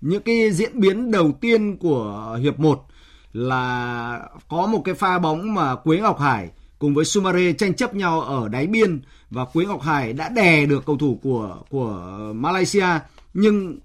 những 0.00 0.22
cái 0.22 0.50
diễn 0.50 0.80
biến 0.80 1.10
đầu 1.10 1.32
tiên 1.40 1.76
của 1.76 2.38
hiệp 2.42 2.58
1 2.58 2.84
là 3.32 4.20
có 4.48 4.66
một 4.66 4.82
cái 4.84 4.94
pha 4.94 5.18
bóng 5.18 5.54
mà 5.54 5.74
Quế 5.74 5.98
Ngọc 5.98 6.18
Hải 6.18 6.48
cùng 6.78 6.94
với 6.94 7.04
Sumare 7.04 7.52
tranh 7.52 7.74
chấp 7.74 7.94
nhau 7.94 8.20
ở 8.20 8.48
đáy 8.48 8.66
biên 8.66 9.00
và 9.30 9.44
Quế 9.44 9.64
Ngọc 9.64 9.82
Hải 9.82 10.12
đã 10.12 10.28
đè 10.28 10.66
được 10.66 10.86
cầu 10.86 10.96
thủ 10.96 11.18
của 11.22 11.56
của 11.70 12.18
Malaysia 12.34 12.86
nhưng 13.34 13.78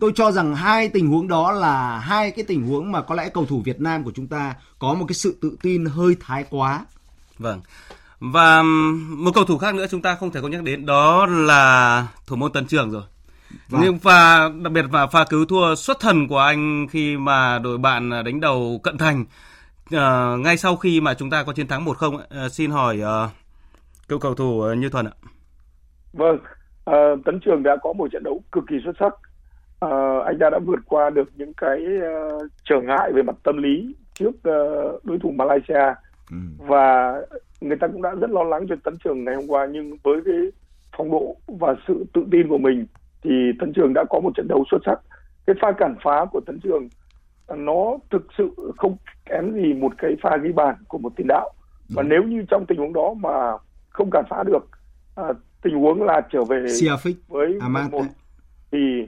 tôi 0.00 0.12
cho 0.14 0.32
rằng 0.32 0.54
hai 0.54 0.88
tình 0.88 1.06
huống 1.06 1.28
đó 1.28 1.52
là 1.52 1.98
hai 1.98 2.30
cái 2.30 2.44
tình 2.48 2.68
huống 2.68 2.92
mà 2.92 3.02
có 3.02 3.14
lẽ 3.14 3.28
cầu 3.34 3.46
thủ 3.46 3.62
Việt 3.64 3.80
Nam 3.80 4.04
của 4.04 4.12
chúng 4.14 4.26
ta 4.26 4.54
có 4.78 4.94
một 4.94 5.04
cái 5.08 5.14
sự 5.14 5.38
tự 5.40 5.56
tin 5.62 5.84
hơi 5.84 6.16
thái 6.20 6.44
quá. 6.50 6.84
Vâng. 7.38 7.60
Và 8.20 8.62
một 9.08 9.30
cầu 9.34 9.44
thủ 9.44 9.58
khác 9.58 9.74
nữa 9.74 9.86
chúng 9.90 10.02
ta 10.02 10.14
không 10.14 10.30
thể 10.30 10.40
không 10.40 10.50
nhắc 10.50 10.62
đến 10.62 10.86
đó 10.86 11.26
là 11.26 12.06
thủ 12.26 12.36
môn 12.36 12.52
Tấn 12.52 12.66
Trường 12.66 12.90
rồi. 12.90 13.02
Vâng. 13.68 13.80
Nhưng 13.84 13.98
pha 13.98 14.48
đặc 14.48 14.72
biệt 14.72 14.84
là 14.92 15.06
pha 15.06 15.24
cứu 15.24 15.44
thua 15.44 15.74
xuất 15.74 16.00
thần 16.00 16.28
của 16.28 16.38
anh 16.38 16.86
khi 16.90 17.16
mà 17.16 17.58
đội 17.58 17.78
bạn 17.78 18.10
đánh 18.10 18.40
đầu 18.40 18.80
cận 18.82 18.98
thành 18.98 19.24
uh, 19.94 20.40
ngay 20.40 20.56
sau 20.56 20.76
khi 20.76 21.00
mà 21.00 21.14
chúng 21.14 21.30
ta 21.30 21.42
có 21.42 21.52
chiến 21.52 21.68
thắng 21.68 21.84
1-0 21.84 22.14
uh, 22.14 22.52
xin 22.52 22.70
hỏi 22.70 23.00
uh, 23.02 23.30
cựu 24.08 24.18
cầu 24.18 24.34
thủ 24.34 24.74
Như 24.76 24.88
Thuần 24.88 25.06
ạ. 25.06 25.12
Vâng, 26.12 26.38
uh, 26.90 27.24
Tấn 27.24 27.40
Trường 27.44 27.62
đã 27.62 27.76
có 27.82 27.92
một 27.92 28.08
trận 28.12 28.22
đấu 28.22 28.42
cực 28.52 28.64
kỳ 28.68 28.76
xuất 28.84 28.92
sắc 29.00 29.12
uh, 29.84 30.24
anh 30.26 30.38
ta 30.40 30.50
đã 30.50 30.58
vượt 30.58 30.80
qua 30.86 31.10
được 31.10 31.28
những 31.36 31.52
cái 31.54 31.78
uh, 31.78 32.42
trở 32.64 32.80
ngại 32.80 33.12
về 33.12 33.22
mặt 33.22 33.36
tâm 33.42 33.62
lý 33.62 33.94
trước 34.14 34.30
uh, 34.30 35.04
đối 35.04 35.18
thủ 35.18 35.30
Malaysia. 35.30 35.94
Ừ. 36.30 36.36
và 36.58 37.14
người 37.60 37.76
ta 37.76 37.86
cũng 37.86 38.02
đã 38.02 38.14
rất 38.20 38.30
lo 38.30 38.42
lắng 38.42 38.66
cho 38.68 38.74
tấn 38.84 38.96
trường 39.04 39.24
ngày 39.24 39.34
hôm 39.34 39.44
qua 39.48 39.66
nhưng 39.66 39.96
với 40.02 40.20
cái 40.24 40.34
phong 40.96 41.10
độ 41.10 41.36
và 41.46 41.74
sự 41.88 42.04
tự 42.12 42.24
tin 42.30 42.48
của 42.48 42.58
mình 42.58 42.86
thì 43.22 43.30
tấn 43.60 43.72
trường 43.72 43.92
đã 43.94 44.04
có 44.10 44.20
một 44.20 44.30
trận 44.36 44.48
đấu 44.48 44.64
xuất 44.70 44.78
sắc. 44.86 45.00
Cái 45.46 45.56
pha 45.62 45.72
cản 45.72 45.94
phá 46.04 46.24
của 46.32 46.40
tấn 46.46 46.60
trường 46.60 46.88
nó 47.56 47.96
thực 48.10 48.26
sự 48.38 48.50
không 48.76 48.96
kém 49.26 49.52
gì 49.52 49.74
một 49.74 49.92
cái 49.98 50.16
pha 50.22 50.36
ghi 50.42 50.52
bàn 50.52 50.74
của 50.88 50.98
một 50.98 51.12
tiền 51.16 51.26
đạo. 51.26 51.50
Và 51.94 52.02
nếu 52.02 52.22
như 52.22 52.42
trong 52.50 52.64
tình 52.68 52.78
huống 52.78 52.92
đó 52.92 53.14
mà 53.14 53.52
không 53.88 54.10
cản 54.10 54.24
phá 54.30 54.42
được 54.46 54.68
à, 55.16 55.24
tình 55.62 55.74
huống 55.74 56.02
là 56.02 56.20
trở 56.32 56.44
về 56.44 56.64
Siafic, 56.66 57.14
với 57.28 57.58
một 57.90 58.02
thì 58.72 59.06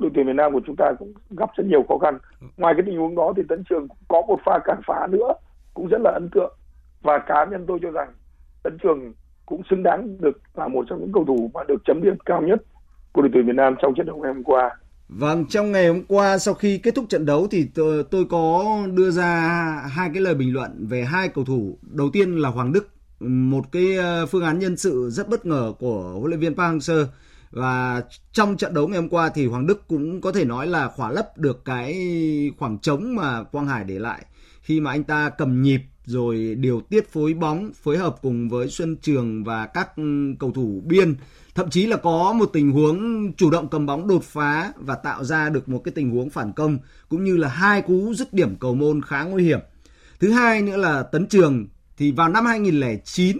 đội 0.00 0.10
tuyển 0.14 0.26
Việt 0.26 0.32
Nam 0.36 0.52
của 0.52 0.60
chúng 0.66 0.76
ta 0.76 0.92
cũng 0.98 1.12
gặp 1.30 1.50
rất 1.56 1.64
nhiều 1.66 1.84
khó 1.88 1.98
khăn. 1.98 2.18
Ngoài 2.56 2.74
cái 2.76 2.82
tình 2.86 2.98
huống 2.98 3.14
đó 3.14 3.32
thì 3.36 3.42
Tấn 3.48 3.64
Trường 3.70 3.88
có 4.08 4.22
một 4.28 4.38
pha 4.46 4.58
cản 4.64 4.80
phá 4.86 5.06
nữa 5.10 5.32
cũng 5.74 5.88
rất 5.88 5.98
là 6.04 6.10
ấn 6.14 6.28
tượng 6.34 6.56
và 7.02 7.18
cá 7.18 7.44
nhân 7.50 7.64
tôi 7.68 7.78
cho 7.82 7.90
rằng 7.90 8.08
Tấn 8.62 8.78
Trường 8.82 9.12
cũng 9.46 9.62
xứng 9.70 9.82
đáng 9.82 10.16
được 10.20 10.40
là 10.54 10.68
một 10.68 10.86
trong 10.88 11.00
những 11.00 11.12
cầu 11.12 11.24
thủ 11.24 11.50
mà 11.54 11.60
được 11.68 11.82
chấm 11.84 12.02
điểm 12.02 12.14
cao 12.26 12.42
nhất 12.42 12.62
của 13.12 13.22
đội 13.22 13.30
tuyển 13.34 13.46
Việt 13.46 13.56
Nam 13.56 13.74
trong 13.82 13.94
trận 13.94 14.06
đấu 14.06 14.16
ngày 14.16 14.32
hôm 14.34 14.44
qua. 14.44 14.70
Vâng, 15.08 15.46
trong 15.48 15.72
ngày 15.72 15.88
hôm 15.88 16.02
qua 16.08 16.38
sau 16.38 16.54
khi 16.54 16.78
kết 16.78 16.94
thúc 16.94 17.04
trận 17.08 17.26
đấu 17.26 17.46
thì 17.50 17.68
tôi, 17.74 18.04
tôi 18.10 18.24
có 18.30 18.64
đưa 18.94 19.10
ra 19.10 19.26
hai 19.90 20.10
cái 20.14 20.22
lời 20.22 20.34
bình 20.34 20.54
luận 20.54 20.86
về 20.88 21.04
hai 21.04 21.28
cầu 21.28 21.44
thủ. 21.44 21.78
Đầu 21.82 22.10
tiên 22.12 22.36
là 22.36 22.48
Hoàng 22.48 22.72
Đức, 22.72 22.88
một 23.20 23.64
cái 23.72 23.96
ờ, 23.96 24.26
phương 24.26 24.44
án 24.44 24.58
nhân 24.58 24.76
sự 24.76 25.10
rất 25.10 25.28
bất 25.28 25.46
ngờ 25.46 25.72
của 25.78 26.02
huấn 26.18 26.30
luyện 26.30 26.40
viên 26.40 26.54
Park 26.54 26.74
Hang-seo 26.74 27.06
và 27.50 28.02
trong 28.32 28.56
trận 28.56 28.74
đấu 28.74 28.88
ngày 28.88 29.00
hôm 29.00 29.08
qua 29.08 29.30
thì 29.34 29.46
Hoàng 29.46 29.66
Đức 29.66 29.88
cũng 29.88 30.20
có 30.20 30.32
thể 30.32 30.44
nói 30.44 30.66
là 30.66 30.88
khỏa 30.88 31.10
lấp 31.10 31.38
được 31.38 31.64
cái 31.64 31.94
khoảng 32.58 32.78
trống 32.78 33.16
mà 33.16 33.42
Quang 33.42 33.66
Hải 33.66 33.84
để 33.84 33.98
lại. 33.98 34.24
Khi 34.62 34.80
mà 34.80 34.90
anh 34.90 35.04
ta 35.04 35.30
cầm 35.38 35.62
nhịp 35.62 35.80
rồi 36.04 36.54
điều 36.54 36.80
tiết 36.80 37.12
phối 37.12 37.34
bóng, 37.34 37.70
phối 37.82 37.98
hợp 37.98 38.16
cùng 38.22 38.48
với 38.48 38.68
Xuân 38.68 38.96
Trường 38.96 39.44
và 39.44 39.66
các 39.66 39.90
cầu 40.38 40.52
thủ 40.54 40.82
biên, 40.84 41.14
thậm 41.54 41.70
chí 41.70 41.86
là 41.86 41.96
có 41.96 42.32
một 42.32 42.50
tình 42.52 42.70
huống 42.70 43.32
chủ 43.32 43.50
động 43.50 43.68
cầm 43.68 43.86
bóng 43.86 44.08
đột 44.08 44.24
phá 44.24 44.72
và 44.76 44.94
tạo 44.94 45.24
ra 45.24 45.48
được 45.48 45.68
một 45.68 45.78
cái 45.84 45.92
tình 45.92 46.10
huống 46.10 46.30
phản 46.30 46.52
công, 46.52 46.78
cũng 47.08 47.24
như 47.24 47.36
là 47.36 47.48
hai 47.48 47.82
cú 47.82 48.14
dứt 48.14 48.32
điểm 48.32 48.56
cầu 48.56 48.74
môn 48.74 49.02
khá 49.02 49.22
nguy 49.22 49.44
hiểm. 49.44 49.60
Thứ 50.20 50.30
hai 50.30 50.62
nữa 50.62 50.76
là 50.76 51.02
Tấn 51.02 51.26
Trường, 51.26 51.68
thì 51.96 52.12
vào 52.12 52.28
năm 52.28 52.46
2009 52.46 53.38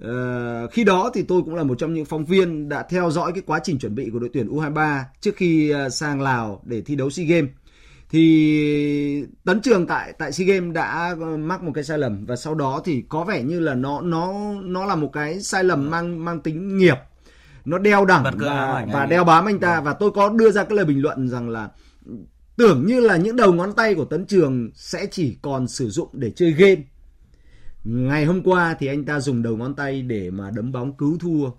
Ờ, 0.00 0.66
khi 0.66 0.84
đó 0.84 1.10
thì 1.14 1.22
tôi 1.22 1.42
cũng 1.42 1.54
là 1.54 1.62
một 1.62 1.78
trong 1.78 1.94
những 1.94 2.04
phóng 2.04 2.24
viên 2.24 2.68
đã 2.68 2.82
theo 2.82 3.10
dõi 3.10 3.32
cái 3.32 3.42
quá 3.46 3.60
trình 3.64 3.78
chuẩn 3.78 3.94
bị 3.94 4.10
của 4.12 4.18
đội 4.18 4.30
tuyển 4.32 4.48
U23 4.48 5.02
trước 5.20 5.36
khi 5.36 5.70
ờ, 5.70 5.88
sang 5.88 6.20
Lào 6.20 6.62
để 6.64 6.80
thi 6.80 6.96
đấu 6.96 7.10
SEA 7.10 7.26
Games. 7.26 7.50
Thì 8.10 9.24
Tấn 9.44 9.60
Trường 9.60 9.86
tại 9.86 10.12
tại 10.18 10.32
SEA 10.32 10.46
Games 10.46 10.74
đã 10.74 11.16
mắc 11.38 11.62
một 11.62 11.72
cái 11.74 11.84
sai 11.84 11.98
lầm 11.98 12.26
và 12.26 12.36
sau 12.36 12.54
đó 12.54 12.82
thì 12.84 13.04
có 13.08 13.24
vẻ 13.24 13.42
như 13.42 13.60
là 13.60 13.74
nó 13.74 14.00
nó 14.00 14.32
nó 14.62 14.86
là 14.86 14.94
một 14.94 15.10
cái 15.12 15.40
sai 15.40 15.64
lầm 15.64 15.90
mang 15.90 16.24
mang 16.24 16.40
tính 16.40 16.78
nghiệp. 16.78 16.96
Nó 17.64 17.78
đeo 17.78 18.04
đẳng 18.04 18.24
và 18.38 18.86
và 18.92 19.06
đeo 19.06 19.24
bám 19.24 19.44
anh 19.44 19.58
ta 19.58 19.80
và 19.80 19.92
tôi 19.92 20.10
có 20.10 20.28
đưa 20.28 20.50
ra 20.50 20.64
cái 20.64 20.76
lời 20.76 20.84
bình 20.84 21.02
luận 21.02 21.28
rằng 21.28 21.48
là 21.48 21.68
tưởng 22.56 22.86
như 22.86 23.00
là 23.00 23.16
những 23.16 23.36
đầu 23.36 23.52
ngón 23.52 23.72
tay 23.72 23.94
của 23.94 24.04
Tấn 24.04 24.26
Trường 24.26 24.70
sẽ 24.74 25.06
chỉ 25.10 25.38
còn 25.42 25.68
sử 25.68 25.90
dụng 25.90 26.08
để 26.12 26.30
chơi 26.30 26.52
game 26.52 26.82
Ngày 27.88 28.24
hôm 28.24 28.42
qua 28.42 28.76
thì 28.78 28.86
anh 28.86 29.04
ta 29.04 29.20
dùng 29.20 29.42
đầu 29.42 29.56
ngón 29.56 29.74
tay 29.74 30.02
để 30.02 30.30
mà 30.30 30.50
đấm 30.50 30.72
bóng 30.72 30.92
cứu 30.92 31.18
thua. 31.20 31.50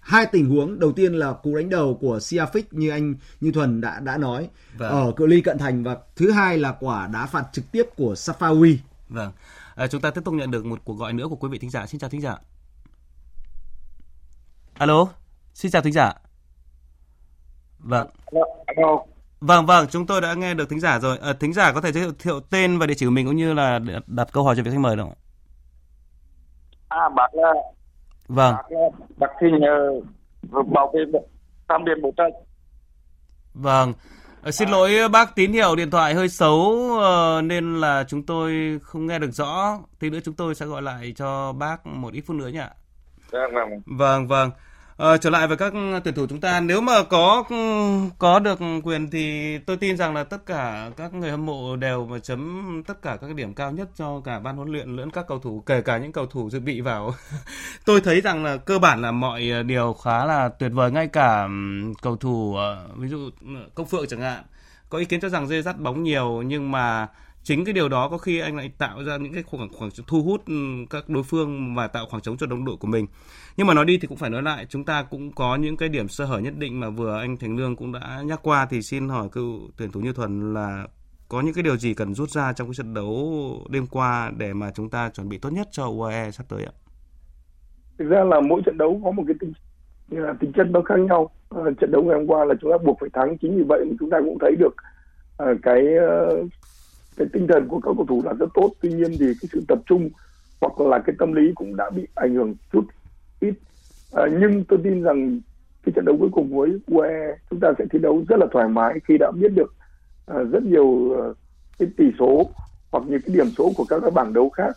Hai 0.00 0.26
tình 0.26 0.50
huống, 0.50 0.78
đầu 0.78 0.92
tiên 0.92 1.14
là 1.14 1.32
cú 1.32 1.56
đánh 1.56 1.70
đầu 1.70 1.98
của 2.00 2.18
Siafic 2.18 2.62
như 2.70 2.90
anh 2.90 3.14
như 3.40 3.52
Thuần 3.52 3.80
đã 3.80 4.00
đã 4.00 4.16
nói 4.16 4.48
Vâng. 4.76 4.90
ở 4.90 5.12
cự 5.16 5.26
ly 5.26 5.40
cận 5.40 5.58
thành 5.58 5.82
và 5.82 5.96
thứ 6.16 6.30
hai 6.30 6.58
là 6.58 6.72
quả 6.80 7.06
đá 7.06 7.26
phạt 7.26 7.44
trực 7.52 7.72
tiếp 7.72 7.86
của 7.96 8.14
Safawi. 8.14 8.76
Vâng. 9.08 9.32
À, 9.74 9.86
chúng 9.86 10.00
ta 10.00 10.10
tiếp 10.10 10.20
tục 10.24 10.34
nhận 10.34 10.50
được 10.50 10.64
một 10.66 10.80
cuộc 10.84 10.94
gọi 10.94 11.12
nữa 11.12 11.26
của 11.28 11.36
quý 11.36 11.48
vị 11.48 11.58
thính 11.58 11.70
giả. 11.70 11.86
Xin 11.86 12.00
chào 12.00 12.10
thính 12.10 12.20
giả. 12.20 12.36
Alo, 14.74 15.06
xin 15.54 15.70
chào 15.70 15.82
thính 15.82 15.92
giả. 15.92 16.14
Vâng. 17.78 18.08
Vâng 19.40 19.66
vâng, 19.66 19.86
chúng 19.90 20.06
tôi 20.06 20.20
đã 20.20 20.34
nghe 20.34 20.54
được 20.54 20.68
thính 20.68 20.80
giả 20.80 20.98
rồi. 20.98 21.18
À, 21.18 21.32
thính 21.32 21.52
giả 21.52 21.72
có 21.72 21.80
thể 21.80 21.92
giới 21.92 22.12
thiệu 22.18 22.40
tên 22.40 22.78
và 22.78 22.86
địa 22.86 22.94
chỉ 22.94 23.06
của 23.06 23.12
mình 23.12 23.26
cũng 23.26 23.36
như 23.36 23.52
là 23.52 23.80
đặt 24.06 24.28
câu 24.32 24.44
hỏi 24.44 24.56
cho 24.56 24.62
vị 24.62 24.70
khách 24.70 24.80
mời 24.80 24.96
được 24.96 25.02
không? 25.02 25.14
À 26.90 27.08
bác 27.16 27.34
là 27.34 27.52
Vâng. 28.28 28.54
bác 28.54 28.72
là 28.72 28.88
bác 29.16 29.30
uh, 30.58 30.66
bảo 30.68 30.92
vệ 30.94 31.20
tam 31.68 31.84
điện 31.84 32.02
bộ 32.02 32.12
trận. 32.16 32.32
Vâng. 33.54 33.92
Ờ, 34.42 34.50
xin 34.50 34.68
lỗi 34.68 35.08
bác 35.12 35.34
tín 35.34 35.52
hiệu 35.52 35.76
điện 35.76 35.90
thoại 35.90 36.14
hơi 36.14 36.28
xấu 36.28 36.90
ờ, 37.00 37.42
nên 37.42 37.80
là 37.80 38.04
chúng 38.08 38.22
tôi 38.22 38.78
không 38.82 39.06
nghe 39.06 39.18
được 39.18 39.30
rõ. 39.30 39.78
Tí 39.98 40.10
nữa 40.10 40.18
chúng 40.24 40.34
tôi 40.34 40.54
sẽ 40.54 40.66
gọi 40.66 40.82
lại 40.82 41.12
cho 41.16 41.52
bác 41.52 41.86
một 41.86 42.12
ít 42.12 42.20
phút 42.26 42.36
nữa 42.36 42.48
nhỉ. 42.48 42.58
ạ. 42.58 42.70
Vâng 43.30 43.54
vâng. 43.54 43.68
Vâng 43.86 44.28
vâng. 44.28 44.50
À, 45.00 45.16
trở 45.16 45.30
lại 45.30 45.48
với 45.48 45.56
các 45.56 45.72
tuyển 46.04 46.14
thủ 46.14 46.26
chúng 46.26 46.40
ta 46.40 46.60
nếu 46.60 46.80
mà 46.80 47.02
có 47.02 47.44
có 48.18 48.38
được 48.38 48.58
quyền 48.84 49.10
thì 49.10 49.58
tôi 49.58 49.76
tin 49.76 49.96
rằng 49.96 50.14
là 50.14 50.24
tất 50.24 50.46
cả 50.46 50.90
các 50.96 51.14
người 51.14 51.30
hâm 51.30 51.46
mộ 51.46 51.76
đều 51.76 52.06
mà 52.06 52.18
chấm 52.18 52.82
tất 52.86 53.02
cả 53.02 53.16
các 53.20 53.34
điểm 53.34 53.54
cao 53.54 53.72
nhất 53.72 53.88
cho 53.96 54.20
cả 54.24 54.38
ban 54.38 54.56
huấn 54.56 54.68
luyện 54.68 54.96
lẫn 54.96 55.10
các 55.10 55.26
cầu 55.28 55.38
thủ 55.38 55.62
kể 55.66 55.82
cả 55.82 55.98
những 55.98 56.12
cầu 56.12 56.26
thủ 56.26 56.50
dự 56.50 56.60
bị 56.60 56.80
vào. 56.80 57.14
tôi 57.84 58.00
thấy 58.00 58.20
rằng 58.20 58.44
là 58.44 58.56
cơ 58.56 58.78
bản 58.78 59.02
là 59.02 59.12
mọi 59.12 59.42
điều 59.66 59.92
khá 59.92 60.24
là 60.24 60.48
tuyệt 60.48 60.70
vời 60.74 60.90
ngay 60.90 61.06
cả 61.06 61.48
cầu 62.02 62.16
thủ 62.16 62.56
ờ, 62.56 62.88
ví 62.96 63.08
dụ 63.08 63.30
công 63.74 63.86
phượng 63.86 64.06
chẳng 64.08 64.20
hạn 64.20 64.44
có 64.88 64.98
ý 64.98 65.04
kiến 65.04 65.20
cho 65.20 65.28
rằng 65.28 65.46
dê 65.48 65.62
dắt 65.62 65.78
bóng 65.78 66.02
nhiều 66.02 66.42
nhưng 66.42 66.70
mà 66.70 67.08
chính 67.42 67.64
cái 67.64 67.74
điều 67.74 67.88
đó 67.88 68.08
có 68.08 68.18
khi 68.18 68.40
anh 68.40 68.56
lại 68.56 68.70
tạo 68.78 69.04
ra 69.04 69.16
những 69.16 69.32
cái 69.32 69.42
khoảng 69.42 69.68
khoảng 69.72 69.90
thu 70.06 70.22
hút 70.22 70.46
ừ, 70.46 70.54
các 70.90 71.08
đối 71.08 71.22
phương 71.22 71.74
và 71.74 71.86
tạo 71.86 72.06
khoảng 72.10 72.22
trống 72.22 72.36
cho 72.36 72.46
đồng 72.46 72.64
đội 72.64 72.76
của 72.76 72.88
mình 72.88 73.06
nhưng 73.56 73.66
mà 73.66 73.74
nói 73.74 73.84
đi 73.84 73.98
thì 73.98 74.08
cũng 74.08 74.16
phải 74.16 74.30
nói 74.30 74.42
lại 74.42 74.66
chúng 74.68 74.84
ta 74.84 75.02
cũng 75.02 75.32
có 75.32 75.56
những 75.56 75.76
cái 75.76 75.88
điểm 75.88 76.08
sơ 76.08 76.24
hở 76.24 76.38
nhất 76.38 76.54
định 76.58 76.80
mà 76.80 76.90
vừa 76.90 77.18
anh 77.18 77.36
Thành 77.36 77.56
Lương 77.56 77.76
cũng 77.76 77.92
đã 77.92 78.22
nhắc 78.24 78.40
qua 78.42 78.66
thì 78.70 78.82
xin 78.82 79.08
hỏi 79.08 79.28
cựu 79.32 79.60
tuyển 79.76 79.90
thủ 79.92 80.00
Như 80.00 80.12
Thuần 80.12 80.54
là 80.54 80.86
có 81.28 81.40
những 81.40 81.54
cái 81.54 81.62
điều 81.62 81.76
gì 81.76 81.94
cần 81.94 82.14
rút 82.14 82.30
ra 82.30 82.52
trong 82.52 82.68
cái 82.68 82.74
trận 82.74 82.94
đấu 82.94 83.66
đêm 83.70 83.86
qua 83.86 84.32
để 84.36 84.52
mà 84.52 84.70
chúng 84.74 84.90
ta 84.90 85.10
chuẩn 85.10 85.28
bị 85.28 85.38
tốt 85.38 85.50
nhất 85.50 85.68
cho 85.70 85.86
UAE 85.86 86.30
sắp 86.30 86.46
tới 86.48 86.64
ạ? 86.64 86.72
Thực 87.98 88.08
ra 88.08 88.24
là 88.24 88.40
mỗi 88.40 88.62
trận 88.66 88.78
đấu 88.78 89.00
có 89.04 89.10
một 89.10 89.22
cái 89.26 89.36
tính 89.40 89.52
là 90.10 90.34
tính 90.40 90.52
chất 90.52 90.66
nó 90.70 90.82
khác 90.82 90.98
nhau. 90.98 91.30
À, 91.50 91.62
trận 91.80 91.90
đấu 91.92 92.02
ngày 92.02 92.16
hôm 92.18 92.26
qua 92.26 92.44
là 92.44 92.54
chúng 92.60 92.70
ta 92.70 92.76
buộc 92.84 92.96
phải 93.00 93.10
thắng 93.12 93.38
chính 93.38 93.56
vì 93.56 93.62
vậy 93.68 93.84
chúng 94.00 94.10
ta 94.10 94.18
cũng 94.20 94.38
thấy 94.40 94.56
được 94.56 94.74
à, 95.38 95.46
cái 95.62 95.84
uh, 96.42 96.50
cái 97.20 97.28
tinh 97.32 97.46
thần 97.46 97.68
của 97.68 97.80
các 97.80 97.90
cầu 97.96 98.06
thủ 98.08 98.22
là 98.24 98.32
rất 98.32 98.46
tốt. 98.54 98.70
Tuy 98.80 98.88
nhiên 98.92 99.10
thì 99.10 99.26
cái 99.40 99.48
sự 99.52 99.62
tập 99.68 99.78
trung 99.86 100.10
hoặc 100.60 100.80
là 100.80 100.98
cái 100.98 101.16
tâm 101.18 101.32
lý 101.32 101.52
cũng 101.54 101.76
đã 101.76 101.90
bị 101.90 102.06
ảnh 102.14 102.34
hưởng 102.34 102.54
chút 102.72 102.84
ít. 103.40 103.54
Ờ, 104.12 104.28
nhưng 104.40 104.64
tôi 104.68 104.78
tin 104.84 105.02
rằng 105.02 105.40
cái 105.84 105.92
trận 105.96 106.04
đấu 106.04 106.16
cuối 106.20 106.28
cùng 106.32 106.56
với 106.56 106.70
UE 106.86 107.36
chúng 107.50 107.60
ta 107.60 107.72
sẽ 107.78 107.84
thi 107.90 107.98
đấu 107.98 108.24
rất 108.28 108.36
là 108.40 108.46
thoải 108.52 108.68
mái 108.68 108.94
khi 109.04 109.18
đã 109.18 109.30
biết 109.30 109.52
được 109.54 109.74
ờ, 110.26 110.44
rất 110.44 110.62
nhiều 110.62 111.12
ờ, 111.12 111.34
cái 111.78 111.88
tỷ 111.96 112.04
số 112.18 112.50
hoặc 112.92 113.04
những 113.06 113.20
cái 113.26 113.36
điểm 113.36 113.46
số 113.58 113.72
của 113.76 113.84
các 113.88 114.00
cái 114.00 114.10
bảng 114.10 114.32
đấu 114.32 114.50
khác 114.50 114.76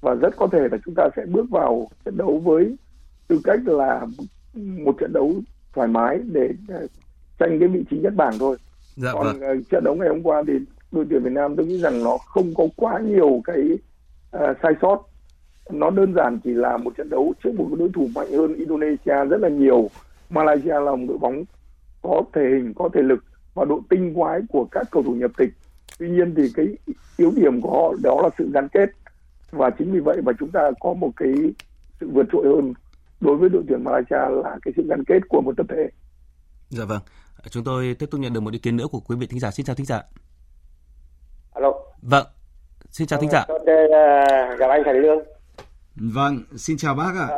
và 0.00 0.14
rất 0.14 0.36
có 0.36 0.46
thể 0.52 0.68
là 0.72 0.78
chúng 0.84 0.94
ta 0.94 1.08
sẽ 1.16 1.26
bước 1.26 1.50
vào 1.50 1.88
trận 2.04 2.16
đấu 2.16 2.38
với 2.44 2.76
tư 3.28 3.40
cách 3.44 3.60
là 3.64 4.06
một 4.54 4.94
trận 5.00 5.12
đấu 5.12 5.34
thoải 5.74 5.88
mái 5.88 6.18
để 6.32 6.50
ờ, 6.68 6.86
tranh 7.38 7.58
cái 7.60 7.68
vị 7.68 7.84
trí 7.90 7.98
nhất 7.98 8.12
bảng 8.16 8.38
thôi. 8.38 8.56
Dạ 8.96 9.10
Còn 9.12 9.26
vâng. 9.26 9.40
ờ, 9.40 9.54
trận 9.70 9.84
đấu 9.84 9.94
ngày 9.94 10.08
hôm 10.08 10.22
qua 10.22 10.42
thì 10.46 10.52
đội 10.92 11.06
tuyển 11.10 11.22
Việt 11.22 11.32
Nam 11.32 11.56
tôi 11.56 11.66
nghĩ 11.66 11.78
rằng 11.78 12.04
nó 12.04 12.18
không 12.18 12.54
có 12.54 12.66
quá 12.76 13.00
nhiều 13.00 13.42
cái 13.44 13.60
uh, 14.36 14.56
sai 14.62 14.72
sót. 14.82 15.08
Nó 15.70 15.90
đơn 15.90 16.14
giản 16.14 16.40
chỉ 16.44 16.50
là 16.50 16.76
một 16.76 16.96
trận 16.96 17.10
đấu 17.10 17.34
trước 17.44 17.54
một 17.54 17.68
đối 17.78 17.90
thủ 17.94 18.08
mạnh 18.14 18.32
hơn 18.32 18.54
Indonesia 18.54 19.24
rất 19.30 19.40
là 19.40 19.48
nhiều. 19.48 19.90
Malaysia 20.30 20.80
là 20.80 20.94
một 20.96 21.06
đội 21.08 21.18
bóng 21.18 21.44
có 22.02 22.22
thể 22.34 22.42
hình, 22.42 22.72
có 22.74 22.88
thể 22.94 23.02
lực 23.02 23.24
và 23.54 23.64
độ 23.64 23.80
tinh 23.90 24.14
quái 24.14 24.40
của 24.48 24.66
các 24.70 24.86
cầu 24.90 25.02
thủ 25.02 25.14
nhập 25.14 25.30
tịch. 25.36 25.50
Tuy 25.98 26.10
nhiên 26.10 26.34
thì 26.36 26.42
cái 26.54 26.66
yếu 27.16 27.32
điểm 27.36 27.60
của 27.60 27.70
họ 27.70 27.94
đó 28.02 28.20
là 28.22 28.28
sự 28.38 28.50
gắn 28.54 28.68
kết 28.68 28.90
và 29.50 29.70
chính 29.70 29.92
vì 29.92 30.00
vậy 30.00 30.22
mà 30.22 30.32
chúng 30.38 30.50
ta 30.50 30.70
có 30.80 30.94
một 30.94 31.10
cái 31.16 31.32
sự 32.00 32.08
vượt 32.12 32.26
trội 32.32 32.46
hơn 32.46 32.74
đối 33.20 33.36
với 33.36 33.48
đội 33.48 33.62
tuyển 33.68 33.84
Malaysia 33.84 34.42
là 34.42 34.58
cái 34.62 34.72
sự 34.76 34.82
gắn 34.88 35.04
kết 35.04 35.20
của 35.28 35.40
một 35.40 35.52
tập 35.56 35.66
thể. 35.68 35.88
Dạ 36.68 36.84
vâng. 36.84 37.00
Chúng 37.50 37.64
tôi 37.64 37.96
tiếp 37.98 38.06
tục 38.10 38.20
nhận 38.20 38.32
được 38.32 38.40
một 38.40 38.52
ý 38.52 38.58
kiến 38.58 38.76
nữa 38.76 38.86
của 38.90 39.00
quý 39.00 39.16
vị 39.16 39.26
thính 39.26 39.40
giả. 39.40 39.50
Xin 39.50 39.66
chào 39.66 39.76
thính 39.76 39.86
giả. 39.86 40.02
Alo. 41.54 41.72
Vâng. 42.02 42.26
Xin 42.90 43.06
chào 43.06 43.20
thính 43.20 43.30
giả. 43.30 43.44
Tôi 43.48 43.88
gặp 44.58 44.70
anh 44.70 44.82
Thành 44.84 44.96
Lương. 44.96 45.18
Vâng, 45.96 46.38
xin 46.56 46.76
chào 46.76 46.94
bác 46.94 47.12
ạ. 47.20 47.28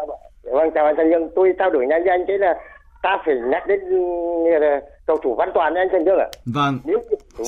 Vâng 0.42 0.70
chào 0.74 0.86
anh 0.86 0.96
Thành 0.96 1.10
Lương. 1.10 1.28
Tôi 1.36 1.54
trao 1.58 1.70
đổi 1.70 1.86
nhanh 1.86 2.02
với 2.02 2.10
anh 2.10 2.24
thế 2.28 2.38
là 2.38 2.54
ta 3.02 3.18
phải 3.26 3.34
nhắc 3.50 3.66
đến 3.66 3.80
cầu 5.06 5.16
thủ 5.24 5.34
Văn 5.34 5.48
Toàn 5.54 5.74
anh 5.74 5.88
Thành 5.92 6.04
Lương 6.04 6.18
ạ. 6.18 6.28
Vâng. 6.46 6.78
Nếu 6.84 6.98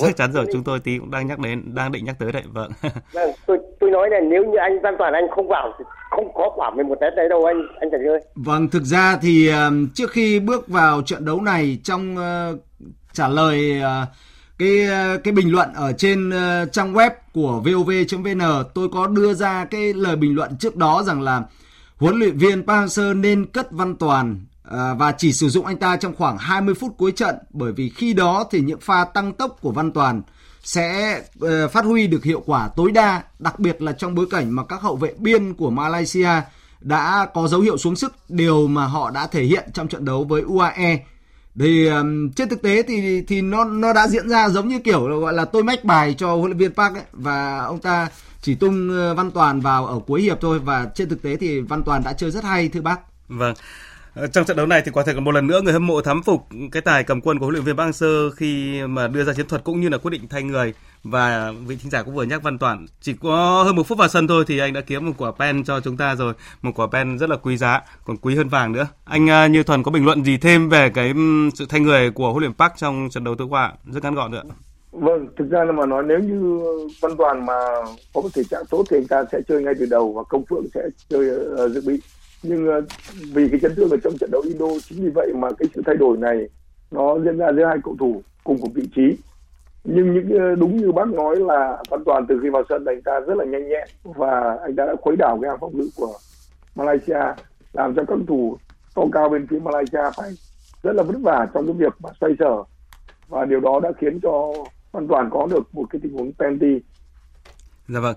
Chắc 0.01 0.15
chắn 0.15 0.31
rồi, 0.31 0.45
chúng 0.53 0.63
tôi 0.63 0.79
tí 0.79 0.97
cũng 0.99 1.11
đang 1.11 1.27
nhắc 1.27 1.39
đến, 1.39 1.63
đang 1.75 1.91
định 1.91 2.05
nhắc 2.05 2.15
tới 2.19 2.31
đấy. 2.31 2.43
Vâng. 2.53 2.71
Vâng, 3.13 3.31
tôi 3.45 3.57
tôi 3.79 3.91
nói 3.91 4.09
là 4.09 4.19
nếu 4.19 4.45
như 4.45 4.57
anh 4.57 4.81
Văn 4.81 4.95
Toàn 4.99 5.13
anh 5.13 5.27
không 5.31 5.47
vào 5.47 5.73
thì 5.79 5.85
không 6.09 6.33
có 6.33 6.49
quả 6.55 6.69
11 6.69 6.95
test 7.01 7.15
đấy 7.15 7.29
đâu 7.29 7.45
anh 7.45 7.61
anh 7.79 7.89
Thành 7.91 8.01
Lương. 8.01 8.21
Vâng, 8.35 8.69
thực 8.69 8.83
ra 8.83 9.17
thì 9.21 9.47
ờm, 9.47 9.89
trước 9.93 10.11
khi 10.11 10.39
bước 10.39 10.67
vào 10.67 11.01
trận 11.05 11.25
đấu 11.25 11.41
này 11.41 11.79
trong 11.83 12.17
ờ, 12.17 12.57
trả 13.13 13.27
lời 13.27 13.81
ờ, 13.83 14.05
cái 14.57 14.87
cái 15.23 15.31
bình 15.31 15.51
luận 15.51 15.73
ở 15.73 15.93
trên 15.93 16.29
ờ, 16.29 16.65
trang 16.65 16.93
web 16.93 17.11
của 17.33 17.61
vov.vn, 17.65 18.41
tôi 18.73 18.89
có 18.89 19.07
đưa 19.07 19.33
ra 19.33 19.65
cái 19.65 19.93
lời 19.93 20.15
bình 20.15 20.35
luận 20.35 20.57
trước 20.59 20.75
đó 20.75 21.03
rằng 21.03 21.21
là 21.21 21.43
huấn 21.97 22.15
luyện 22.15 22.37
viên 22.37 22.67
Park 22.67 22.89
Hang-seo 22.89 23.21
nên 23.21 23.45
cất 23.45 23.71
Văn 23.71 23.95
Toàn 23.95 24.45
ờ, 24.63 24.95
và 24.95 25.11
chỉ 25.11 25.33
sử 25.33 25.49
dụng 25.49 25.65
anh 25.65 25.77
ta 25.77 25.97
trong 25.97 26.15
khoảng 26.15 26.37
20 26.37 26.75
phút 26.75 26.97
cuối 26.97 27.11
trận 27.11 27.35
bởi 27.49 27.71
vì 27.71 27.89
khi 27.89 28.13
đó 28.13 28.43
thì 28.51 28.61
những 28.61 28.79
pha 28.79 29.05
tăng 29.05 29.33
tốc 29.33 29.57
của 29.61 29.71
Văn 29.71 29.91
Toàn 29.91 30.21
sẽ 30.63 31.21
ờ, 31.39 31.67
phát 31.67 31.85
huy 31.85 32.07
được 32.07 32.23
hiệu 32.23 32.43
quả 32.45 32.69
tối 32.75 32.91
đa, 32.91 33.23
đặc 33.39 33.59
biệt 33.59 33.81
là 33.81 33.91
trong 33.91 34.15
bối 34.15 34.25
cảnh 34.29 34.51
mà 34.51 34.63
các 34.63 34.81
hậu 34.81 34.95
vệ 34.95 35.13
biên 35.17 35.53
của 35.53 35.69
Malaysia 35.69 36.29
đã 36.81 37.27
có 37.33 37.47
dấu 37.47 37.61
hiệu 37.61 37.77
xuống 37.77 37.95
sức, 37.95 38.15
điều 38.29 38.67
mà 38.67 38.85
họ 38.85 39.11
đã 39.11 39.27
thể 39.27 39.43
hiện 39.43 39.69
trong 39.73 39.87
trận 39.87 40.05
đấu 40.05 40.23
với 40.23 40.41
UAE. 40.41 41.05
Thì 41.59 41.87
um, 41.87 42.29
trên 42.29 42.49
thực 42.49 42.61
tế 42.61 42.83
thì 42.83 43.21
thì 43.21 43.41
nó 43.41 43.63
nó 43.63 43.93
đã 43.93 44.07
diễn 44.07 44.29
ra 44.29 44.49
giống 44.49 44.67
như 44.67 44.79
kiểu 44.79 45.19
gọi 45.19 45.33
là 45.33 45.45
tôi 45.45 45.63
mách 45.63 45.83
bài 45.83 46.15
cho 46.17 46.35
huấn 46.35 46.45
luyện 46.51 46.57
viên 46.57 46.73
Park 46.73 46.95
ấy, 46.95 47.03
và 47.11 47.57
ông 47.57 47.79
ta 47.79 48.07
chỉ 48.41 48.55
tung 48.55 48.89
Văn 49.15 49.31
Toàn 49.31 49.61
vào 49.61 49.85
ở 49.85 49.99
cuối 50.07 50.21
hiệp 50.21 50.41
thôi 50.41 50.59
và 50.59 50.87
trên 50.95 51.09
thực 51.09 51.21
tế 51.21 51.35
thì 51.35 51.59
Văn 51.59 51.83
Toàn 51.83 52.03
đã 52.03 52.13
chơi 52.13 52.31
rất 52.31 52.43
hay 52.43 52.69
thưa 52.69 52.81
bác. 52.81 52.99
Vâng. 53.27 53.53
Ờ, 54.13 54.27
trong 54.27 54.45
trận 54.45 54.57
đấu 54.57 54.65
này 54.65 54.81
thì 54.85 54.91
quả 54.91 55.03
thật 55.03 55.19
một 55.19 55.31
lần 55.31 55.47
nữa 55.47 55.61
người 55.61 55.73
hâm 55.73 55.87
mộ 55.87 56.01
thám 56.01 56.23
phục 56.23 56.47
cái 56.71 56.81
tài 56.81 57.03
cầm 57.03 57.21
quân 57.21 57.39
của 57.39 57.45
huấn 57.45 57.53
luyện 57.53 57.65
viên 57.65 57.77
Park 57.77 57.89
Hang-seo 57.89 58.29
khi 58.29 58.81
mà 58.87 59.07
đưa 59.07 59.23
ra 59.23 59.33
chiến 59.33 59.47
thuật 59.47 59.63
cũng 59.63 59.81
như 59.81 59.89
là 59.89 59.97
quyết 59.97 60.11
định 60.11 60.27
thay 60.29 60.43
người 60.43 60.73
và 61.03 61.51
vị 61.67 61.75
thính 61.75 61.91
giả 61.91 62.03
cũng 62.03 62.15
vừa 62.15 62.23
nhắc 62.23 62.43
Văn 62.43 62.57
Toàn 62.57 62.85
chỉ 63.01 63.13
có 63.13 63.63
hơn 63.63 63.75
một 63.75 63.87
phút 63.87 63.97
vào 63.97 64.07
sân 64.07 64.27
thôi 64.27 64.43
thì 64.47 64.59
anh 64.59 64.73
đã 64.73 64.81
kiếm 64.81 65.05
một 65.05 65.13
quả 65.17 65.31
pen 65.39 65.63
cho 65.63 65.79
chúng 65.79 65.97
ta 65.97 66.15
rồi. 66.15 66.33
Một 66.61 66.71
quả 66.75 66.87
pen 66.91 67.17
rất 67.17 67.29
là 67.29 67.35
quý 67.35 67.57
giá 67.57 67.81
còn 68.05 68.17
quý 68.17 68.35
hơn 68.35 68.49
vàng 68.49 68.71
nữa. 68.71 68.87
Anh 69.05 69.29
à, 69.29 69.47
Như 69.47 69.63
Thuần 69.63 69.83
có 69.83 69.91
bình 69.91 70.05
luận 70.05 70.23
gì 70.23 70.37
thêm 70.37 70.69
về 70.69 70.89
cái 70.89 71.13
sự 71.55 71.65
thay 71.69 71.79
người 71.79 72.11
của 72.11 72.31
huấn 72.31 72.43
luyện 72.43 72.53
Park 72.53 72.73
trong 72.77 73.09
trận 73.11 73.23
đấu 73.23 73.35
tối 73.35 73.47
qua? 73.47 73.73
Rất 73.85 74.03
ngắn 74.03 74.15
gọn 74.15 74.31
nữa. 74.31 74.43
Vâng, 74.91 75.27
thực 75.37 75.49
ra 75.49 75.63
là 75.63 75.71
mà 75.71 75.85
nói 75.85 76.03
nếu 76.07 76.19
như 76.19 76.59
Văn 77.01 77.11
Toàn 77.17 77.45
mà 77.45 77.53
có 78.13 78.21
một 78.21 78.29
thể 78.33 78.43
trạng 78.43 78.63
tốt 78.69 78.83
thì 78.89 78.97
anh 78.97 79.07
ta 79.07 79.23
sẽ 79.31 79.39
chơi 79.47 79.63
ngay 79.63 79.73
từ 79.79 79.85
đầu 79.85 80.13
và 80.13 80.23
Công 80.23 80.45
Phượng 80.45 80.65
sẽ 80.73 80.81
chơi 81.09 81.29
uh, 81.29 81.71
dự 81.71 81.81
bị. 81.85 82.01
Nhưng 82.43 82.69
uh, 82.77 82.83
vì 83.33 83.49
cái 83.49 83.59
chấn 83.59 83.75
thương 83.75 83.89
ở 83.89 83.97
trong 84.03 84.17
trận 84.17 84.31
đấu 84.31 84.41
Indo 84.41 84.65
chính 84.89 85.03
vì 85.03 85.09
vậy 85.09 85.33
mà 85.35 85.47
cái 85.59 85.69
sự 85.75 85.81
thay 85.85 85.95
đổi 85.95 86.17
này 86.17 86.37
nó 86.91 87.19
diễn 87.19 87.37
ra 87.37 87.51
giữa 87.55 87.65
hai 87.65 87.77
cầu 87.83 87.95
thủ 87.99 88.23
cùng 88.43 88.57
một 88.61 88.69
vị 88.75 88.83
trí 88.95 89.17
nhưng 89.89 90.13
những 90.13 90.39
ờ, 90.39 90.55
đúng 90.55 90.77
như 90.77 90.91
bác 90.91 91.07
nói 91.07 91.35
là 91.35 91.77
Văn 91.89 92.03
Toàn 92.05 92.25
từ 92.29 92.39
khi 92.43 92.49
vào 92.49 92.63
sân 92.69 92.85
anh 92.85 93.01
ta 93.01 93.19
rất 93.27 93.37
là 93.37 93.45
nhanh 93.45 93.69
nhẹn 93.69 93.87
và 94.03 94.57
anh 94.61 94.75
ta 94.75 94.85
đã 94.85 94.95
khuấy 95.01 95.15
đảo 95.15 95.39
cái 95.41 95.49
hàng 95.49 95.57
phòng 95.61 95.77
ngự 95.77 95.89
của 95.95 96.13
Malaysia 96.75 97.19
làm 97.73 97.95
cho 97.95 98.03
các 98.07 98.17
thủ 98.27 98.57
to 98.95 99.01
cao 99.13 99.29
bên 99.29 99.47
phía 99.49 99.59
Malaysia 99.59 100.01
phải 100.17 100.31
rất 100.83 100.95
là 100.95 101.03
vất 101.03 101.15
vả 101.21 101.47
trong 101.53 101.65
cái 101.65 101.75
việc 101.75 101.93
mà 101.99 102.09
xoay 102.21 102.33
sở 102.39 102.63
và 103.27 103.45
điều 103.45 103.59
đó 103.59 103.79
đã 103.83 103.89
khiến 104.01 104.19
cho 104.23 104.53
Văn 104.91 105.07
Toàn 105.07 105.29
có 105.31 105.47
được 105.51 105.75
một 105.75 105.85
cái 105.89 105.99
tình 106.03 106.13
huống 106.13 106.31
penalty. 106.33 106.79
Dạ 107.87 107.99
vâng. 107.99 108.15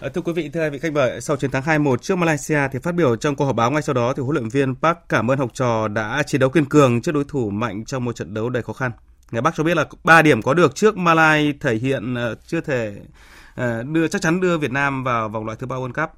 Ờ, 0.00 0.08
thưa 0.08 0.20
quý 0.20 0.32
vị, 0.32 0.50
thưa 0.52 0.60
hai 0.60 0.70
vị 0.70 0.78
khách 0.78 0.92
mời, 0.92 1.20
sau 1.20 1.36
chiến 1.36 1.50
thắng 1.50 1.62
2-1 1.62 1.96
trước 1.96 2.16
Malaysia 2.16 2.58
thì 2.72 2.78
phát 2.78 2.94
biểu 2.94 3.16
trong 3.16 3.36
cuộc 3.36 3.44
họp 3.44 3.56
báo 3.56 3.70
ngay 3.70 3.82
sau 3.82 3.94
đó 3.94 4.12
thì 4.16 4.22
huấn 4.22 4.34
luyện 4.36 4.48
viên 4.48 4.74
Park 4.74 4.98
cảm 5.08 5.30
ơn 5.30 5.38
học 5.38 5.50
trò 5.52 5.88
đã 5.88 6.22
chiến 6.26 6.40
đấu 6.40 6.50
kiên 6.50 6.64
cường 6.64 7.02
trước 7.02 7.12
đối 7.12 7.24
thủ 7.28 7.50
mạnh 7.50 7.84
trong 7.84 8.04
một 8.04 8.16
trận 8.16 8.34
đấu 8.34 8.50
đầy 8.50 8.62
khó 8.62 8.72
khăn. 8.72 8.90
Ngài 9.30 9.42
Bắc 9.42 9.54
cho 9.56 9.64
biết 9.64 9.76
là 9.76 9.84
3 10.04 10.22
điểm 10.22 10.42
có 10.42 10.54
được 10.54 10.74
trước 10.74 10.96
Malai 10.96 11.54
thể 11.60 11.74
hiện 11.74 12.14
ờ, 12.14 12.34
chưa 12.46 12.60
thể 12.60 12.96
ờ, 13.54 13.82
đưa, 13.82 14.08
chắc 14.08 14.22
chắn 14.22 14.40
đưa 14.40 14.58
Việt 14.58 14.70
Nam 14.70 15.04
vào 15.04 15.28
vòng 15.28 15.44
loại 15.44 15.56
thứ 15.60 15.66
ba 15.66 15.76
World 15.76 15.92
Cup. 15.92 16.10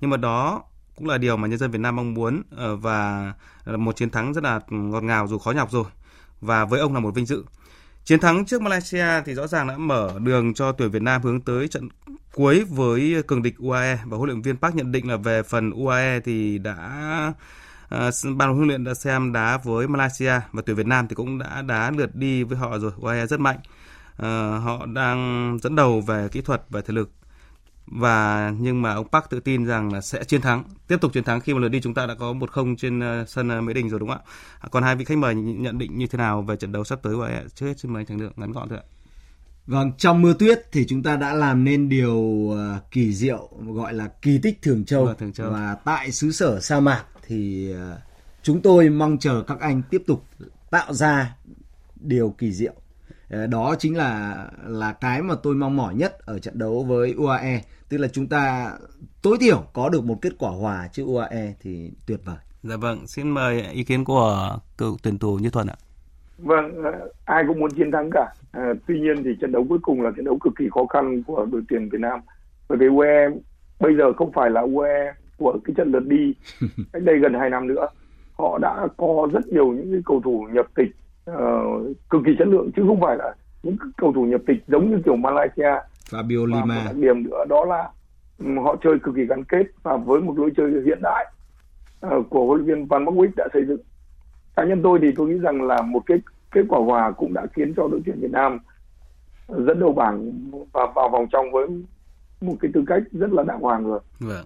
Nhưng 0.00 0.10
mà 0.10 0.16
đó 0.16 0.62
cũng 0.96 1.08
là 1.08 1.18
điều 1.18 1.36
mà 1.36 1.48
nhân 1.48 1.58
dân 1.58 1.70
Việt 1.70 1.80
Nam 1.80 1.96
mong 1.96 2.14
muốn 2.14 2.42
ờ, 2.56 2.76
và 2.76 3.32
một 3.66 3.96
chiến 3.96 4.10
thắng 4.10 4.32
rất 4.32 4.44
là 4.44 4.60
ngọt 4.68 5.02
ngào 5.02 5.26
dù 5.26 5.38
khó 5.38 5.50
nhọc 5.50 5.70
rồi. 5.70 5.84
Và 6.40 6.64
với 6.64 6.80
ông 6.80 6.94
là 6.94 7.00
một 7.00 7.14
vinh 7.14 7.26
dự. 7.26 7.44
Chiến 8.04 8.20
thắng 8.20 8.44
trước 8.44 8.62
Malaysia 8.62 9.06
thì 9.24 9.34
rõ 9.34 9.46
ràng 9.46 9.66
đã 9.68 9.76
mở 9.76 10.18
đường 10.18 10.54
cho 10.54 10.72
tuyển 10.72 10.90
Việt 10.90 11.02
Nam 11.02 11.22
hướng 11.22 11.40
tới 11.40 11.68
trận 11.68 11.88
cuối 12.32 12.64
với 12.64 13.22
cường 13.26 13.42
địch 13.42 13.54
UAE 13.58 13.98
và 14.04 14.16
huấn 14.16 14.30
luyện 14.30 14.42
viên 14.42 14.56
Park 14.56 14.74
nhận 14.74 14.92
định 14.92 15.08
là 15.08 15.16
về 15.16 15.42
phần 15.42 15.70
UAE 15.70 16.20
thì 16.20 16.58
đã 16.58 17.32
uh, 17.94 18.36
ban 18.36 18.54
huấn 18.54 18.68
luyện 18.68 18.84
đã 18.84 18.94
xem 18.94 19.32
đá 19.32 19.58
với 19.64 19.88
Malaysia 19.88 20.32
và 20.52 20.62
tuyển 20.66 20.76
Việt 20.76 20.86
Nam 20.86 21.08
thì 21.08 21.14
cũng 21.14 21.38
đã 21.38 21.62
đá 21.62 21.90
lượt 21.90 22.14
đi 22.14 22.42
với 22.42 22.58
họ 22.58 22.78
rồi. 22.78 22.92
UAE 22.96 23.26
rất 23.26 23.40
mạnh. 23.40 23.58
Uh, 24.12 24.26
họ 24.62 24.86
đang 24.86 25.58
dẫn 25.62 25.76
đầu 25.76 26.00
về 26.00 26.28
kỹ 26.28 26.40
thuật 26.40 26.62
và 26.68 26.80
thể 26.80 26.94
lực 26.94 27.10
và 27.86 28.52
nhưng 28.58 28.82
mà 28.82 28.94
ông 28.94 29.08
Park 29.08 29.30
tự 29.30 29.40
tin 29.40 29.64
rằng 29.66 29.92
là 29.92 30.00
sẽ 30.00 30.24
chiến 30.24 30.40
thắng 30.40 30.64
tiếp 30.88 30.96
tục 31.00 31.12
chiến 31.12 31.24
thắng 31.24 31.40
khi 31.40 31.54
mà 31.54 31.60
lượt 31.60 31.68
đi 31.68 31.80
chúng 31.80 31.94
ta 31.94 32.06
đã 32.06 32.14
có 32.14 32.32
một 32.32 32.50
không 32.50 32.76
trên 32.76 32.98
uh, 32.98 33.28
sân 33.28 33.66
Mỹ 33.66 33.74
Đình 33.74 33.88
rồi 33.88 34.00
đúng 34.00 34.08
không 34.08 34.20
ạ 34.60 34.68
còn 34.70 34.82
hai 34.82 34.96
vị 34.96 35.04
khách 35.04 35.18
mời 35.18 35.34
nhận 35.34 35.78
định 35.78 35.98
như 35.98 36.06
thế 36.06 36.16
nào 36.16 36.42
về 36.42 36.56
trận 36.56 36.72
đấu 36.72 36.84
sắp 36.84 36.98
tới 37.02 37.14
của 37.14 37.28
trước 37.54 37.66
hết 37.66 37.78
xin 37.78 37.92
mời 37.92 38.00
anh 38.00 38.06
Thành 38.06 38.20
Lượng 38.20 38.32
ngắn 38.36 38.52
gọn 38.52 38.68
thôi 38.68 38.78
ạ 38.78 38.84
Vâng, 39.66 39.92
trong 39.98 40.22
mưa 40.22 40.34
tuyết 40.38 40.72
thì 40.72 40.86
chúng 40.88 41.02
ta 41.02 41.16
đã 41.16 41.34
làm 41.34 41.64
nên 41.64 41.88
điều 41.88 42.50
kỳ 42.90 43.14
diệu 43.14 43.48
gọi 43.66 43.94
là 43.94 44.08
kỳ 44.22 44.38
tích 44.42 44.62
Thường 44.62 44.84
Châu. 44.84 45.04
Vâng, 45.04 45.16
Thường 45.18 45.32
Châu. 45.32 45.50
Và 45.50 45.76
tại 45.84 46.12
xứ 46.12 46.32
sở 46.32 46.60
sa 46.60 46.80
mạc 46.80 47.04
thì 47.30 47.74
uh, 47.74 47.98
chúng 48.42 48.62
tôi 48.62 48.88
mong 48.88 49.18
chờ 49.18 49.42
các 49.46 49.60
anh 49.60 49.82
tiếp 49.90 50.02
tục 50.06 50.24
tạo 50.70 50.92
ra 50.92 51.36
điều 52.00 52.34
kỳ 52.38 52.52
diệu. 52.52 52.72
Uh, 52.72 53.50
đó 53.50 53.74
chính 53.78 53.96
là 53.96 54.36
là 54.66 54.92
cái 54.92 55.22
mà 55.22 55.34
tôi 55.42 55.54
mong 55.54 55.76
mỏi 55.76 55.94
nhất 55.94 56.18
ở 56.18 56.38
trận 56.38 56.58
đấu 56.58 56.84
với 56.88 57.14
UAE, 57.18 57.60
tức 57.88 57.98
là 57.98 58.08
chúng 58.08 58.26
ta 58.26 58.72
tối 59.22 59.36
thiểu 59.40 59.64
có 59.72 59.88
được 59.88 60.04
một 60.04 60.18
kết 60.22 60.32
quả 60.38 60.50
hòa 60.50 60.88
trước 60.92 61.04
UAE 61.06 61.54
thì 61.60 61.90
tuyệt 62.06 62.20
vời. 62.24 62.36
Dạ 62.62 62.76
vâng, 62.76 63.06
xin 63.06 63.30
mời 63.30 63.62
ý 63.72 63.84
kiến 63.84 64.04
của 64.04 64.58
cựu 64.78 64.96
tuyển 65.02 65.18
thủ 65.18 65.38
Như 65.38 65.50
Thuần 65.50 65.66
ạ. 65.66 65.76
Vâng, 66.38 66.82
ai 67.24 67.44
cũng 67.48 67.60
muốn 67.60 67.70
chiến 67.70 67.90
thắng 67.92 68.10
cả. 68.12 68.34
À, 68.52 68.72
tuy 68.86 69.00
nhiên 69.00 69.24
thì 69.24 69.30
trận 69.40 69.52
đấu 69.52 69.66
cuối 69.68 69.78
cùng 69.82 70.02
là 70.02 70.10
trận 70.16 70.24
đấu 70.24 70.38
cực 70.44 70.52
kỳ 70.58 70.64
khó 70.74 70.86
khăn 70.86 71.22
của 71.26 71.46
đội 71.52 71.62
tuyển 71.68 71.88
Việt 71.88 72.00
Nam. 72.00 72.20
Bởi 72.68 72.78
vì 72.78 72.86
UE 72.86 73.28
bây 73.80 73.96
giờ 73.96 74.12
không 74.16 74.32
phải 74.32 74.50
là 74.50 74.60
UE 74.60 75.12
của 75.40 75.58
cái 75.64 75.74
trận 75.76 75.92
lượt 75.92 76.06
đi 76.06 76.34
cách 76.92 77.02
đây 77.02 77.18
gần 77.18 77.34
2 77.34 77.50
năm 77.50 77.66
nữa. 77.66 77.86
Họ 78.38 78.58
đã 78.58 78.86
có 78.96 79.28
rất 79.32 79.46
nhiều 79.46 79.72
những 79.72 79.92
cái 79.92 80.00
cầu 80.04 80.20
thủ 80.24 80.46
nhập 80.52 80.66
tịch 80.74 80.90
uh, 81.30 81.96
cực 82.10 82.22
kỳ 82.26 82.32
chất 82.38 82.48
lượng 82.48 82.70
chứ 82.76 82.82
không 82.86 83.00
phải 83.00 83.16
là 83.16 83.34
những 83.62 83.76
cầu 83.96 84.12
thủ 84.12 84.24
nhập 84.24 84.40
tịch 84.46 84.64
giống 84.66 84.90
như 84.90 84.98
kiểu 85.04 85.16
Malaysia. 85.16 85.72
Fabio 86.10 86.46
Lima. 86.46 86.64
Và 86.66 86.74
một 86.74 86.80
đặc 86.84 86.96
điểm 86.96 87.22
nữa 87.22 87.44
đó 87.48 87.64
là 87.64 87.90
họ 88.62 88.76
chơi 88.84 88.98
cực 89.02 89.14
kỳ 89.14 89.26
gắn 89.26 89.44
kết 89.44 89.62
và 89.82 89.96
với 89.96 90.20
một 90.20 90.38
lối 90.38 90.50
chơi 90.56 90.70
hiện 90.84 90.98
đại 91.02 91.26
uh, 92.06 92.30
của 92.30 92.46
huấn 92.46 92.60
luyện 92.64 92.78
viên 92.78 92.86
Van 92.86 93.04
Marwijk 93.04 93.30
đã 93.36 93.48
xây 93.52 93.64
dựng 93.64 93.80
cá 94.56 94.64
nhân 94.64 94.80
tôi 94.82 94.98
thì 95.02 95.08
tôi 95.16 95.28
nghĩ 95.28 95.38
rằng 95.38 95.62
là 95.62 95.82
một 95.82 96.00
cái 96.06 96.18
kết 96.50 96.62
quả 96.68 96.80
hòa 96.80 97.10
cũng 97.10 97.34
đã 97.34 97.46
khiến 97.52 97.74
cho 97.76 97.88
đội 97.88 98.00
tuyển 98.06 98.20
Việt 98.20 98.30
Nam 98.30 98.58
dẫn 99.48 99.80
đầu 99.80 99.92
bảng 99.92 100.32
và 100.72 100.86
vào 100.94 101.08
vòng 101.08 101.26
trong 101.32 101.52
với 101.52 101.66
một 102.40 102.54
cái 102.60 102.70
tư 102.74 102.84
cách 102.86 103.02
rất 103.12 103.32
là 103.32 103.42
đàng 103.42 103.60
hoàng 103.60 103.86
rồi. 103.86 104.00
Vâng. 104.20 104.44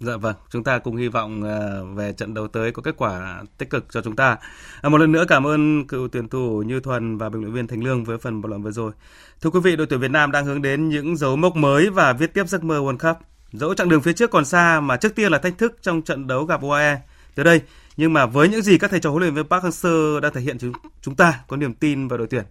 Dạ 0.00 0.16
vâng, 0.16 0.36
chúng 0.50 0.64
ta 0.64 0.78
cùng 0.78 0.96
hy 0.96 1.08
vọng 1.08 1.42
ờ, 1.42 1.84
về 1.94 2.12
trận 2.12 2.34
đấu 2.34 2.48
tới 2.48 2.72
có 2.72 2.82
kết 2.82 2.94
quả 2.96 3.42
tích 3.58 3.70
cực 3.70 3.86
cho 3.90 4.00
chúng 4.02 4.16
ta. 4.16 4.36
À, 4.82 4.88
một 4.88 4.98
lần 4.98 5.12
nữa 5.12 5.24
cảm 5.28 5.46
ơn 5.46 5.86
cựu 5.86 6.08
tuyển 6.08 6.28
thủ 6.28 6.62
Như 6.66 6.80
Thuần 6.80 7.18
và 7.18 7.28
bình 7.28 7.42
luận 7.42 7.54
viên 7.54 7.66
Thành 7.66 7.84
Lương 7.84 8.04
với 8.04 8.18
phần 8.18 8.42
bàn 8.42 8.50
luận 8.50 8.62
vừa 8.62 8.70
rồi. 8.70 8.92
Thưa 9.40 9.50
quý 9.50 9.60
vị, 9.60 9.76
đội 9.76 9.86
tuyển 9.86 10.00
Việt 10.00 10.10
Nam 10.10 10.32
đang 10.32 10.46
hướng 10.46 10.62
đến 10.62 10.88
những 10.88 11.16
dấu 11.16 11.36
mốc 11.36 11.56
mới 11.56 11.90
và 11.90 12.12
viết 12.12 12.34
tiếp 12.34 12.48
giấc 12.48 12.64
mơ 12.64 12.78
World 12.78 12.98
Cup. 12.98 13.16
Dẫu 13.52 13.74
chặng 13.74 13.88
đường 13.88 14.00
phía 14.00 14.12
trước 14.12 14.30
còn 14.30 14.44
xa 14.44 14.80
mà 14.80 14.96
trước 14.96 15.14
tiên 15.14 15.32
là 15.32 15.38
thách 15.38 15.58
thức 15.58 15.76
trong 15.82 16.02
trận 16.02 16.26
đấu 16.26 16.44
gặp 16.44 16.62
UAE. 16.62 16.98
tới 17.34 17.44
đây, 17.44 17.60
nhưng 17.96 18.12
mà 18.12 18.26
với 18.26 18.48
những 18.48 18.62
gì 18.62 18.78
các 18.78 18.90
thầy 18.90 19.00
trò 19.00 19.10
huấn 19.10 19.22
luyện 19.22 19.34
viên 19.34 19.48
Park 19.48 19.64
Hang-seo 19.64 20.20
đã 20.20 20.30
thể 20.30 20.40
hiện 20.40 20.58
chúng 20.58 20.72
chúng 21.02 21.14
ta 21.14 21.40
có 21.48 21.56
niềm 21.56 21.74
tin 21.74 22.08
vào 22.08 22.18
đội 22.18 22.26
tuyển. 22.26 22.44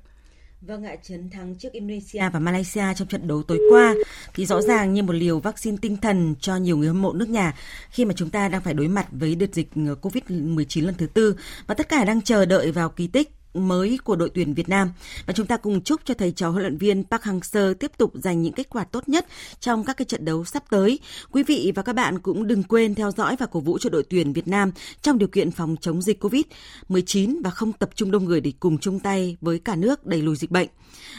Vâng 0.62 0.84
ạ, 0.84 0.96
chiến 1.04 1.30
thắng 1.30 1.56
trước 1.56 1.74
Indonesia 1.74 2.30
và 2.34 2.40
Malaysia 2.40 2.94
trong 2.96 3.08
trận 3.08 3.28
đấu 3.28 3.44
tối 3.44 3.60
qua 3.72 3.96
thì 4.34 4.46
rõ 4.46 4.62
ràng 4.62 4.94
như 4.94 5.04
một 5.04 5.14
liều 5.14 5.40
vaccine 5.40 5.78
tinh 5.82 5.98
thần 5.98 6.36
cho 6.40 6.56
nhiều 6.56 6.78
người 6.78 6.88
hâm 6.88 7.02
mộ 7.02 7.14
nước 7.14 7.30
nhà 7.30 7.54
khi 7.90 8.06
mà 8.06 8.14
chúng 8.14 8.30
ta 8.30 8.48
đang 8.48 8.62
phải 8.62 8.74
đối 8.74 8.88
mặt 8.88 9.08
với 9.12 9.36
đợt 9.36 9.54
dịch 9.54 9.70
ờ, 9.76 9.96
Covid-19 10.02 10.86
lần 10.86 10.96
thứ 10.96 11.08
tư. 11.08 11.36
Và 11.68 11.76
tất 11.76 11.90
cả 11.90 12.06
đang 12.06 12.22
chờ 12.22 12.46
đợi 12.46 12.72
vào 12.72 12.90
kỳ 12.90 13.08
tích 13.08 13.30
mới 13.60 14.00
của 14.04 14.16
đội 14.16 14.30
tuyển 14.34 14.54
Việt 14.54 14.70
Nam 14.70 14.92
và 15.26 15.34
chúng 15.34 15.48
ta 15.48 15.58
cùng 15.58 15.82
chúc 15.82 16.02
cho 16.06 16.14
thầy 16.14 16.32
trò 16.32 16.50
huấn 16.50 16.62
luyện 16.62 16.78
viên 16.78 17.04
Park 17.04 17.24
Hang-seo 17.24 17.74
tiếp 17.74 17.92
tục 17.98 18.12
giành 18.14 18.42
những 18.42 18.54
kết 18.54 18.70
quả 18.70 18.84
tốt 18.84 19.10
nhất 19.10 19.26
trong 19.60 19.84
các 19.84 19.98
cái 19.98 20.06
trận 20.06 20.26
đấu 20.26 20.46
sắp 20.46 20.64
tới. 20.70 21.00
Quý 21.32 21.44
vị 21.44 21.72
và 21.76 21.82
các 21.82 21.94
bạn 21.94 22.20
cũng 22.20 22.48
đừng 22.48 22.64
quên 22.64 22.96
theo 22.96 23.12
dõi 23.12 23.36
và 23.40 23.46
cổ 23.46 23.60
vũ 23.60 23.78
cho 23.78 23.90
đội 23.90 24.04
tuyển 24.10 24.34
Việt 24.34 24.48
Nam 24.48 24.72
trong 25.02 25.18
điều 25.18 25.28
kiện 25.28 25.52
phòng 25.52 25.76
chống 25.82 26.02
dịch 26.02 26.24
Covid-19 26.24 27.42
và 27.44 27.50
không 27.50 27.74
tập 27.74 27.90
trung 27.96 28.12
đông 28.12 28.26
người 28.26 28.42
để 28.42 28.54
cùng 28.60 28.78
chung 28.78 29.00
tay 29.00 29.38
với 29.42 29.60
cả 29.60 29.76
nước 29.76 30.06
đẩy 30.06 30.22
lùi 30.22 30.36
dịch 30.36 30.52
bệnh. 30.52 30.68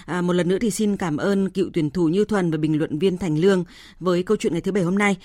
À, 0.07 0.23
một 0.23 0.33
lần 0.33 0.49
nữa 0.49 0.59
thì 0.61 0.71
xin 0.71 0.97
cảm 0.97 1.17
ơn 1.17 1.51
cựu 1.51 1.71
tuyển 1.73 1.91
thủ 1.91 2.09
Như 2.09 2.25
Thuần 2.25 2.51
và 2.51 2.59
bình 2.59 2.79
luận 2.79 2.99
viên 2.99 3.19
Thành 3.19 3.39
Lương 3.39 3.65
với 4.01 4.23
câu 4.23 4.37
chuyện 4.37 4.53
ngày 4.53 4.61
thứ 4.61 4.73
bảy 4.73 4.83
hôm 4.83 4.99
nay. 4.99 5.17